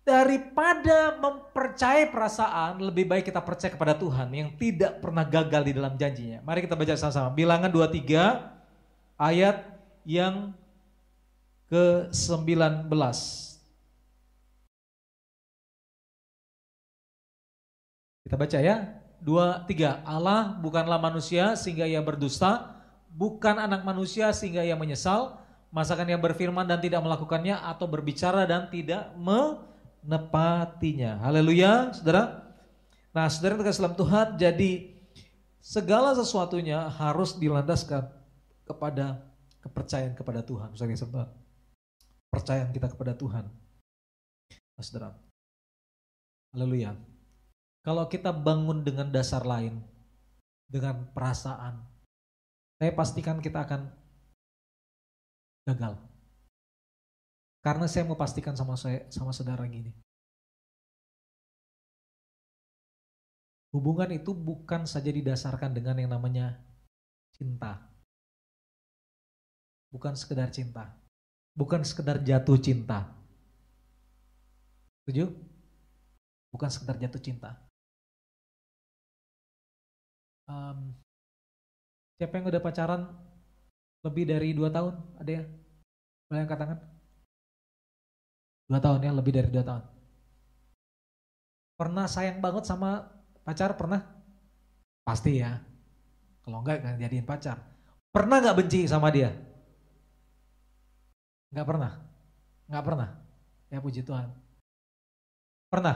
[0.08, 6.00] daripada mempercayai perasaan, lebih baik kita percaya kepada Tuhan yang tidak pernah gagal di dalam
[6.00, 6.40] janjinya.
[6.48, 7.36] Mari kita baca sama-sama.
[7.36, 9.68] Bilangan 23 ayat
[10.08, 10.56] yang
[11.68, 12.88] ke-19.
[18.28, 20.04] Kita baca ya dua, tiga.
[20.04, 22.76] Allah bukanlah manusia sehingga ia berdusta,
[23.12, 25.40] bukan anak manusia sehingga ia menyesal,
[25.72, 31.18] masakan ia berfirman dan tidak melakukannya atau berbicara dan tidak menepatinya.
[31.24, 32.44] Haleluya, saudara.
[33.16, 34.72] Nah, saudara yang dalam Tuhan, jadi
[35.58, 38.08] segala sesuatunya harus dilandaskan
[38.68, 39.26] kepada
[39.64, 40.70] kepercayaan kepada Tuhan.
[40.78, 41.32] Saudara,
[42.32, 43.46] percayaan kita kepada Tuhan.
[44.78, 45.18] Saudara.
[46.54, 46.94] Haleluya.
[47.82, 49.80] Kalau kita bangun dengan dasar lain,
[50.68, 51.88] dengan perasaan,
[52.78, 53.90] saya pastikan kita akan
[55.66, 55.96] gagal.
[57.64, 59.92] Karena saya mau pastikan sama saya sama saudara gini.
[63.76, 66.64] Hubungan itu bukan saja didasarkan dengan yang namanya
[67.36, 67.92] cinta.
[69.92, 71.07] Bukan sekedar cinta.
[71.58, 73.10] Bukan sekedar jatuh cinta.
[75.02, 75.34] Setuju?
[76.54, 77.68] Bukan sekedar jatuh cinta
[80.48, 80.96] um,
[82.18, 83.02] siapa yang udah pacaran
[84.02, 84.96] lebih dari dua tahun?
[85.20, 85.44] Ada ya?
[86.28, 86.80] Boleh angkat tangan?
[88.68, 89.84] Dua tahun ya, lebih dari dua tahun.
[91.78, 93.06] Pernah sayang banget sama
[93.46, 93.78] pacar?
[93.78, 94.02] Pernah?
[95.06, 95.62] Pasti ya.
[96.42, 97.60] Kalau enggak, kan jadiin pacar.
[98.12, 99.36] Pernah nggak benci sama dia?
[101.52, 101.92] Nggak pernah.
[102.68, 103.10] Nggak pernah.
[103.72, 104.28] Ya puji Tuhan.
[105.68, 105.96] Pernah?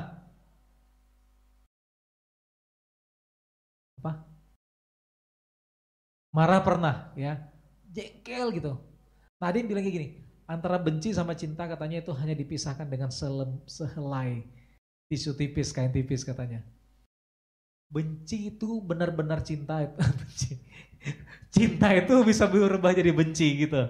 [4.00, 4.12] Apa?
[6.32, 7.38] Marah pernah ya.
[7.92, 8.80] Jengkel gitu.
[9.36, 10.08] Tadi bilang kayak gini,
[10.48, 14.46] antara benci sama cinta katanya itu hanya dipisahkan dengan selem, sehelai
[15.12, 16.64] tisu tipis, kain tipis katanya.
[17.92, 20.00] Benci itu benar-benar cinta itu.
[21.56, 23.84] cinta itu bisa berubah jadi benci gitu.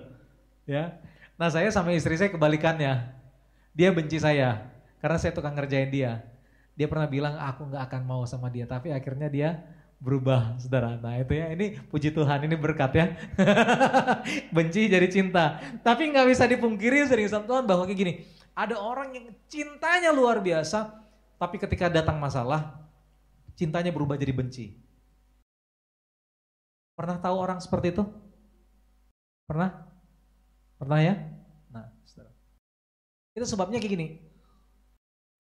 [0.66, 0.98] Ya.
[1.42, 3.02] Nah saya sama istri saya kebalikannya.
[3.74, 4.62] Dia benci saya
[5.02, 6.22] karena saya tukang ngerjain dia.
[6.78, 9.58] Dia pernah bilang aku nggak akan mau sama dia, tapi akhirnya dia
[9.98, 11.02] berubah saudara.
[11.02, 13.06] Nah itu ya ini puji Tuhan ini berkat ya.
[14.56, 15.58] Benci jadi cinta.
[15.82, 18.14] Tapi nggak bisa dipungkiri sering sama Tuhan bahwa kayak gini.
[18.54, 20.94] Ada orang yang cintanya luar biasa.
[21.42, 22.86] Tapi ketika datang masalah
[23.58, 24.78] cintanya berubah jadi benci.
[26.94, 28.06] Pernah tahu orang seperti itu?
[29.50, 29.91] Pernah?
[30.82, 31.14] Pernah ya?
[31.70, 32.34] Nah, saudara.
[33.38, 34.08] Itu sebabnya kayak gini.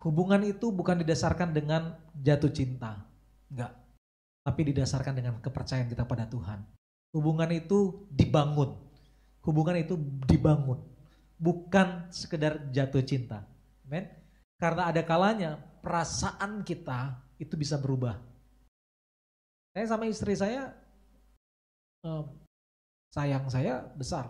[0.05, 3.09] Hubungan itu bukan didasarkan dengan jatuh cinta.
[3.49, 3.81] Enggak
[4.41, 6.65] tapi didasarkan dengan kepercayaan kita pada Tuhan.
[7.13, 8.73] Hubungan itu dibangun.
[9.45, 10.81] Hubungan itu dibangun.
[11.37, 13.45] Bukan sekedar jatuh cinta.
[13.85, 14.09] Amen.
[14.57, 18.17] Karena ada kalanya perasaan kita itu bisa berubah.
[19.73, 20.73] Saya sama istri saya,
[23.13, 24.29] sayang saya besar.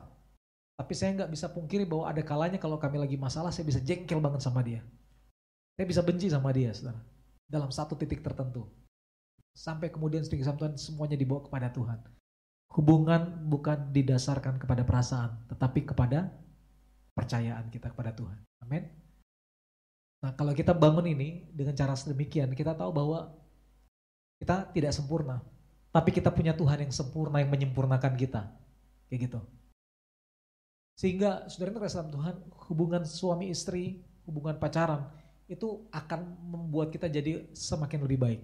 [0.80, 4.18] Tapi saya nggak bisa pungkiri bahwa ada kalanya kalau kami lagi masalah, saya bisa jengkel
[4.20, 4.82] banget sama dia.
[5.78, 7.00] Saya bisa benci sama dia, saudara.
[7.48, 8.68] Dalam satu titik tertentu.
[9.52, 12.00] Sampai kemudian sedikit Tuhan semuanya dibawa kepada Tuhan.
[12.72, 16.32] Hubungan bukan didasarkan kepada perasaan, tetapi kepada
[17.12, 18.40] percayaan kita kepada Tuhan.
[18.64, 18.88] Amin.
[20.22, 23.34] Nah, kalau kita bangun ini dengan cara sedemikian, kita tahu bahwa
[24.40, 25.42] kita tidak sempurna.
[25.92, 28.48] Tapi kita punya Tuhan yang sempurna yang menyempurnakan kita.
[29.12, 29.40] Kayak gitu.
[31.02, 32.36] Sehingga saudara dalam Tuhan,
[32.70, 35.10] hubungan suami istri, hubungan pacaran,
[35.50, 38.42] itu akan membuat kita jadi semakin lebih baik.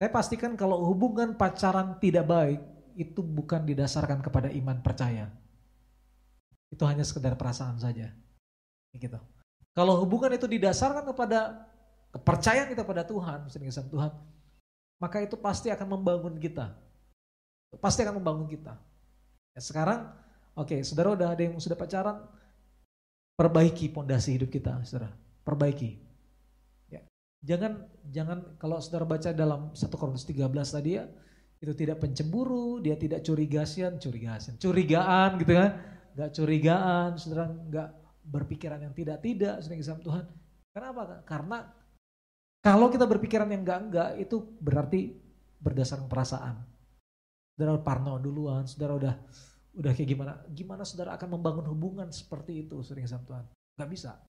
[0.00, 2.64] Saya pastikan kalau hubungan pacaran tidak baik,
[2.96, 5.28] itu bukan didasarkan kepada iman percaya.
[6.72, 8.08] Itu hanya sekedar perasaan saja.
[8.96, 9.20] Gitu.
[9.76, 11.68] Kalau hubungan itu didasarkan kepada
[12.16, 13.52] kepercayaan kita pada Tuhan,
[13.92, 14.12] Tuhan,
[14.96, 16.72] maka itu pasti akan membangun kita.
[17.84, 18.80] Pasti akan membangun kita.
[19.52, 20.21] Ya, sekarang,
[20.56, 22.22] oke, okay, saudara udah ada yang sudah pacaran,
[23.36, 25.12] perbaiki pondasi hidup kita, saudara.
[25.42, 25.98] Perbaiki.
[26.92, 27.02] Ya.
[27.42, 31.04] Jangan, jangan kalau saudara baca dalam 1 Korintus 13 tadi ya,
[31.62, 35.70] itu tidak pencemburu, dia tidak curigasian, curigasian, curigaan gitu kan,
[36.18, 37.88] nggak curigaan, saudara nggak
[38.22, 40.24] berpikiran yang tidak-tidak sama Tuhan.
[40.72, 41.22] Kenapa?
[41.26, 41.58] Karena
[42.62, 45.18] kalau kita berpikiran yang enggak-enggak itu berarti
[45.58, 46.56] berdasarkan perasaan.
[47.54, 49.14] Saudara parno duluan, saudara udah
[49.72, 50.32] udah kayak gimana?
[50.52, 53.44] Gimana saudara akan membangun hubungan seperti itu sering sama Tuhan?
[53.80, 54.20] Gak bisa.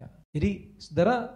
[0.00, 0.08] Ya.
[0.32, 1.32] Jadi saudara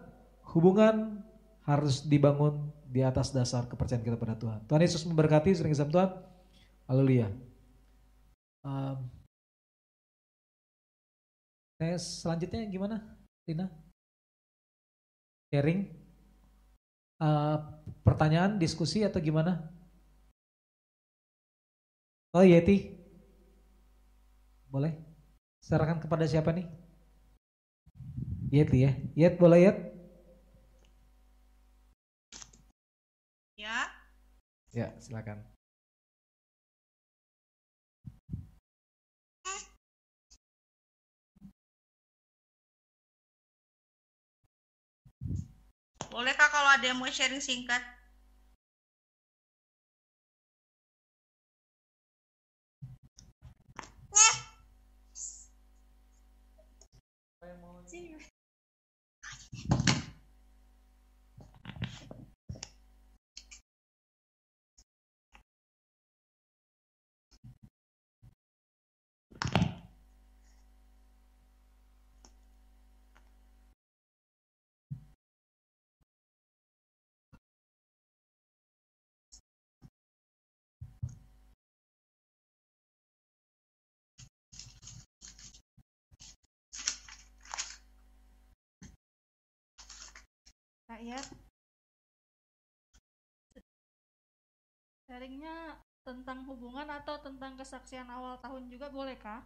[0.57, 1.21] hubungan
[1.69, 4.65] harus dibangun di atas dasar kepercayaan kita pada Tuhan.
[4.65, 6.11] Tuhan Yesus memberkati sering sama Tuhan.
[6.89, 7.29] Haleluya.
[8.65, 9.05] Um,
[11.79, 12.97] Tes selanjutnya gimana,
[13.47, 13.71] Tina?
[15.55, 15.87] Sharing?
[17.23, 17.59] Uh,
[18.03, 19.71] pertanyaan, diskusi atau gimana?
[22.39, 22.77] Oh Yeti,
[24.71, 24.95] boleh?
[25.59, 26.67] Serahkan kepada siapa nih?
[28.49, 29.77] Yeti ya, Yet boleh Yet?
[33.57, 33.91] Ya.
[34.73, 35.45] Ya, silakan.
[46.11, 47.98] Bolehkah kalau ada yang mau sharing singkat?
[57.89, 58.19] 进入。
[91.09, 91.25] Rakyat
[95.09, 99.41] sharingnya tentang hubungan atau tentang kesaksian awal tahun juga boleh kah?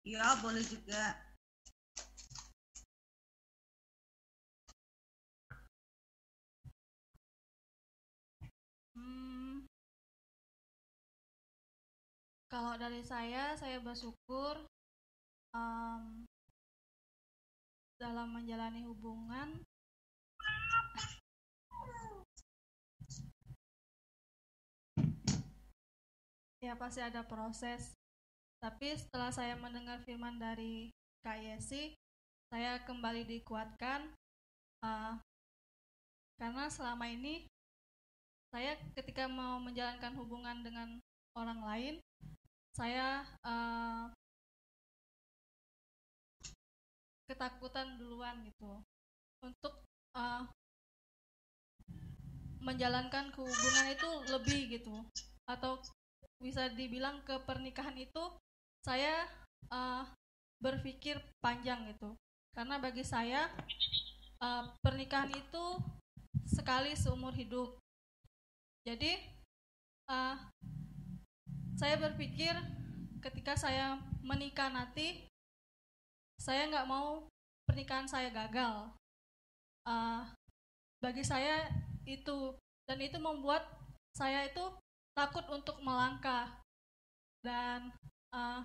[0.00, 1.12] Iya boleh juga.
[8.96, 9.68] Hmm,
[12.48, 14.64] kalau dari saya, saya bersyukur
[15.52, 16.24] um,
[18.04, 19.64] dalam menjalani hubungan.
[26.60, 27.96] Ya pasti ada proses.
[28.60, 30.92] Tapi setelah saya mendengar firman dari
[31.24, 31.96] Kak Yesi
[32.52, 34.14] saya kembali dikuatkan
[34.84, 35.18] uh,
[36.38, 37.48] karena selama ini
[38.54, 41.02] saya ketika mau menjalankan hubungan dengan
[41.34, 41.94] orang lain
[42.78, 44.06] saya uh,
[47.28, 48.80] ketakutan duluan gitu.
[49.44, 49.74] Untuk
[50.16, 50.44] uh,
[52.64, 55.04] menjalankan hubungan itu lebih gitu.
[55.44, 55.80] Atau
[56.40, 58.22] bisa dibilang ke pernikahan itu
[58.84, 59.28] saya
[59.72, 60.04] uh,
[60.60, 62.16] berpikir panjang gitu.
[62.56, 63.48] Karena bagi saya
[64.40, 65.64] uh, pernikahan itu
[66.48, 67.76] sekali seumur hidup.
[68.84, 69.16] Jadi
[70.12, 70.36] uh,
[71.80, 72.52] saya berpikir
[73.24, 75.24] ketika saya menikah nanti
[76.40, 77.26] saya nggak mau
[77.68, 78.90] pernikahan saya gagal.
[79.84, 80.24] Uh,
[81.00, 81.68] bagi saya
[82.08, 82.56] itu
[82.88, 83.64] dan itu membuat
[84.16, 84.64] saya itu
[85.12, 86.48] takut untuk melangkah.
[87.44, 87.92] Dan
[88.32, 88.64] uh,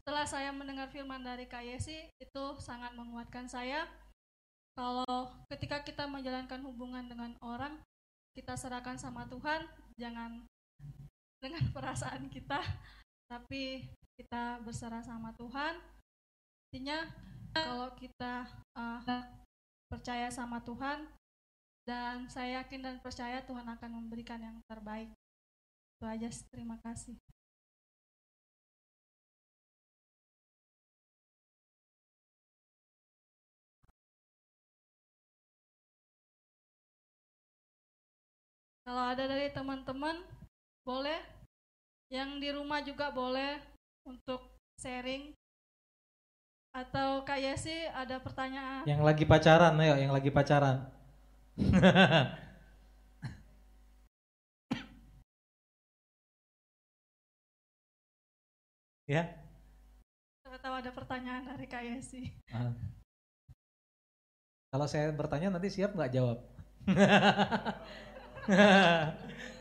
[0.00, 3.84] setelah saya mendengar firman dari Kak Yesi itu sangat menguatkan saya.
[4.72, 7.82] Kalau ketika kita menjalankan hubungan dengan orang
[8.38, 9.66] kita serahkan sama Tuhan
[9.98, 10.46] jangan
[11.42, 12.62] dengan perasaan kita
[13.26, 13.82] tapi
[14.14, 15.74] kita berserah sama Tuhan
[16.68, 17.00] Intinya
[17.56, 18.44] kalau kita
[18.76, 19.00] uh,
[19.88, 21.08] percaya sama Tuhan
[21.88, 25.08] dan saya yakin dan percaya Tuhan akan memberikan yang terbaik.
[25.96, 27.16] Itu aja, terima kasih.
[38.84, 40.20] Kalau ada dari teman-teman,
[40.84, 41.20] boleh.
[42.12, 43.56] Yang di rumah juga boleh
[44.04, 44.44] untuk
[44.80, 45.37] sharing
[46.78, 48.86] atau Kak Yesi ada pertanyaan?
[48.86, 50.86] Yang lagi pacaran, ayo yang lagi pacaran.
[59.10, 59.26] ya.
[60.58, 62.30] Tahu ada pertanyaan dari Kak Yesi.
[62.54, 62.70] Ah.
[64.70, 66.38] Kalau saya bertanya nanti siap nggak jawab?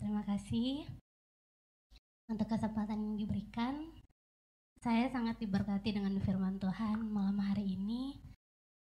[0.00, 0.88] terima kasih
[2.30, 3.92] untuk kesempatan yang diberikan.
[4.82, 8.18] Saya sangat diberkati dengan firman Tuhan malam hari ini.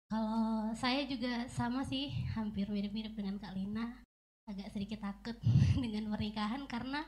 [0.09, 4.01] Kalau saya juga sama sih, hampir mirip-mirip dengan Kak Lina.
[4.45, 5.35] Agak sedikit takut
[5.83, 7.01] dengan pernikahan karena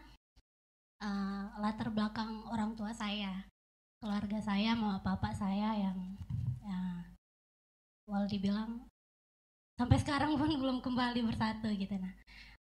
[1.02, 3.46] uh, latar belakang orang tua saya,
[4.02, 5.98] keluarga saya, mama papa saya yang
[6.66, 6.82] ya,
[8.10, 8.86] wal dibilang
[9.78, 12.10] sampai sekarang pun belum kembali bersatu gitu nah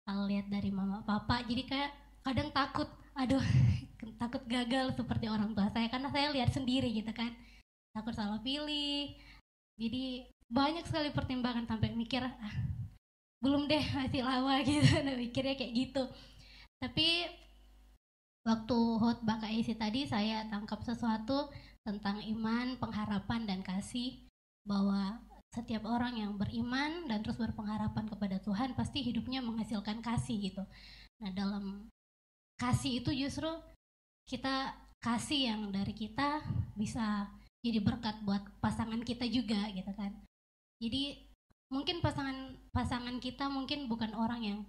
[0.05, 1.91] kalau lihat dari mama papa jadi kayak
[2.25, 3.41] kadang takut aduh
[4.21, 7.33] takut gagal seperti orang tua saya karena saya lihat sendiri gitu kan.
[7.95, 9.15] Takut salah pilih.
[9.79, 12.57] Jadi banyak sekali pertimbangan sampai mikir ah,
[13.43, 16.03] belum deh masih lama gitu nah, mikirnya kayak gitu.
[16.81, 17.29] Tapi
[18.45, 21.49] waktu hot Kak Isi tadi saya tangkap sesuatu
[21.85, 24.25] tentang iman, pengharapan dan kasih
[24.65, 25.21] bahwa
[25.55, 30.65] setiap orang yang beriman dan terus berpengharapan kepada Tuhan pasti hidupnya menghasilkan kasih gitu.
[31.23, 31.87] Nah, dalam
[32.59, 33.47] kasih itu justru
[34.27, 36.43] kita kasih yang dari kita
[36.75, 37.31] bisa
[37.63, 40.11] jadi berkat buat pasangan kita juga gitu kan.
[40.83, 41.23] Jadi
[41.71, 44.61] mungkin pasangan pasangan kita mungkin bukan orang yang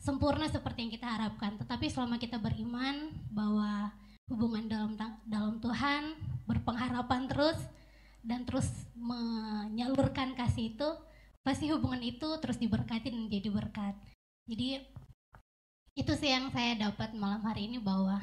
[0.00, 3.92] sempurna seperti yang kita harapkan, tetapi selama kita beriman bahwa
[4.30, 4.94] hubungan dalam
[5.26, 6.14] dalam Tuhan
[6.46, 7.58] berpengharapan terus
[8.20, 10.88] dan terus menyalurkan kasih itu
[11.40, 13.94] pasti hubungan itu terus diberkati dan menjadi berkat.
[14.44, 14.84] Jadi
[15.96, 18.20] itu sih yang saya dapat malam hari ini bahwa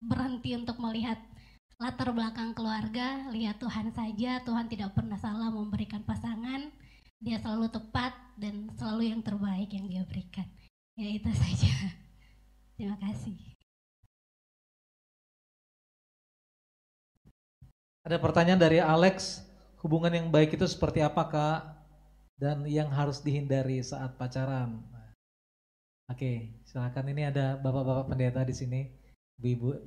[0.00, 1.20] berhenti untuk melihat
[1.80, 6.68] latar belakang keluarga lihat Tuhan saja Tuhan tidak pernah salah memberikan pasangan
[7.20, 10.48] dia selalu tepat dan selalu yang terbaik yang dia berikan.
[10.96, 11.72] Ya itu saja.
[12.76, 13.49] Terima kasih
[18.10, 19.38] Ada pertanyaan dari Alex,
[19.86, 21.78] hubungan yang baik itu seperti apa kak?
[22.34, 24.82] Dan yang harus dihindari saat pacaran.
[26.10, 28.90] Oke, silakan ini ada bapak-bapak pendeta di sini,
[29.38, 29.78] ibu-ibu.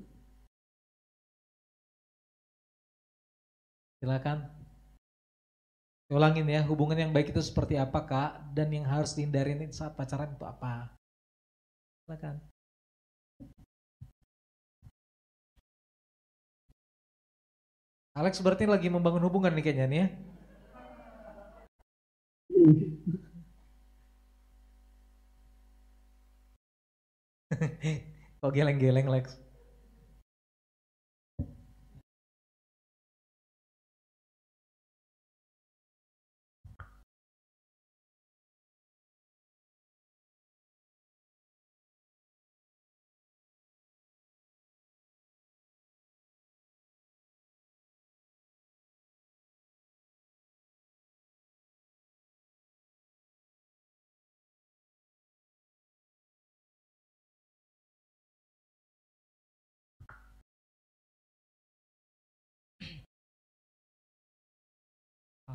[3.99, 4.47] Silakan.
[6.07, 8.55] Ulangin ya, hubungan yang baik itu seperti apa kak?
[8.55, 10.95] Dan yang harus dihindari saat pacaran itu apa?
[12.07, 12.52] Silakan.
[18.13, 20.07] Alex berarti lagi membangun hubungan nih kayaknya nih ya.
[28.41, 29.42] Kok geleng-geleng Lex?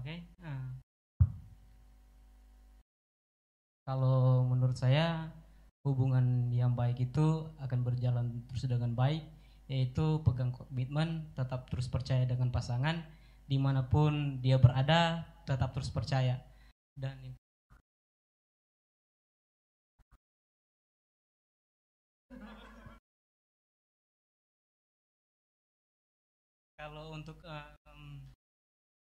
[0.08, 0.24] Okay.
[0.40, 0.72] Uh.
[3.84, 5.28] Kalau menurut saya
[5.84, 9.20] hubungan yang baik itu akan berjalan terus dengan baik,
[9.68, 13.04] yaitu pegang komitmen, tetap terus percaya dengan pasangan,
[13.44, 16.40] di mana pun dia berada, tetap terus percaya.
[16.96, 17.36] Dan
[26.80, 27.77] kalau untuk um,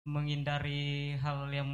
[0.08, 1.70] menghindari hal yang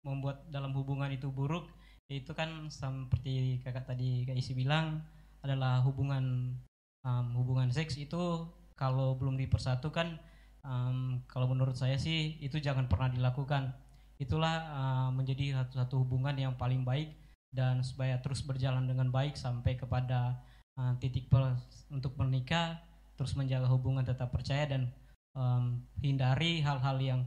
[0.00, 1.68] membuat dalam hubungan itu buruk
[2.06, 5.02] itu kan seperti kakak tadi kak isi bilang
[5.42, 6.54] adalah hubungan
[7.02, 8.46] um, hubungan seks itu
[8.78, 10.18] kalau belum dipersatukan
[10.66, 13.72] um, kalau menurut saya sih itu jangan pernah dilakukan.
[14.16, 17.14] Itulah uh, menjadi satu, satu hubungan yang paling baik
[17.54, 20.40] dan supaya terus berjalan dengan baik sampai kepada
[20.76, 21.56] uh, titik per,
[21.88, 22.80] untuk menikah
[23.16, 24.92] terus menjaga hubungan tetap percaya dan
[25.32, 27.20] um, hindari hal-hal yang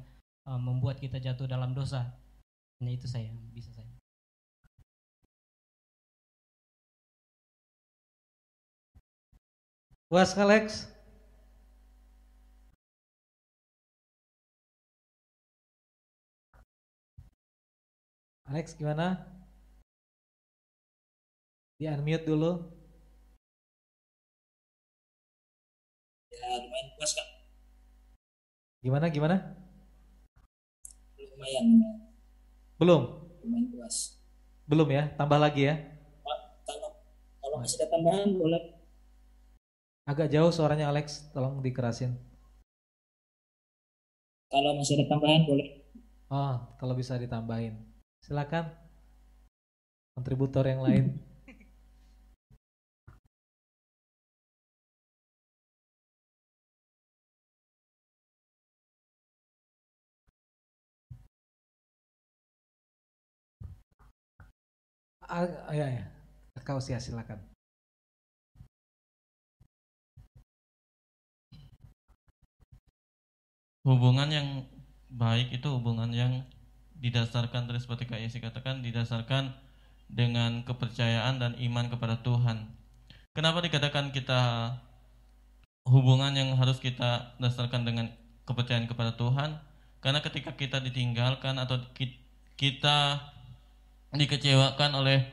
[0.50, 2.10] uh, membuat kita jatuh dalam dosa.
[2.82, 3.86] Hanya itu saya bisa saya.
[10.10, 10.90] Puas Alex?
[18.50, 19.22] Alex gimana?
[21.78, 22.52] Di unmute dulu.
[26.34, 27.28] Ya lumayan puas kak.
[28.82, 29.59] Gimana gimana?
[31.40, 31.68] Lumayan.
[32.76, 33.02] Belum?
[33.48, 34.20] Lumayan puas.
[34.68, 35.08] Belum ya?
[35.16, 35.76] Tambah lagi ya?
[36.20, 36.90] Pak, kalau
[37.40, 38.64] kalau masih ada tambahan boleh.
[40.04, 42.20] Agak jauh suaranya Alex, tolong dikerasin.
[44.52, 45.88] Kalau masih ada tambahan boleh.
[46.28, 47.88] Oh, kalau bisa ditambahin.
[48.20, 48.76] Silakan.
[50.20, 51.16] Kontributor yang lain.
[65.30, 66.04] Ah, ya, ya.
[66.66, 67.50] Kau sia silakan.
[73.90, 74.48] hubungan yang
[75.10, 76.46] baik itu hubungan yang
[77.00, 79.56] didasarkan tadi seperti Kak Yesi katakan didasarkan
[80.06, 82.70] dengan kepercayaan dan iman kepada Tuhan.
[83.34, 84.74] Kenapa dikatakan kita
[85.90, 88.14] hubungan yang harus kita dasarkan dengan
[88.46, 89.58] kepercayaan kepada Tuhan?
[90.04, 91.82] Karena ketika kita ditinggalkan atau
[92.60, 93.26] kita
[94.14, 95.26] dikecewakan oleh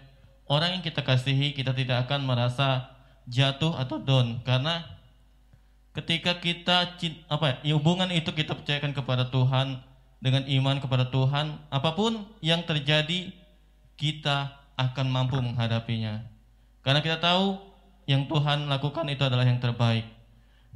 [0.46, 2.92] orang yang kita kasihi, kita tidak akan merasa
[3.24, 4.44] jatuh atau down.
[4.44, 4.84] Karena
[5.96, 6.96] ketika kita
[7.32, 9.80] apa ya, hubungan itu kita percayakan kepada Tuhan
[10.20, 13.32] dengan iman kepada Tuhan apa pun yang terjadi
[13.96, 16.24] kita akan mampu menghadapinya.
[16.84, 17.58] Karena kita tahu
[18.06, 20.06] yang Tuhan lakukan itu adalah yang terbaik.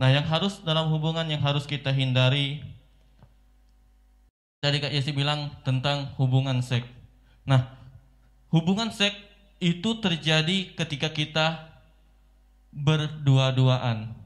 [0.00, 2.64] Nah yang harus dalam hubungan yang harus kita hindari
[4.60, 6.88] tadi Kak Yesi bilang tentang hubungan seks.
[7.44, 7.79] Nah
[8.50, 9.16] hubungan seks
[9.62, 11.46] itu terjadi ketika kita
[12.70, 14.20] berdua-duaan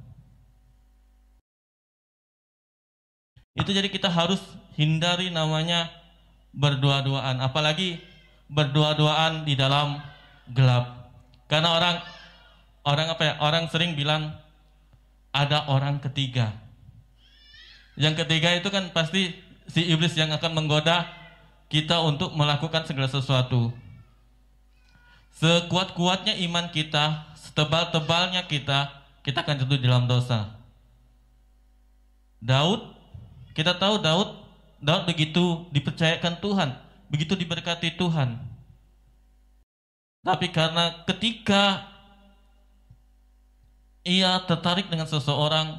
[3.54, 4.42] Itu jadi kita harus
[4.74, 5.86] hindari namanya
[6.50, 8.02] berdua-duaan, apalagi
[8.50, 10.02] berdua-duaan di dalam
[10.50, 11.14] gelap.
[11.46, 11.96] Karena orang
[12.82, 13.34] orang apa ya?
[13.38, 14.34] Orang sering bilang
[15.30, 16.50] ada orang ketiga.
[17.94, 19.30] Yang ketiga itu kan pasti
[19.70, 21.06] si iblis yang akan menggoda
[21.70, 23.70] kita untuk melakukan segala sesuatu.
[25.34, 30.54] Sekuat-kuatnya iman kita, setebal-tebalnya kita, kita akan jatuh dalam dosa.
[32.44, 32.94] Daud
[33.54, 34.34] kita tahu Daud,
[34.82, 36.74] Daud begitu dipercayakan Tuhan,
[37.06, 38.42] begitu diberkati Tuhan.
[40.26, 41.86] Tapi karena ketika
[44.02, 45.78] ia tertarik dengan seseorang,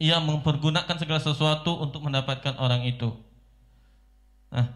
[0.00, 3.12] ia mempergunakan segala sesuatu untuk mendapatkan orang itu.
[4.48, 4.72] Nah,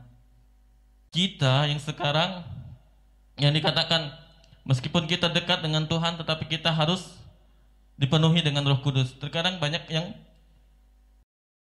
[1.08, 2.44] kita yang sekarang
[3.40, 4.12] yang dikatakan
[4.68, 7.16] meskipun kita dekat dengan Tuhan tetapi kita harus
[7.96, 9.16] dipenuhi dengan Roh Kudus.
[9.16, 10.12] Terkadang banyak yang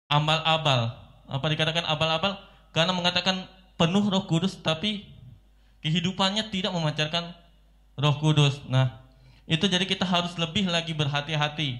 [0.06, 0.94] abal-abal.
[1.26, 2.38] Apa dikatakan abal-abal?
[2.70, 5.06] Karena mengatakan penuh Roh Kudus tapi
[5.82, 7.34] kehidupannya tidak memancarkan
[7.98, 8.62] Roh Kudus.
[8.66, 9.02] Nah,
[9.46, 11.78] itu jadi kita harus lebih lagi berhati-hati.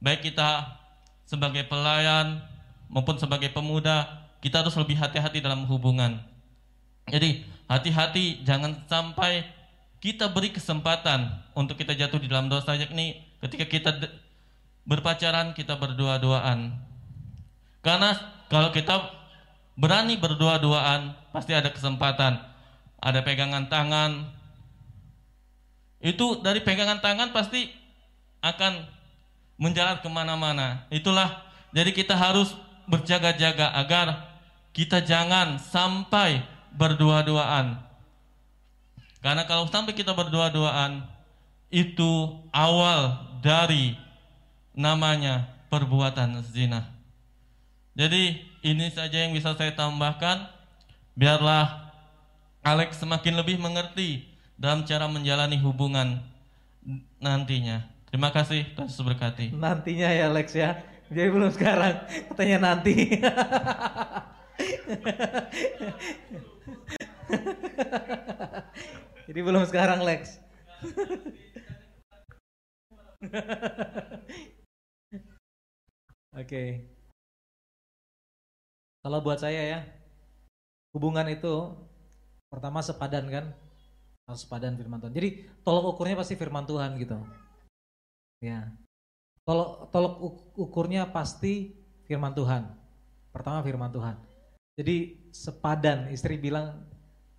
[0.00, 0.76] Baik kita
[1.24, 2.44] sebagai pelayan
[2.92, 6.20] maupun sebagai pemuda, kita harus lebih hati-hati dalam hubungan.
[7.08, 9.46] Jadi, hati-hati jangan sampai
[10.02, 13.90] kita beri kesempatan untuk kita jatuh di dalam dosa yakni ketika kita
[14.86, 16.86] berpacaran kita berdua-duaan
[17.86, 18.18] karena
[18.50, 18.98] kalau kita
[19.78, 22.42] berani berdua-duaan, pasti ada kesempatan.
[22.98, 24.26] Ada pegangan tangan.
[26.02, 27.70] Itu dari pegangan tangan pasti
[28.42, 28.90] akan
[29.54, 30.90] menjalar ke mana-mana.
[30.90, 32.58] Itulah, jadi kita harus
[32.90, 34.34] berjaga-jaga agar
[34.74, 36.42] kita jangan sampai
[36.76, 37.80] berdua-duaan.
[39.24, 41.02] Karena kalau sampai kita berdua-duaan,
[41.72, 43.98] itu awal dari
[44.76, 46.86] namanya perbuatan zina.
[47.96, 50.52] Jadi ini saja yang bisa saya tambahkan.
[51.16, 51.90] Biarlah
[52.60, 54.28] Alex semakin lebih mengerti
[54.60, 56.20] dalam cara menjalani hubungan
[57.18, 57.88] nantinya.
[58.12, 59.56] Terima kasih, Tuhan berkati.
[59.56, 60.76] Nantinya ya Alex ya.
[61.08, 62.94] Jadi belum sekarang, katanya nanti.
[69.26, 70.36] Jadi belum sekarang Lex.
[76.36, 76.36] Oke.
[76.36, 76.96] Okay.
[79.06, 79.86] Kalau buat saya ya,
[80.90, 81.70] hubungan itu
[82.50, 83.54] pertama sepadan kan,
[84.26, 85.14] harus sepadan firman Tuhan.
[85.14, 87.14] Jadi tolok ukurnya pasti firman Tuhan gitu.
[88.42, 88.66] Ya,
[89.46, 90.14] tolok tolok
[90.58, 91.78] ukurnya pasti
[92.10, 92.66] firman Tuhan.
[93.30, 94.18] Pertama firman Tuhan.
[94.76, 96.84] Jadi sepadan, istri bilang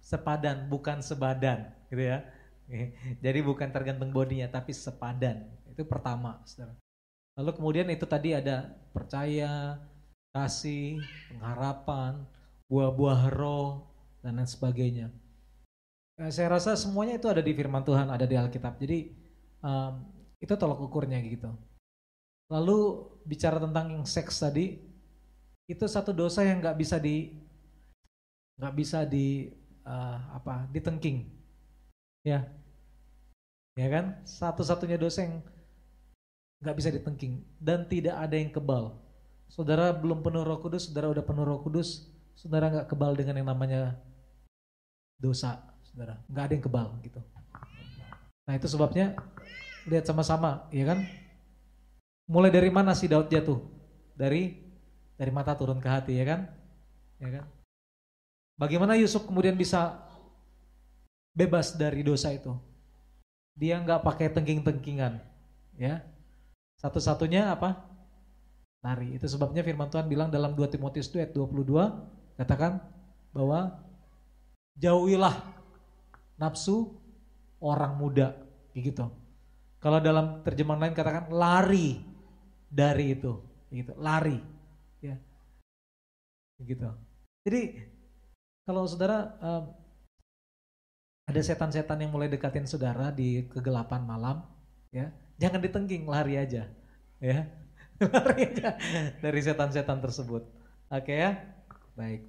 [0.01, 2.25] sepadan bukan sebadan, gitu ya.
[3.25, 5.45] Jadi bukan tergantung bodinya tapi sepadan.
[5.69, 6.41] Itu pertama.
[7.37, 9.77] Lalu kemudian itu tadi ada percaya,
[10.33, 10.97] kasih,
[11.29, 12.25] pengharapan,
[12.65, 13.85] buah-buah roh,
[14.25, 15.07] dan lain sebagainya.
[16.17, 18.81] Eh, saya rasa semuanya itu ada di firman Tuhan, ada di Alkitab.
[18.81, 19.13] Jadi
[19.61, 19.93] um,
[20.41, 21.53] itu tolak ukurnya gitu.
[22.49, 24.81] Lalu bicara tentang yang seks tadi,
[25.67, 27.35] itu satu dosa yang nggak bisa di
[28.57, 29.51] nggak bisa di
[29.85, 31.27] uh, apa ditengking,
[32.25, 32.47] ya,
[33.77, 34.17] ya kan?
[34.25, 35.43] Satu-satunya dosa yang
[36.63, 38.97] nggak bisa ditengking dan tidak ada yang kebal.
[39.47, 43.47] Saudara belum penuh Roh Kudus, saudara udah penuh Roh Kudus, saudara nggak kebal dengan yang
[43.51, 43.95] namanya
[45.21, 46.17] dosa, saudara.
[46.31, 47.21] Nggak ada yang kebal gitu.
[48.47, 49.13] Nah itu sebabnya
[49.85, 51.05] lihat sama-sama, ya kan?
[52.27, 53.61] Mulai dari mana si Daud jatuh?
[54.17, 54.66] Dari
[55.17, 56.41] dari mata turun ke hati, ya kan?
[57.17, 57.45] Ya kan?
[58.57, 59.97] Bagaimana Yusuf kemudian bisa
[61.33, 62.53] bebas dari dosa itu?
[63.57, 65.17] Dia nggak pakai tengking-tengkingan,
[65.81, 66.05] ya.
[66.77, 67.81] Satu-satunya apa?
[68.85, 69.17] Lari.
[69.17, 72.77] Itu sebabnya firman Tuhan bilang dalam 2 Timotius 2 ayat 22 katakan
[73.33, 73.81] bahwa
[74.77, 75.33] jauhilah
[76.37, 76.93] nafsu
[77.57, 78.37] orang muda
[78.77, 79.09] gitu.
[79.81, 82.01] Kalau dalam terjemahan lain katakan lari
[82.69, 83.41] dari itu,
[83.73, 83.93] gitu.
[83.97, 84.37] Lari,
[85.01, 85.15] ya.
[86.61, 86.89] Gitu.
[87.45, 87.61] Jadi
[88.67, 89.63] kalau saudara um,
[91.27, 94.43] ada setan-setan yang mulai dekatin saudara di kegelapan malam,
[94.91, 96.71] ya jangan ditengking, lari aja,
[97.19, 97.39] ya
[98.13, 98.75] lari aja
[99.21, 100.43] dari setan-setan tersebut.
[100.87, 101.35] Oke ya,
[101.99, 102.23] baik.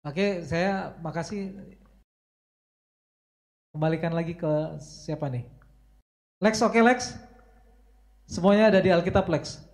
[0.00, 1.52] Oke, saya makasih.
[3.70, 5.46] Kembalikan lagi ke siapa nih?
[6.40, 7.14] Lex, oke Lex?
[8.26, 9.69] Semuanya ada di Alkitab Lex.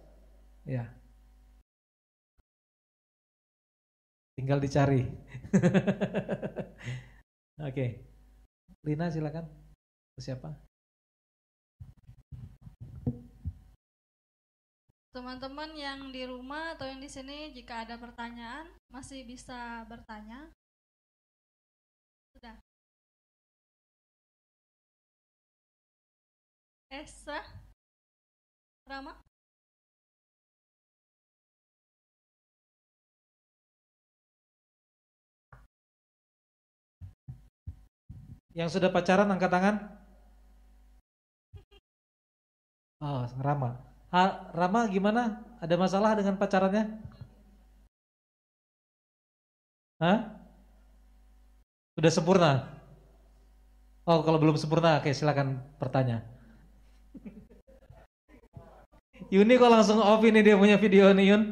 [0.66, 0.82] Ya.
[4.34, 5.06] Tinggal dicari.
[7.70, 7.86] Oke.
[8.82, 9.47] Lina silakan.
[10.18, 10.51] Siapa?
[15.14, 20.51] Teman-teman yang di rumah atau yang di sini jika ada pertanyaan masih bisa bertanya.
[22.34, 22.59] Sudah.
[26.90, 27.38] Esa
[28.86, 29.25] Rama
[38.56, 39.76] Yang sudah pacaran angkat tangan.
[43.04, 43.76] Oh, Rama.
[44.08, 45.44] Ha, Rama gimana?
[45.60, 46.96] Ada masalah dengan pacarannya?
[50.00, 50.18] Hah?
[52.00, 52.52] Sudah sempurna?
[54.08, 56.24] Oh, kalau belum sempurna, oke silakan bertanya.
[59.28, 61.42] Yuni kok langsung off ini dia punya video nih Yun.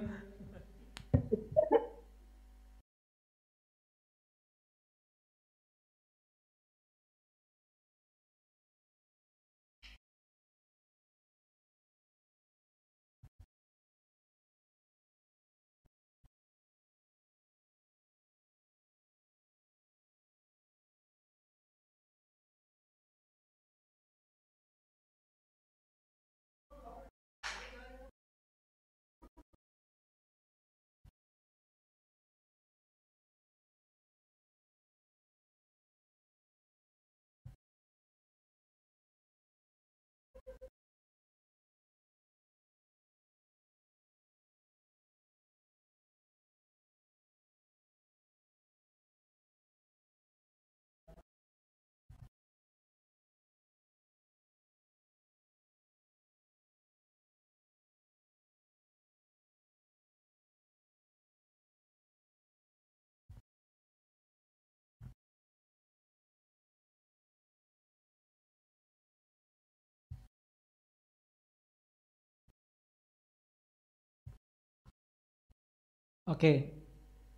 [76.24, 76.72] Oke,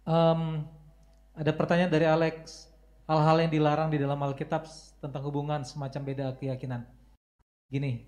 [0.07, 0.63] um,
[1.35, 2.71] ada pertanyaan dari Alex.
[3.11, 4.63] Hal-hal yang dilarang di dalam Alkitab
[5.03, 6.87] tentang hubungan semacam beda keyakinan.
[7.67, 8.07] Gini,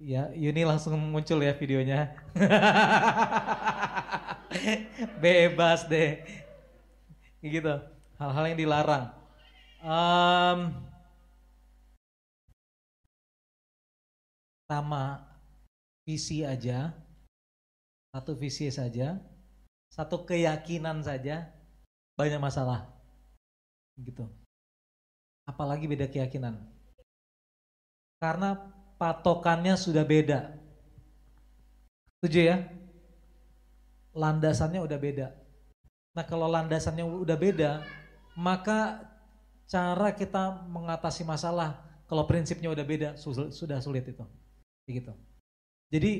[0.00, 2.08] ya Yuni langsung muncul ya videonya.
[5.20, 6.24] Bebas deh,
[7.44, 7.76] gitu.
[8.16, 9.12] Hal-hal yang dilarang.
[9.84, 10.72] Um,
[14.72, 15.20] sama
[16.08, 16.96] visi aja,
[18.08, 19.20] satu visi saja
[19.92, 21.52] satu keyakinan saja
[22.16, 22.88] banyak masalah.
[24.00, 24.24] Gitu.
[25.44, 26.64] Apalagi beda keyakinan.
[28.16, 28.56] Karena
[28.96, 30.56] patokannya sudah beda.
[32.16, 32.56] Setuju ya?
[34.16, 35.28] Landasannya udah beda.
[36.16, 37.84] Nah kalau landasannya udah beda,
[38.36, 39.04] maka
[39.68, 44.20] cara kita mengatasi masalah Kalau prinsipnya udah beda, sudah sulit itu.
[44.84, 45.16] Begitu.
[45.88, 46.12] Jadi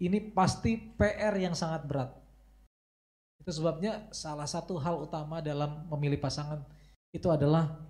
[0.00, 2.16] ini pasti PR yang sangat berat.
[3.38, 6.62] Itu sebabnya salah satu hal utama dalam memilih pasangan
[7.14, 7.80] itu adalah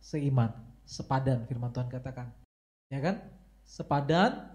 [0.00, 0.54] seiman,
[0.86, 2.30] sepadan firman Tuhan katakan.
[2.88, 3.18] Ya kan?
[3.66, 4.46] Sepadan,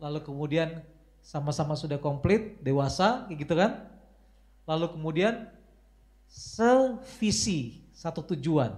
[0.00, 0.80] lalu kemudian
[1.20, 3.84] sama-sama sudah komplit, dewasa, gitu kan?
[4.64, 5.48] Lalu kemudian
[6.28, 8.72] sevisi, satu tujuan.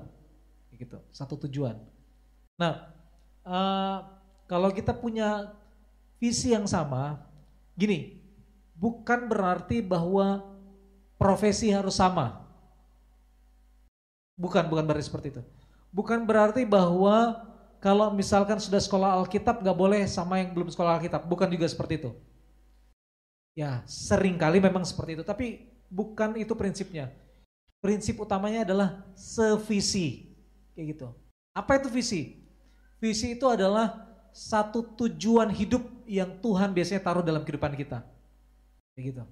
[0.74, 1.78] Gitu, satu tujuan.
[2.60, 2.92] Nah,
[3.46, 3.98] uh,
[4.44, 5.54] kalau kita punya
[6.20, 7.22] visi yang sama,
[7.78, 8.20] gini,
[8.76, 10.44] bukan berarti bahwa
[11.16, 12.44] profesi harus sama.
[14.36, 15.43] Bukan, bukan berarti seperti itu.
[15.93, 17.40] Bukan berarti bahwa
[17.80, 21.24] kalau misalkan sudah sekolah Alkitab nggak boleh sama yang belum sekolah Alkitab.
[21.24, 22.10] Bukan juga seperti itu.
[23.56, 25.24] Ya, sering kali memang seperti itu.
[25.24, 27.09] Tapi bukan itu prinsipnya.
[27.80, 30.36] Prinsip utamanya adalah sevisi.
[30.76, 31.09] Kayak gitu.
[31.56, 32.44] Apa itu visi?
[33.01, 34.05] Visi itu adalah
[34.36, 38.05] satu tujuan hidup yang Tuhan biasanya taruh dalam kehidupan kita.
[38.93, 39.24] Begitu.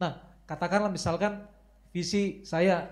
[0.00, 0.16] Nah,
[0.48, 1.44] katakanlah misalkan
[1.92, 2.88] visi saya,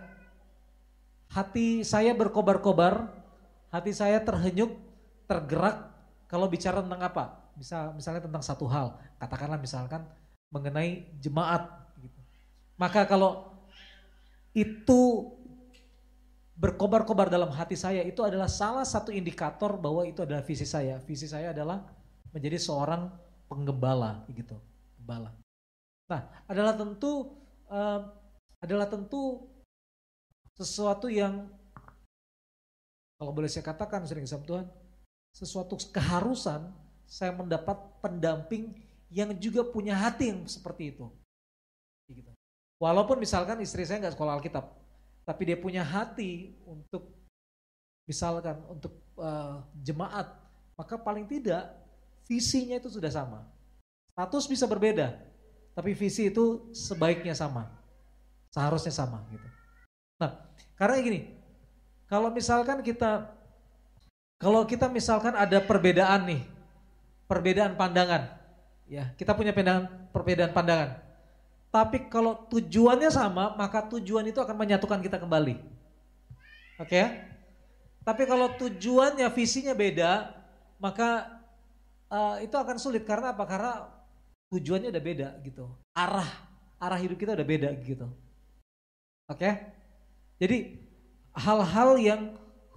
[1.33, 3.09] hati saya berkobar-kobar,
[3.73, 4.77] hati saya terhenyuk,
[5.25, 5.89] tergerak
[6.29, 7.25] kalau bicara tentang apa?
[7.57, 10.05] Bisa misalnya tentang satu hal, katakanlah misalkan
[10.53, 11.65] mengenai jemaat.
[11.97, 12.21] Gitu.
[12.77, 13.57] Maka kalau
[14.53, 15.33] itu
[16.59, 21.01] berkobar-kobar dalam hati saya itu adalah salah satu indikator bahwa itu adalah visi saya.
[21.01, 21.81] Visi saya adalah
[22.35, 23.09] menjadi seorang
[23.49, 24.61] penggembala gitu,
[25.01, 25.33] gembala.
[26.09, 27.37] Nah, adalah tentu
[27.69, 28.01] uh,
[28.59, 29.45] adalah tentu
[30.57, 31.47] sesuatu yang
[33.19, 34.67] kalau boleh saya katakan sering sama Tuhan,
[35.35, 36.71] sesuatu keharusan
[37.05, 38.79] saya mendapat pendamping
[39.11, 41.07] yang juga punya hati yang seperti itu.
[42.09, 42.31] Gitu.
[42.79, 44.71] Walaupun misalkan istri saya nggak sekolah Alkitab,
[45.27, 47.11] tapi dia punya hati untuk
[48.07, 50.31] misalkan untuk uh, jemaat,
[50.79, 51.69] maka paling tidak
[52.25, 53.45] visinya itu sudah sama.
[54.15, 55.19] Status bisa berbeda,
[55.79, 57.71] tapi visi itu sebaiknya sama.
[58.51, 59.47] Seharusnya sama gitu.
[60.19, 60.35] Nah,
[60.75, 61.21] karena gini,
[62.11, 63.31] kalau misalkan kita
[64.43, 66.43] kalau kita misalkan ada perbedaan nih,
[67.31, 68.27] perbedaan pandangan,
[68.91, 70.91] ya kita punya perbedaan, perbedaan pandangan.
[71.71, 75.63] Tapi kalau tujuannya sama, maka tujuan itu akan menyatukan kita kembali.
[76.83, 77.07] Oke okay?
[78.03, 80.33] Tapi kalau tujuannya, visinya beda,
[80.83, 81.39] maka
[82.11, 83.07] uh, itu akan sulit.
[83.07, 83.45] Karena apa?
[83.45, 83.98] Karena
[84.53, 85.65] tujuannya udah beda gitu.
[85.93, 86.29] Arah,
[86.81, 88.09] arah hidup kita udah beda gitu.
[89.29, 89.41] Oke?
[89.41, 89.53] Okay?
[90.39, 90.59] Jadi
[91.35, 92.21] hal-hal yang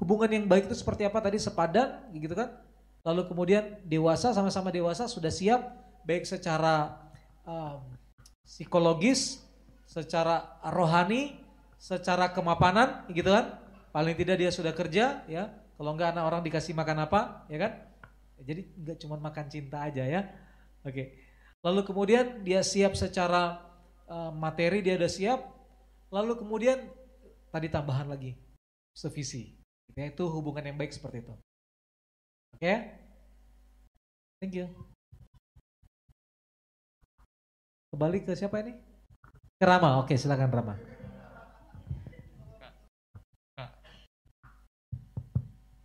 [0.01, 2.49] hubungan yang baik itu seperti apa tadi sepadan gitu kan?
[3.01, 5.61] Lalu kemudian dewasa sama-sama dewasa sudah siap
[6.05, 6.97] baik secara
[7.45, 7.81] um,
[8.45, 9.41] psikologis,
[9.85, 11.39] secara rohani,
[11.77, 13.57] secara kemapanan, gitu kan?
[13.89, 15.49] Paling tidak dia sudah kerja, ya.
[15.77, 17.71] Kalau enggak anak orang dikasih makan apa, ya kan?
[18.41, 20.29] Jadi enggak cuma makan cinta aja ya.
[20.85, 21.30] Oke.
[21.61, 23.61] Lalu kemudian dia siap secara
[24.09, 25.39] uh, materi dia udah siap.
[26.09, 26.89] Lalu kemudian
[27.53, 28.33] tadi tambahan lagi
[28.97, 29.53] sevisi.
[29.93, 31.33] Ya, itu hubungan yang baik seperti itu.
[32.57, 32.73] Oke?
[34.41, 34.67] Thank you.
[37.93, 38.73] Kembali ke siapa ini?
[39.61, 40.01] Ke Rama.
[40.01, 40.75] Oke, silakan Rama.
[42.57, 42.73] Kak,
[43.53, 43.71] kak,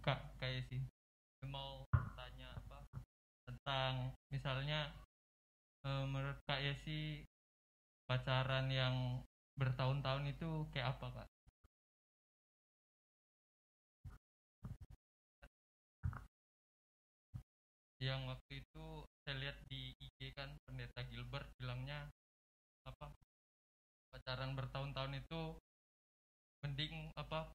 [0.00, 0.80] kak, kayak sih
[1.44, 1.84] mau
[2.16, 2.78] tanya apa
[3.44, 4.88] tentang misalnya
[5.86, 7.22] e, menurut kak Yesi
[8.10, 9.22] pacaran yang
[9.54, 11.28] bertahun-tahun itu kayak apa kak?
[18.02, 18.86] Yang waktu itu
[19.24, 22.10] saya lihat di IG kan pendeta Gilbert bilangnya
[22.86, 23.10] apa
[24.12, 25.42] pacaran bertahun-tahun itu
[26.62, 27.50] mending apa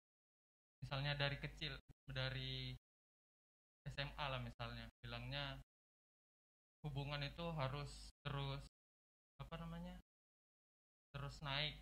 [0.84, 1.78] misalnya dari kecil
[2.10, 2.76] dari
[3.88, 5.56] SMA lah misalnya bilangnya
[6.86, 7.91] hubungan itu harus
[8.26, 8.64] terus
[9.41, 9.98] apa namanya
[11.14, 11.78] terus naik.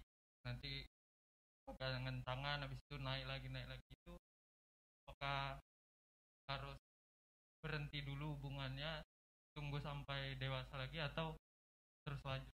[0.47, 0.87] Nanti
[1.67, 3.87] pegangan tangan habis itu naik lagi naik lagi.
[3.87, 4.15] Itu
[5.05, 5.59] apakah
[6.49, 6.79] harus
[7.61, 9.03] berhenti dulu hubungannya
[9.53, 11.35] tunggu sampai dewasa lagi atau
[12.07, 12.49] terus lanjut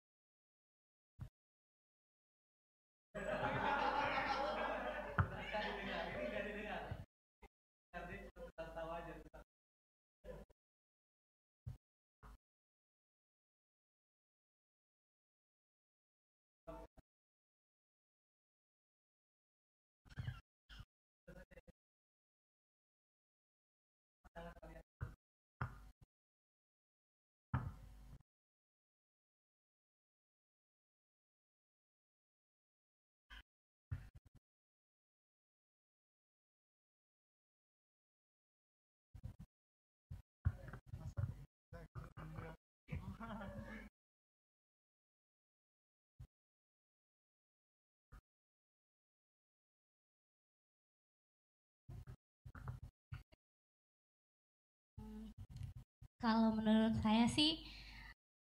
[56.22, 57.66] kalau menurut saya sih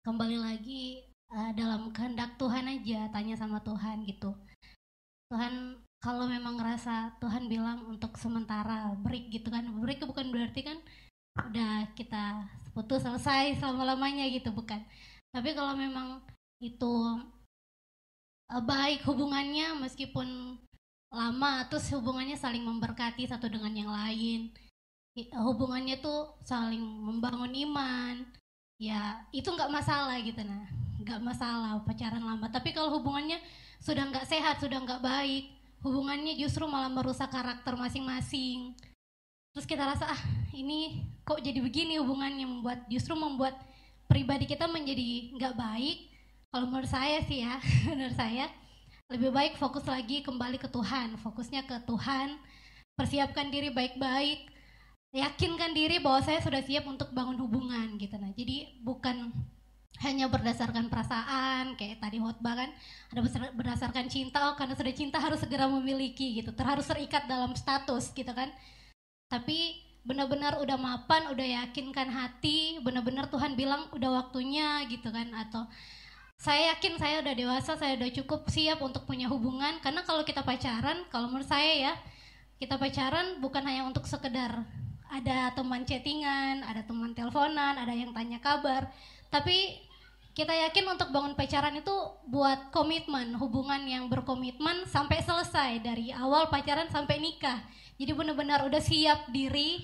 [0.03, 0.99] kembali lagi
[1.31, 4.35] uh, dalam kehendak Tuhan aja tanya sama Tuhan gitu.
[5.31, 10.77] Tuhan kalau memang ngerasa Tuhan bilang untuk sementara break gitu kan break bukan berarti kan
[11.39, 14.83] udah kita putus selesai selama lamanya gitu bukan.
[15.31, 16.19] Tapi kalau memang
[16.59, 16.93] itu
[18.51, 20.59] uh, baik hubungannya meskipun
[21.09, 24.51] lama terus hubungannya saling memberkati satu dengan yang lain
[25.35, 28.15] hubungannya tuh saling membangun iman.
[28.79, 30.63] Ya itu nggak masalah gitu nah.
[31.03, 32.47] Nggak masalah pacaran lama.
[32.47, 33.43] Tapi kalau hubungannya
[33.83, 38.75] sudah nggak sehat sudah nggak baik hubungannya justru malah merusak karakter masing-masing.
[39.55, 40.21] Terus kita rasa ah
[40.53, 42.45] ini kok jadi begini hubungannya?
[42.45, 43.55] Membuat justru membuat
[44.05, 45.97] pribadi kita menjadi nggak baik.
[46.49, 47.57] Kalau menurut saya sih ya
[47.89, 48.51] menurut saya
[49.09, 51.17] lebih baik fokus lagi kembali ke Tuhan.
[51.23, 52.37] Fokusnya ke Tuhan.
[52.99, 54.51] Persiapkan diri baik-baik
[55.09, 58.29] yakinkan diri bahwa saya sudah siap untuk bangun hubungan gitu nah.
[58.33, 59.33] Jadi bukan
[59.99, 62.69] hanya berdasarkan perasaan kayak tadi khotbah kan
[63.11, 63.19] ada
[63.51, 68.29] berdasarkan cinta oh karena sudah cinta harus segera memiliki gitu terharus terikat dalam status gitu
[68.31, 68.53] kan.
[69.27, 75.67] Tapi benar-benar udah mapan udah yakinkan hati benar-benar Tuhan bilang udah waktunya gitu kan atau
[76.39, 79.81] saya yakin saya udah dewasa saya udah cukup siap untuk punya hubungan.
[79.83, 81.93] Karena kalau kita pacaran kalau menurut saya ya
[82.61, 84.63] kita pacaran bukan hanya untuk sekedar
[85.09, 88.87] ada teman chattingan, ada teman teleponan, ada yang tanya kabar.
[89.33, 89.81] Tapi
[90.37, 91.91] kita yakin untuk bangun pacaran itu
[92.29, 97.59] buat komitmen, hubungan yang berkomitmen sampai selesai dari awal pacaran sampai nikah.
[97.99, 99.83] Jadi benar-benar udah siap diri,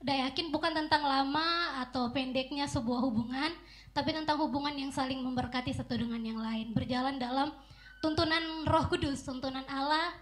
[0.00, 3.52] udah yakin bukan tentang lama atau pendeknya sebuah hubungan,
[3.92, 7.52] tapi tentang hubungan yang saling memberkati satu dengan yang lain, berjalan dalam
[8.00, 10.16] tuntunan Roh Kudus, tuntunan Allah,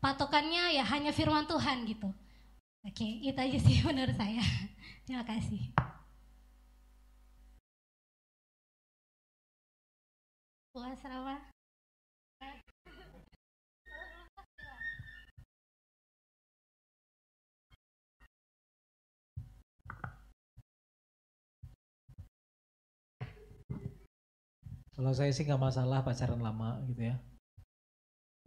[0.00, 2.08] patokannya ya hanya firman Tuhan gitu.
[2.88, 4.40] Oke, itu aja sih menurut saya.
[5.04, 5.60] Terima kasih.
[10.72, 11.36] Puas Rawa.
[24.98, 27.16] Kalau saya sih nggak masalah pacaran lama gitu ya.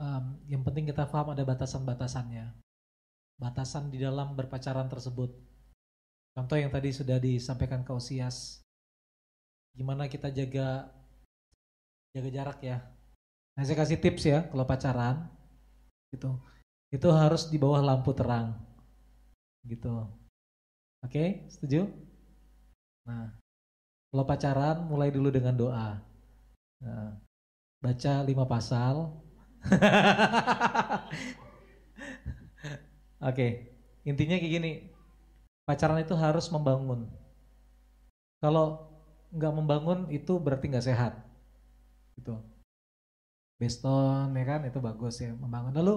[0.01, 2.60] Um, yang penting kita paham ada batasan-batasannya
[3.41, 5.33] batasan di dalam berpacaran tersebut.
[6.37, 8.61] Contoh yang tadi sudah disampaikan ke Osias.
[9.73, 10.93] Gimana kita jaga
[12.13, 12.77] jaga jarak ya.
[13.57, 15.25] Nah, saya kasih tips ya kalau pacaran
[16.13, 16.37] gitu.
[16.93, 18.53] Itu harus di bawah lampu terang.
[19.65, 20.05] Gitu.
[21.01, 21.89] Oke, setuju?
[23.09, 23.33] Nah,
[24.13, 25.97] kalau pacaran mulai dulu dengan doa.
[26.77, 27.17] Nah,
[27.81, 29.17] baca lima pasal.
[33.21, 33.69] Oke,
[34.01, 34.71] intinya kayak gini,
[35.61, 37.05] pacaran itu harus membangun.
[38.41, 38.89] Kalau
[39.29, 41.21] nggak membangun itu berarti nggak sehat,
[42.17, 42.41] gitu.
[43.61, 45.69] Beston ya kan itu bagus ya membangun.
[45.77, 45.95] Lalu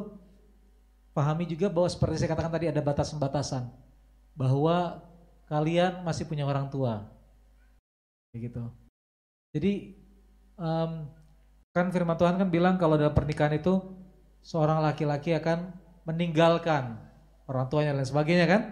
[1.16, 3.72] pahami juga bahwa seperti saya katakan tadi ada batasan-batasan
[4.36, 5.00] bahwa
[5.48, 7.08] kalian masih punya orang tua,
[8.36, 8.64] kayak gitu.
[9.56, 9.96] Jadi
[10.60, 11.08] um,
[11.72, 13.80] kan firman Tuhan kan bilang kalau dalam pernikahan itu
[14.44, 15.72] seorang laki-laki akan
[16.04, 17.00] meninggalkan
[17.48, 18.62] orang tuanya dan sebagainya kan.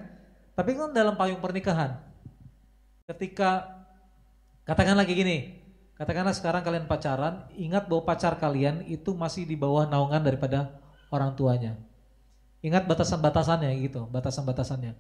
[0.53, 1.97] Tapi kan dalam payung pernikahan,
[3.09, 3.83] ketika
[4.69, 5.65] katakan lagi gini,
[5.97, 10.77] katakanlah sekarang kalian pacaran, ingat bahwa pacar kalian itu masih di bawah naungan daripada
[11.09, 11.81] orang tuanya.
[12.61, 14.93] Ingat batasan-batasannya gitu, batasan-batasannya.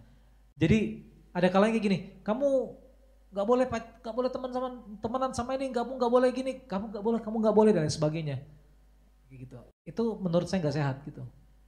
[0.57, 0.78] Jadi
[1.36, 2.49] ada kalanya kayak gini, kamu
[3.32, 4.69] nggak boleh nggak boleh teman sama
[5.01, 8.40] temenan sama ini, kamu nggak boleh gini, kamu nggak boleh, kamu nggak boleh dan sebagainya.
[9.32, 9.57] Gitu.
[9.89, 11.24] Itu menurut saya nggak sehat gitu.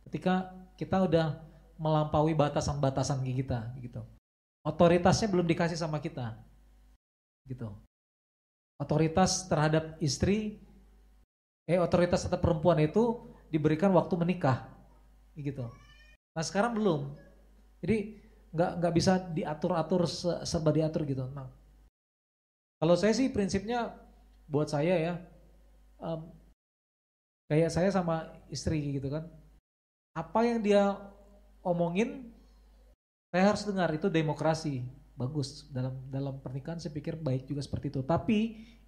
[0.08, 4.02] Ketika kita udah melampaui batasan-batasan kita gitu.
[4.64, 6.38] Otoritasnya belum dikasih sama kita.
[7.44, 7.68] Gitu.
[8.80, 10.58] Otoritas terhadap istri
[11.64, 14.66] eh otoritas terhadap perempuan itu diberikan waktu menikah.
[15.36, 15.64] Gitu.
[16.34, 17.14] Nah, sekarang belum.
[17.84, 18.18] Jadi
[18.54, 20.06] nggak nggak bisa diatur-atur
[20.46, 21.26] serba diatur gitu.
[21.34, 21.50] Nah,
[22.78, 23.92] kalau saya sih prinsipnya
[24.46, 25.14] buat saya ya
[26.00, 26.28] um,
[27.48, 29.26] kayak saya sama istri gitu kan.
[30.14, 30.94] Apa yang dia
[31.64, 32.30] omongin
[33.34, 34.86] saya harus dengar itu demokrasi.
[35.14, 38.00] Bagus dalam dalam pernikahan saya pikir baik juga seperti itu.
[38.06, 38.38] Tapi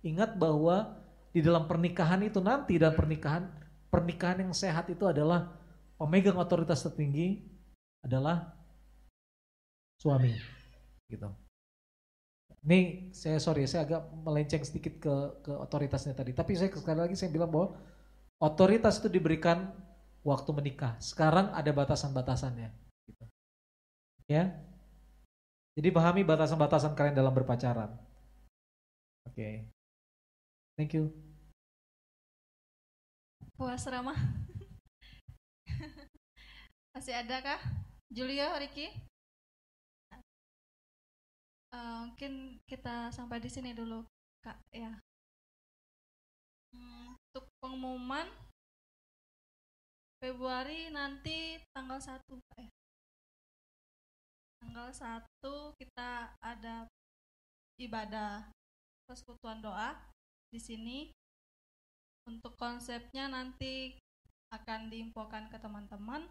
[0.06, 1.02] ingat bahwa
[1.34, 3.46] di dalam pernikahan itu nanti dalam pernikahan
[3.90, 5.54] pernikahan yang sehat itu adalah
[5.98, 7.42] pemegang otoritas tertinggi
[8.04, 8.54] adalah
[9.98, 10.34] suami
[11.10, 11.30] gitu.
[12.66, 15.14] Ini saya sorry saya agak melenceng sedikit ke
[15.46, 16.34] ke otoritasnya tadi.
[16.34, 17.78] Tapi saya sekali lagi saya bilang bahwa
[18.42, 19.70] otoritas itu diberikan
[20.26, 20.98] waktu menikah.
[20.98, 22.74] Sekarang ada batasan-batasannya.
[23.06, 23.24] Gitu.
[24.26, 24.58] Ya,
[25.76, 27.92] Jadi pahami batasan-batasan kalian dalam berpacaran.
[29.28, 29.68] Oke.
[30.74, 31.12] Thank you.
[33.60, 34.16] Puas Rama.
[36.96, 37.60] Masih ada kah?
[38.08, 38.88] Julio, Ricky?
[41.76, 44.00] Eh, mungkin kita sampai di sini dulu,
[44.40, 44.56] Kak.
[44.72, 44.96] Ya.
[46.72, 48.24] Hmm, untuk pengumuman
[50.16, 52.56] Februari nanti tanggal 1, Kak.
[52.56, 52.70] ya.
[54.64, 56.88] Tanggal 1 kita ada
[57.76, 58.48] ibadah
[59.04, 59.92] persekutuan doa
[60.48, 61.12] di sini.
[62.26, 63.94] Untuk konsepnya nanti
[64.50, 66.26] akan diinfokan ke teman-teman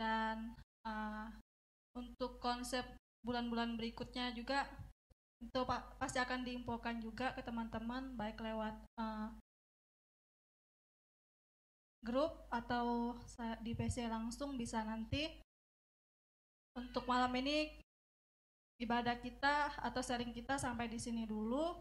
[0.00, 0.56] dan
[0.88, 1.28] uh,
[1.92, 2.86] untuk konsep
[3.20, 4.64] bulan-bulan berikutnya juga
[5.40, 9.28] itu pa- pasti akan diinfokan juga ke teman-teman baik lewat uh,
[12.00, 13.16] grup atau
[13.60, 15.28] di PC langsung bisa nanti
[16.76, 17.68] untuk malam ini
[18.80, 21.76] ibadah kita atau sharing kita sampai di sini dulu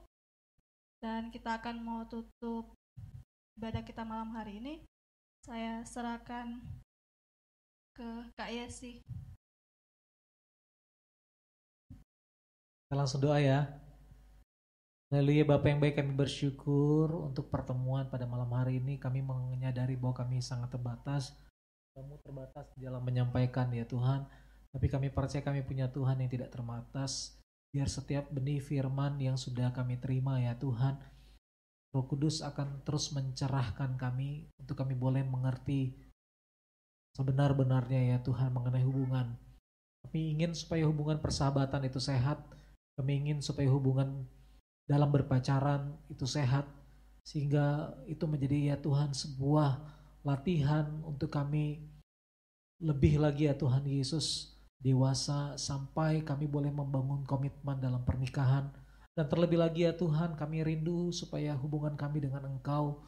[0.99, 2.75] dan kita akan mau tutup
[3.55, 4.83] ibadah kita malam hari ini
[5.39, 6.59] saya serahkan
[7.95, 8.99] ke Kak Yesi.
[12.87, 13.67] Kita langsung doa ya.
[15.09, 19.01] Haleluya Bapak yang baik kami bersyukur untuk pertemuan pada malam hari ini.
[19.01, 21.33] Kami menyadari bahwa kami sangat terbatas.
[21.97, 24.29] Kamu terbatas dalam menyampaikan ya Tuhan.
[24.69, 27.41] Tapi kami percaya kami punya Tuhan yang tidak terbatas.
[27.73, 31.01] Biar setiap benih firman yang sudah kami terima ya Tuhan
[31.89, 35.97] Roh Kudus akan terus mencerahkan kami untuk kami boleh mengerti
[37.17, 39.33] sebenar-benarnya ya Tuhan mengenai hubungan.
[40.05, 42.45] Kami ingin supaya hubungan persahabatan itu sehat.
[42.93, 44.29] Kami ingin supaya hubungan
[44.89, 46.65] dalam berpacaran itu sehat
[47.21, 49.77] sehingga itu menjadi ya Tuhan sebuah
[50.25, 51.85] latihan untuk kami
[52.81, 58.71] lebih lagi ya Tuhan Yesus dewasa sampai kami boleh membangun komitmen dalam pernikahan.
[59.13, 63.03] Dan terlebih lagi ya Tuhan kami rindu supaya hubungan kami dengan Engkau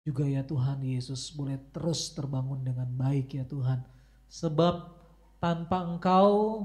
[0.00, 3.84] juga ya Tuhan Yesus boleh terus terbangun dengan baik ya Tuhan.
[4.32, 4.98] Sebab
[5.36, 6.64] tanpa Engkau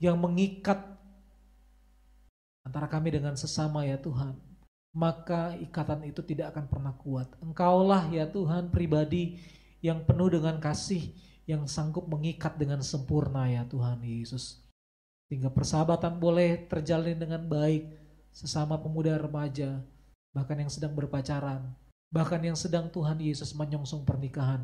[0.00, 0.93] yang mengikat
[2.64, 4.34] antara kami dengan sesama ya Tuhan.
[4.94, 7.28] Maka ikatan itu tidak akan pernah kuat.
[7.42, 9.38] Engkaulah ya Tuhan pribadi
[9.82, 11.12] yang penuh dengan kasih
[11.44, 14.64] yang sanggup mengikat dengan sempurna ya Tuhan Yesus.
[15.28, 17.90] Sehingga persahabatan boleh terjalin dengan baik
[18.30, 19.82] sesama pemuda remaja
[20.34, 21.74] bahkan yang sedang berpacaran
[22.14, 24.62] bahkan yang sedang Tuhan Yesus menyongsong pernikahan.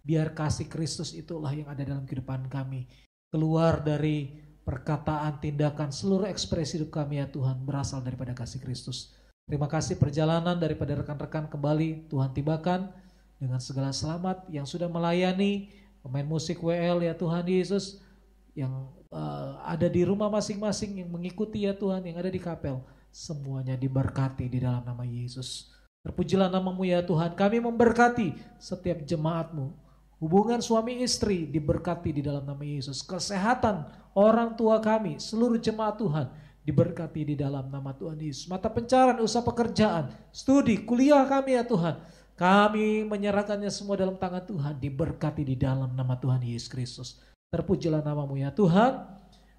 [0.00, 2.88] Biar kasih Kristus itulah yang ada dalam kehidupan kami.
[3.28, 9.16] Keluar dari perkataan, tindakan, seluruh ekspresi hidup kami ya Tuhan berasal daripada kasih Kristus.
[9.48, 12.92] Terima kasih perjalanan daripada rekan-rekan kembali Tuhan tibakan
[13.40, 15.72] dengan segala selamat yang sudah melayani
[16.04, 18.04] pemain musik WL ya Tuhan Yesus
[18.52, 23.72] yang uh, ada di rumah masing-masing yang mengikuti ya Tuhan yang ada di kapel semuanya
[23.72, 25.72] diberkati di dalam nama Yesus.
[26.04, 27.32] Terpujilah namamu ya Tuhan.
[27.32, 29.87] Kami memberkati setiap jemaatmu
[30.18, 33.06] Hubungan suami istri diberkati di dalam nama Yesus.
[33.06, 33.86] Kesehatan
[34.18, 36.26] orang tua kami, seluruh jemaat Tuhan
[36.66, 38.50] diberkati di dalam nama Tuhan Yesus.
[38.50, 41.96] Mata pencarian, usaha pekerjaan, studi, kuliah kami ya Tuhan.
[42.38, 47.08] Kami menyerahkannya semua dalam tangan Tuhan, diberkati di dalam nama Tuhan Yesus Kristus.
[47.48, 49.06] Terpujilah namamu ya Tuhan.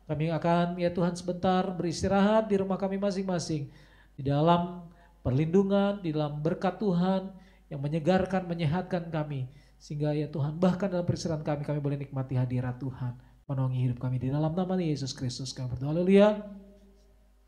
[0.05, 3.67] Kami akan ya Tuhan sebentar beristirahat di rumah kami masing-masing.
[4.13, 4.85] Di dalam
[5.25, 7.33] perlindungan, di dalam berkat Tuhan
[7.73, 9.49] yang menyegarkan, menyehatkan kami.
[9.79, 13.15] Sehingga ya Tuhan bahkan dalam peristirahatan kami kami boleh nikmati hadirat Tuhan.
[13.47, 15.55] Menolongi hidup kami di dalam nama Yesus Kristus.
[15.55, 16.43] Kami berdoa haleluya.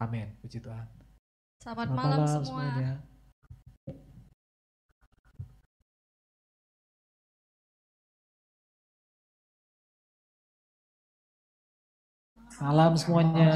[0.01, 0.33] Amin.
[0.41, 0.87] Puji Tuhan.
[1.61, 2.41] Selamat, malam, semua.
[2.47, 2.91] semuanya.
[12.49, 13.53] Salam semuanya.